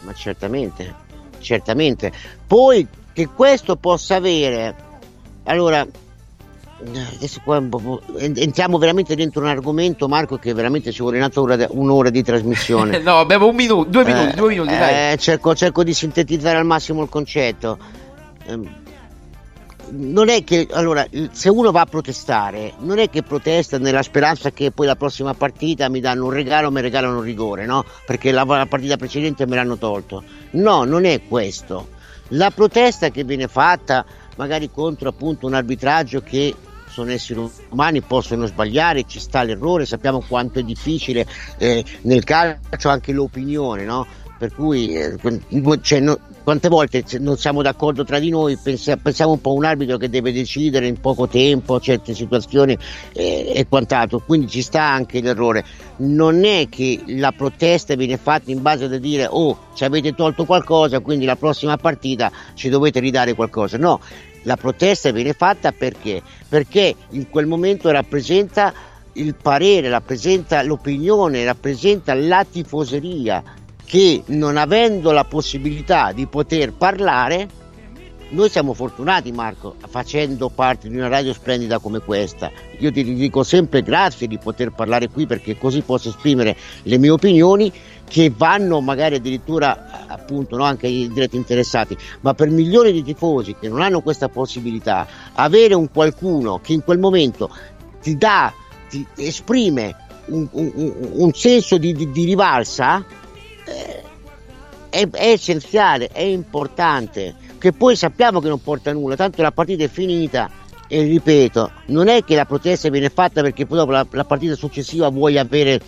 Ma 0.00 0.12
certamente, 0.14 0.94
certamente. 1.40 2.12
Poi 2.46 2.86
che 3.12 3.28
questo 3.28 3.76
possa 3.76 4.16
avere, 4.16 4.74
allora 5.44 5.86
adesso 7.14 7.40
qua 7.42 7.62
entriamo 8.18 8.76
veramente 8.76 9.14
dentro 9.14 9.40
un 9.40 9.48
argomento 9.48 10.08
Marco 10.08 10.36
che 10.36 10.52
veramente 10.52 10.92
ci 10.92 11.00
vuole 11.00 11.18
un'ora, 11.18 11.66
un'ora 11.70 12.10
di 12.10 12.22
trasmissione. 12.22 12.98
No 13.06 13.18
abbiamo 13.18 13.46
un 13.46 13.54
minuto 13.54 13.88
due 13.88 14.04
minuti, 14.04 14.32
eh, 14.32 14.34
due 14.34 14.48
minuti 14.48 14.72
eh, 14.72 15.16
cerco, 15.18 15.54
cerco, 15.54 15.84
di 15.84 15.94
sintetizzare 15.94 16.58
al 16.58 16.64
massimo 16.64 17.02
il 17.02 17.08
concetto. 17.08 17.78
Eh, 18.44 18.84
non 19.88 20.28
è 20.28 20.42
che 20.42 20.66
allora 20.72 21.06
se 21.30 21.48
uno 21.48 21.70
va 21.70 21.82
a 21.82 21.86
protestare 21.86 22.72
non 22.78 22.98
è 22.98 23.08
che 23.08 23.22
protesta 23.22 23.78
nella 23.78 24.02
speranza 24.02 24.50
che 24.50 24.72
poi 24.72 24.86
la 24.86 24.96
prossima 24.96 25.32
partita 25.34 25.88
mi 25.88 26.00
danno 26.00 26.24
un 26.24 26.32
regalo 26.32 26.72
mi 26.72 26.80
regalano 26.80 27.18
un 27.18 27.22
rigore 27.22 27.66
no? 27.66 27.84
Perché 28.04 28.32
la, 28.32 28.42
la 28.42 28.66
partita 28.66 28.96
precedente 28.96 29.46
me 29.46 29.56
l'hanno 29.56 29.78
tolto. 29.78 30.22
No 30.52 30.84
non 30.84 31.04
è 31.04 31.22
questo. 31.26 31.94
La 32.30 32.50
protesta 32.50 33.10
che 33.10 33.22
viene 33.22 33.46
fatta 33.46 34.04
magari 34.36 34.70
contro 34.70 35.08
appunto 35.08 35.46
un 35.46 35.54
arbitraggio 35.54 36.20
che 36.20 36.54
sono 36.96 37.10
esseri 37.10 37.46
umani, 37.68 38.00
possono 38.00 38.46
sbagliare, 38.46 39.04
ci 39.06 39.20
sta 39.20 39.42
l'errore, 39.42 39.84
sappiamo 39.84 40.24
quanto 40.26 40.60
è 40.60 40.62
difficile 40.62 41.26
eh, 41.58 41.84
nel 42.02 42.24
calcio 42.24 42.88
anche 42.88 43.12
l'opinione, 43.12 43.84
no? 43.84 44.06
Per 44.38 44.54
cui 44.54 44.94
eh, 44.94 45.16
cioè, 45.82 46.00
no, 46.00 46.18
quante 46.42 46.68
volte 46.68 47.04
non 47.18 47.36
siamo 47.36 47.60
d'accordo 47.60 48.02
tra 48.04 48.18
di 48.18 48.30
noi, 48.30 48.56
pensiamo, 48.56 49.32
un 49.32 49.40
po' 49.42 49.50
a 49.50 49.54
un 49.54 49.64
arbitro 49.64 49.98
che 49.98 50.08
deve 50.08 50.32
decidere 50.32 50.86
in 50.86 50.98
poco 50.98 51.26
tempo 51.28 51.78
certe 51.80 52.14
situazioni 52.14 52.76
eh, 53.12 53.52
e 53.54 53.66
quant'altro, 53.68 54.22
quindi 54.24 54.48
ci 54.48 54.62
sta 54.62 54.82
anche 54.82 55.20
l'errore. 55.20 55.64
Non 55.96 56.44
è 56.44 56.66
che 56.70 57.02
la 57.08 57.32
protesta 57.32 57.94
viene 57.94 58.16
fatta 58.16 58.50
in 58.50 58.62
base 58.62 58.84
a 58.84 58.98
dire 58.98 59.26
oh 59.28 59.68
ci 59.74 59.84
avete 59.84 60.14
tolto 60.14 60.46
qualcosa, 60.46 61.00
quindi 61.00 61.26
la 61.26 61.36
prossima 61.36 61.76
partita 61.76 62.30
ci 62.54 62.70
dovete 62.70 63.00
ridare 63.00 63.34
qualcosa, 63.34 63.76
no, 63.76 64.00
la 64.46 64.56
protesta 64.56 65.10
viene 65.10 65.32
fatta 65.32 65.72
perché? 65.72 66.22
Perché 66.48 66.94
in 67.10 67.28
quel 67.28 67.46
momento 67.46 67.90
rappresenta 67.90 68.72
il 69.12 69.34
parere, 69.34 69.88
rappresenta 69.88 70.62
l'opinione, 70.62 71.44
rappresenta 71.44 72.14
la 72.14 72.44
tifoseria 72.48 73.42
che 73.84 74.22
non 74.26 74.56
avendo 74.56 75.10
la 75.12 75.24
possibilità 75.24 76.12
di 76.12 76.26
poter 76.26 76.72
parlare, 76.72 77.48
noi 78.28 78.50
siamo 78.50 78.74
fortunati 78.74 79.30
Marco 79.30 79.76
facendo 79.86 80.48
parte 80.48 80.88
di 80.88 80.96
una 80.96 81.08
radio 81.08 81.32
splendida 81.32 81.78
come 81.78 82.00
questa. 82.00 82.50
Io 82.78 82.90
ti 82.90 83.04
dico 83.14 83.42
sempre 83.42 83.82
grazie 83.82 84.26
di 84.26 84.38
poter 84.38 84.72
parlare 84.72 85.08
qui 85.08 85.26
perché 85.26 85.56
così 85.56 85.82
posso 85.82 86.08
esprimere 86.08 86.56
le 86.82 86.98
mie 86.98 87.10
opinioni 87.10 87.72
che 88.08 88.32
vanno 88.36 88.80
magari 88.80 89.16
addirittura 89.16 90.06
appunto 90.06 90.56
no, 90.56 90.64
anche 90.64 90.86
ai 90.86 91.08
diretti 91.12 91.36
interessati, 91.36 91.96
ma 92.20 92.34
per 92.34 92.50
milioni 92.50 92.92
di 92.92 93.02
tifosi 93.02 93.56
che 93.58 93.68
non 93.68 93.80
hanno 93.80 94.00
questa 94.00 94.28
possibilità, 94.28 95.06
avere 95.34 95.74
un 95.74 95.90
qualcuno 95.90 96.58
che 96.60 96.72
in 96.72 96.82
quel 96.82 96.98
momento 96.98 97.50
ti 98.00 98.16
dà, 98.16 98.52
ti 98.88 99.06
esprime 99.16 99.94
un, 100.26 100.48
un, 100.50 100.92
un 101.12 101.32
senso 101.32 101.78
di, 101.78 101.92
di, 101.92 102.10
di 102.10 102.24
rivalsa, 102.24 103.04
eh, 103.64 104.02
è, 104.88 105.08
è 105.08 105.30
essenziale, 105.30 106.08
è 106.08 106.22
importante, 106.22 107.34
che 107.66 107.72
poi 107.72 107.96
sappiamo 107.96 108.38
che 108.38 108.46
non 108.46 108.62
porta 108.62 108.90
a 108.90 108.92
nulla, 108.92 109.16
tanto 109.16 109.42
la 109.42 109.50
partita 109.50 109.82
è 109.82 109.88
finita 109.88 110.48
e 110.86 111.02
ripeto, 111.02 111.72
non 111.86 112.06
è 112.06 112.22
che 112.22 112.36
la 112.36 112.44
protesta 112.44 112.88
viene 112.90 113.08
fatta 113.08 113.42
perché 113.42 113.66
poi 113.66 113.78
dopo 113.78 113.90
la, 113.90 114.06
la 114.08 114.24
partita 114.24 114.54
successiva 114.54 115.08
vuoi 115.08 115.36
avere 115.36 115.80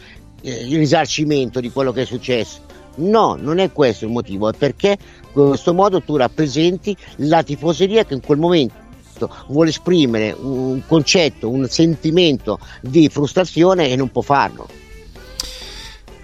eh, 0.42 0.66
il 0.66 0.76
risarcimento 0.76 1.60
di 1.60 1.70
quello 1.70 1.92
che 1.92 2.02
è 2.02 2.04
successo. 2.04 2.58
No, 2.96 3.36
non 3.40 3.58
è 3.58 3.70
questo 3.70 4.06
il 4.06 4.10
motivo, 4.10 4.48
è 4.48 4.54
perché 4.58 4.98
in 4.98 5.32
questo 5.32 5.72
modo 5.72 6.02
tu 6.02 6.16
rappresenti 6.16 6.96
la 7.18 7.44
tifoseria 7.44 8.04
che 8.04 8.14
in 8.14 8.22
quel 8.22 8.38
momento 8.38 9.30
vuole 9.46 9.70
esprimere 9.70 10.34
un 10.36 10.82
concetto, 10.84 11.48
un 11.48 11.68
sentimento 11.68 12.58
di 12.80 13.08
frustrazione 13.08 13.88
e 13.88 13.94
non 13.94 14.10
può 14.10 14.22
farlo. 14.22 14.66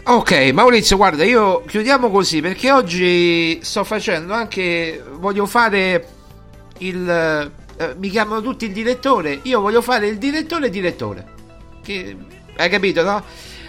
Ok, 0.06 0.32
Maurizio, 0.52 0.98
guarda, 0.98 1.24
io 1.24 1.64
chiudiamo 1.64 2.10
così 2.10 2.42
perché 2.42 2.70
oggi 2.70 3.58
sto 3.62 3.84
facendo 3.84 4.34
anche. 4.34 5.02
Voglio 5.12 5.46
fare 5.46 6.08
il. 6.78 7.08
Eh, 7.08 7.94
mi 7.96 8.10
chiamano 8.10 8.42
tutti 8.42 8.66
il 8.66 8.72
direttore. 8.72 9.40
Io 9.44 9.62
voglio 9.62 9.80
fare 9.80 10.08
il 10.08 10.18
direttore 10.18 10.68
direttore. 10.68 11.26
Che, 11.82 12.16
hai 12.54 12.68
capito, 12.68 13.02
no? 13.02 13.24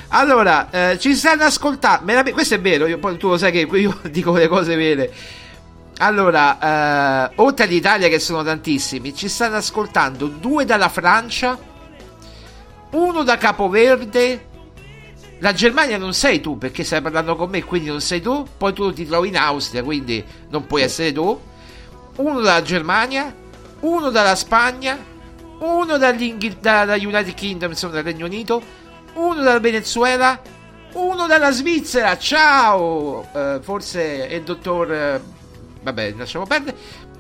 Allora, 0.09 0.69
eh, 0.71 0.99
ci 0.99 1.15
stanno 1.15 1.43
ascoltando. 1.43 2.11
Questo 2.33 2.55
è 2.55 2.59
vero, 2.59 2.85
io, 2.85 2.99
tu 3.15 3.29
lo 3.29 3.37
sai 3.37 3.53
che 3.53 3.59
io 3.59 3.97
dico 4.11 4.33
le 4.33 4.49
cose 4.49 4.75
vere. 4.75 5.13
Allora, 5.99 7.29
eh, 7.29 7.31
oltre 7.35 7.63
all'Italia 7.63 8.09
che 8.09 8.19
sono 8.19 8.43
tantissimi, 8.43 9.15
ci 9.15 9.29
stanno 9.29 9.55
ascoltando 9.55 10.27
due 10.27 10.65
dalla 10.65 10.89
Francia, 10.89 11.57
uno 12.89 13.23
da 13.23 13.37
Capoverde 13.37 14.47
la 15.45 15.53
Germania 15.53 15.99
non 15.99 16.15
sei 16.15 16.41
tu 16.41 16.57
perché 16.57 16.83
stai 16.83 17.01
parlando 17.01 17.35
con 17.35 17.51
me, 17.51 17.63
quindi 17.63 17.87
non 17.87 18.01
sei 18.01 18.19
tu. 18.19 18.47
Poi 18.57 18.73
tu 18.73 18.91
ti 18.91 19.05
trovi 19.05 19.27
in 19.27 19.37
Austria, 19.37 19.83
quindi 19.83 20.25
non 20.49 20.65
puoi 20.65 20.81
essere 20.81 21.11
tu. 21.11 21.39
Uno 22.15 22.39
dalla 22.41 22.63
Germania, 22.63 23.31
uno 23.81 24.09
dalla 24.09 24.33
Spagna, 24.33 24.97
uno 25.59 25.97
dalla 25.97 26.95
United 26.95 27.35
Kingdom, 27.35 27.69
insomma 27.69 27.93
dal 27.93 28.03
Regno 28.03 28.25
Unito, 28.25 28.59
uno 29.13 29.43
dal 29.43 29.61
Venezuela, 29.61 30.41
uno 30.93 31.27
dalla 31.27 31.51
Svizzera. 31.51 32.17
Ciao! 32.17 33.27
Uh, 33.31 33.61
forse 33.61 34.27
è 34.27 34.33
il 34.33 34.43
dottor. 34.43 35.21
Uh, 35.21 35.83
vabbè, 35.83 36.15
lasciamo 36.17 36.47
perdere. 36.47 36.75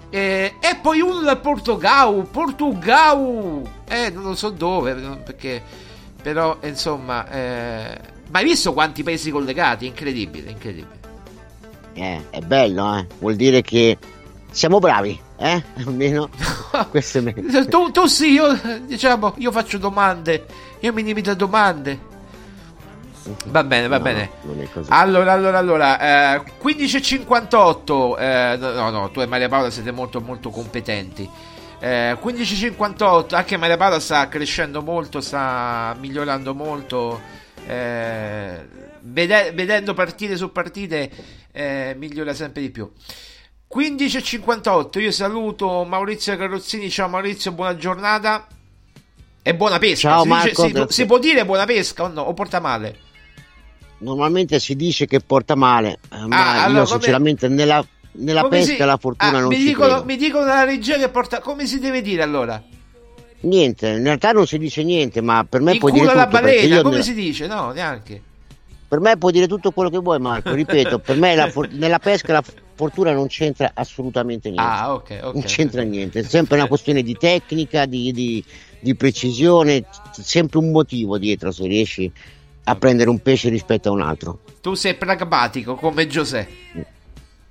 Eh, 0.09 0.55
e 0.59 0.75
poi 0.81 0.99
uno 0.99 1.19
dal 1.19 1.39
Portogallo, 1.39 2.23
Portogallo, 2.23 3.61
eh, 3.87 4.09
non 4.09 4.23
lo 4.23 4.33
so 4.33 4.49
dove, 4.49 4.95
perché 5.23 5.61
però, 6.23 6.57
insomma, 6.61 7.29
eh... 7.29 8.13
ma 8.29 8.39
hai 8.39 8.45
visto 8.45 8.73
quanti 8.73 9.03
paesi 9.03 9.31
collegati? 9.31 9.85
Incredibile, 9.85 10.49
incredibile. 10.49 10.99
Eh, 11.93 12.21
è 12.29 12.39
bello, 12.39 12.97
eh. 12.97 13.07
Vuol 13.19 13.35
dire 13.35 13.61
che 13.61 13.97
siamo 14.51 14.79
bravi, 14.79 15.19
eh? 15.37 15.63
Almeno 15.85 16.29
questo 16.89 17.19
è 17.19 17.21
meglio. 17.21 17.65
Tu, 17.67 17.91
tu 17.91 18.05
sì, 18.05 18.31
io, 18.31 18.59
diciamo, 18.85 19.33
io 19.37 19.51
faccio 19.51 19.77
domande, 19.77 20.45
io 20.79 20.93
mi 20.93 21.03
limito 21.03 21.31
a 21.31 21.35
domande. 21.35 22.13
Va 23.45 23.63
bene, 23.63 23.87
va 23.87 23.97
no, 23.97 24.03
bene. 24.03 24.29
Allora, 24.89 25.33
allora, 25.33 25.57
allora, 25.57 26.35
eh, 26.35 26.43
15.58. 26.61 28.19
Eh, 28.19 28.57
no, 28.57 28.89
no, 28.91 29.09
tu 29.09 29.21
e 29.21 29.25
Maria 29.25 29.49
Paola 29.49 29.71
siete 29.71 29.91
molto, 29.91 30.21
molto 30.21 30.49
competenti. 30.51 31.27
Eh, 31.79 32.17
15.58, 32.21 33.35
anche 33.35 33.57
Maria 33.57 33.77
Paola 33.77 33.99
sta 33.99 34.27
crescendo 34.27 34.81
molto, 34.81 35.21
sta 35.21 35.95
migliorando 35.99 36.53
molto. 36.53 37.19
Eh, 37.67 38.65
vede- 39.01 39.51
vedendo 39.53 39.93
partite 39.93 40.37
su 40.37 40.51
partite 40.51 41.09
eh, 41.51 41.95
migliora 41.97 42.33
sempre 42.33 42.61
di 42.61 42.69
più. 42.69 42.91
15.58, 43.73 44.99
io 44.99 45.11
saluto 45.11 45.83
Maurizio 45.83 46.37
Carrozzini, 46.37 46.89
ciao 46.89 47.09
Maurizio, 47.09 47.51
buona 47.51 47.75
giornata 47.75 48.47
e 49.41 49.55
buona 49.55 49.79
pesca. 49.79 50.09
Ciao 50.09 50.21
si, 50.21 50.27
Marco, 50.27 50.65
dice, 50.65 50.85
si, 50.87 50.93
si, 50.93 51.05
può 51.05 51.19
dire 51.19 51.45
buona 51.45 51.65
pesca 51.65 52.03
o 52.03 52.07
no? 52.07 52.21
O 52.21 52.33
porta 52.33 52.59
male? 52.59 52.99
Normalmente 53.97 54.59
si 54.59 54.75
dice 54.75 55.05
che 55.07 55.19
porta 55.19 55.55
male, 55.55 55.99
eh, 56.11 56.27
ma 56.27 56.37
ah, 56.37 56.63
allora, 56.63 56.81
io 56.81 56.85
sinceramente 56.85 57.47
come... 57.47 57.59
nella 57.59 57.85
nella 58.17 58.47
pesca 58.47 58.75
si... 58.75 58.77
la 58.77 58.97
fortuna 58.97 59.37
ah, 59.37 59.39
non 59.39 59.49
mi 59.49 59.55
ci 59.55 59.63
dicono, 59.63 59.87
credo. 59.87 60.05
mi 60.05 60.17
dicono 60.17 60.45
dalla 60.45 60.63
regia 60.63 60.97
che 60.97 61.09
porta 61.09 61.39
come 61.39 61.65
si 61.65 61.79
deve 61.79 62.01
dire 62.01 62.21
allora? 62.21 62.61
Niente, 63.45 63.89
in 63.89 64.03
realtà 64.03 64.31
non 64.31 64.47
si 64.47 64.57
dice 64.57 64.83
niente, 64.83 65.21
ma 65.21 65.45
per 65.47 65.61
me 65.61 65.77
puoi 65.77 65.91
dire 65.91 66.05
tutto. 66.05 66.17
la 66.17 66.27
balena, 66.27 66.81
come 66.81 66.97
ne... 66.97 67.03
si 67.03 67.13
dice? 67.13 67.45
No, 67.47 67.71
neanche. 67.71 68.21
Per 68.87 68.99
me 68.99 69.17
puoi 69.17 69.31
dire 69.31 69.47
tutto 69.47 69.71
quello 69.71 69.89
che 69.89 69.99
vuoi, 69.99 70.19
Marco. 70.19 70.51
Ripeto, 70.53 70.99
per 70.99 71.17
me 71.17 71.49
for... 71.51 71.69
nella 71.71 71.99
pesca 71.99 72.33
la 72.33 72.43
fortuna 72.73 73.11
non 73.13 73.27
c'entra 73.27 73.71
assolutamente 73.73 74.49
niente. 74.49 74.69
Ah, 74.69 74.93
ok, 74.93 75.19
ok. 75.23 75.33
Non 75.33 75.43
c'entra 75.43 75.83
niente, 75.83 76.19
è 76.19 76.23
sempre 76.23 76.57
una 76.57 76.67
questione 76.67 77.03
di 77.03 77.15
tecnica, 77.15 77.85
di, 77.85 78.11
di, 78.11 78.43
di 78.79 78.95
precisione, 78.95 79.85
sempre 80.11 80.57
un 80.57 80.71
motivo 80.71 81.17
dietro 81.17 81.51
se 81.51 81.67
riesci 81.67 82.11
a 82.63 82.75
prendere 82.75 83.11
un 83.11 83.19
pesce 83.19 83.49
rispetto 83.49 83.89
a 83.89 83.91
un 83.91 84.01
altro. 84.01 84.39
Tu 84.61 84.73
sei 84.73 84.95
pragmatico 84.95 85.75
come 85.75 86.07
Giuseppe. 86.07 86.93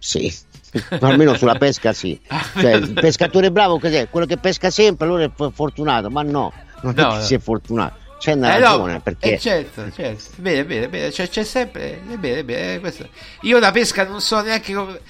Sì, 0.07 0.33
almeno 1.01 1.35
sulla 1.35 1.57
pesca 1.57 1.93
sì. 1.95 2.21
Cioè, 2.59 2.73
il 2.75 2.93
pescatore 2.93 3.51
bravo 3.51 3.79
cos'è? 3.79 4.09
Quello 4.11 4.27
che 4.27 4.37
pesca 4.37 4.71
sempre, 4.71 5.07
allora 5.07 5.25
è 5.25 5.31
fortunato, 5.53 6.11
ma 6.11 6.23
no, 6.23 6.53
non 6.81 6.95
No, 6.95 7.03
è 7.03 7.07
che 7.07 7.17
no. 7.17 7.21
sia 7.21 7.39
fortunato. 7.39 7.97
C'è 8.19 8.33
una 8.33 8.53
Eh, 8.55 8.59
no, 8.59 8.77
ragione, 8.77 9.01
perché 9.01 9.35
eh, 9.35 9.39
certo, 9.39 9.91
certo. 9.91 10.25
Bene, 10.37 10.65
bene, 10.65 10.89
bene. 10.89 11.11
C'è, 11.11 11.29
c'è 11.29 11.45
sempre. 11.45 12.03
È 12.07 12.17
bene, 12.17 12.39
è 12.41 12.45
bene. 12.45 12.75
eh, 12.75 12.81
questo. 12.81 13.09
Io 13.43 13.59
la 13.59 13.71
pesca 13.71 14.05
non 14.07 14.21
so 14.21 14.41
neanche 14.43 14.73
come. 14.75 15.01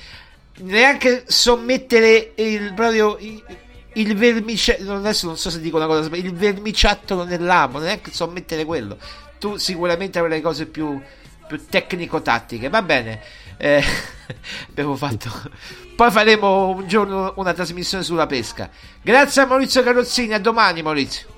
Neanche 0.58 1.24
so 1.26 1.56
mettere 1.56 2.32
il 2.36 2.72
proprio. 2.74 3.16
Il, 3.18 3.42
il 3.94 4.16
vermiciattolo. 4.16 4.94
Adesso 4.96 5.26
non 5.26 5.36
so 5.36 5.50
se 5.50 5.60
dico 5.60 5.76
una 5.76 5.86
cosa. 5.86 6.08
Il 6.16 6.32
vermiciattolo 6.34 7.24
nell'amo. 7.24 7.78
Neanche 7.78 8.12
so 8.12 8.28
mettere 8.28 8.64
quello. 8.64 8.96
Tu 9.38 9.56
sicuramente 9.56 10.18
avrai 10.18 10.40
cose 10.40 10.66
più, 10.66 11.00
più 11.46 11.66
tecnico-tattiche. 11.68 12.68
Va 12.68 12.82
bene. 12.82 13.20
Eh, 13.56 13.82
abbiamo 14.70 14.96
fatto. 14.96 15.30
Poi 15.96 16.10
faremo 16.10 16.70
un 16.70 16.88
giorno 16.88 17.32
una 17.36 17.52
trasmissione 17.52 18.02
sulla 18.02 18.26
pesca. 18.26 18.68
Grazie 19.00 19.42
a 19.42 19.46
Maurizio 19.46 19.82
Carrozzini. 19.82 20.34
A 20.34 20.40
domani, 20.40 20.82
Maurizio. 20.82 21.28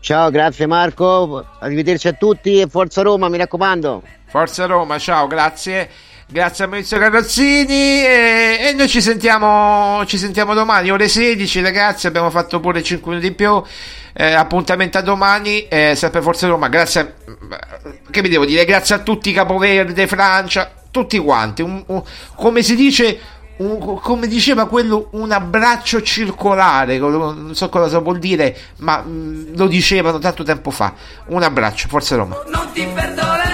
Ciao, 0.00 0.30
grazie 0.30 0.66
Marco, 0.66 1.44
arrivederci 1.58 2.06
a 2.06 2.12
tutti 2.12 2.60
e 2.60 2.68
forza 2.68 3.02
Roma, 3.02 3.28
mi 3.28 3.38
raccomando. 3.38 4.02
Forza 4.26 4.64
Roma, 4.66 4.98
ciao, 5.00 5.26
grazie. 5.26 5.90
Grazie 6.28 6.64
a 6.64 6.66
Maurizio 6.68 6.98
Carrozzini 6.98 8.04
e, 8.04 8.56
e 8.60 8.72
noi 8.76 8.88
ci 8.88 9.00
sentiamo, 9.00 10.04
ci 10.06 10.18
sentiamo 10.18 10.54
domani, 10.54 10.90
ore 10.90 11.06
16 11.08 11.60
ragazzi, 11.60 12.08
abbiamo 12.08 12.30
fatto 12.30 12.58
pure 12.58 12.82
5 12.82 13.08
minuti 13.10 13.28
in 13.28 13.34
più, 13.36 13.62
eh, 14.12 14.32
appuntamento 14.32 14.98
a 14.98 15.02
domani, 15.02 15.68
eh, 15.68 15.94
sempre 15.94 16.22
Forza 16.22 16.48
Roma, 16.48 16.68
grazie, 16.68 17.00
a- 17.00 17.78
che 18.10 18.22
vi 18.22 18.28
devo 18.28 18.44
dire, 18.44 18.64
grazie 18.64 18.96
a 18.96 18.98
tutti, 18.98 19.32
Capoverde, 19.32 20.08
Francia, 20.08 20.68
tutti 21.00 21.18
quanti, 21.18 21.60
un- 21.62 21.82
un- 21.86 22.02
come 22.36 22.62
si 22.62 22.74
dice, 22.74 23.18
un- 23.58 23.98
come 24.00 24.26
diceva 24.26 24.66
quello, 24.66 25.08
un 25.12 25.30
abbraccio 25.30 26.00
circolare, 26.02 26.98
non 26.98 27.50
so 27.54 27.68
cosa 27.68 27.98
vuol 27.98 28.18
dire, 28.18 28.56
ma 28.78 29.02
mm, 29.06 29.56
lo 29.56 29.66
dicevano 29.66 30.18
tanto 30.18 30.42
tempo 30.42 30.70
fa, 30.70 30.94
un 31.26 31.42
abbraccio, 31.42 31.88
Forza 31.88 32.16
Roma. 32.16 32.36
non 32.50 32.70
ti 32.72 32.86
perdonerei. 32.86 33.45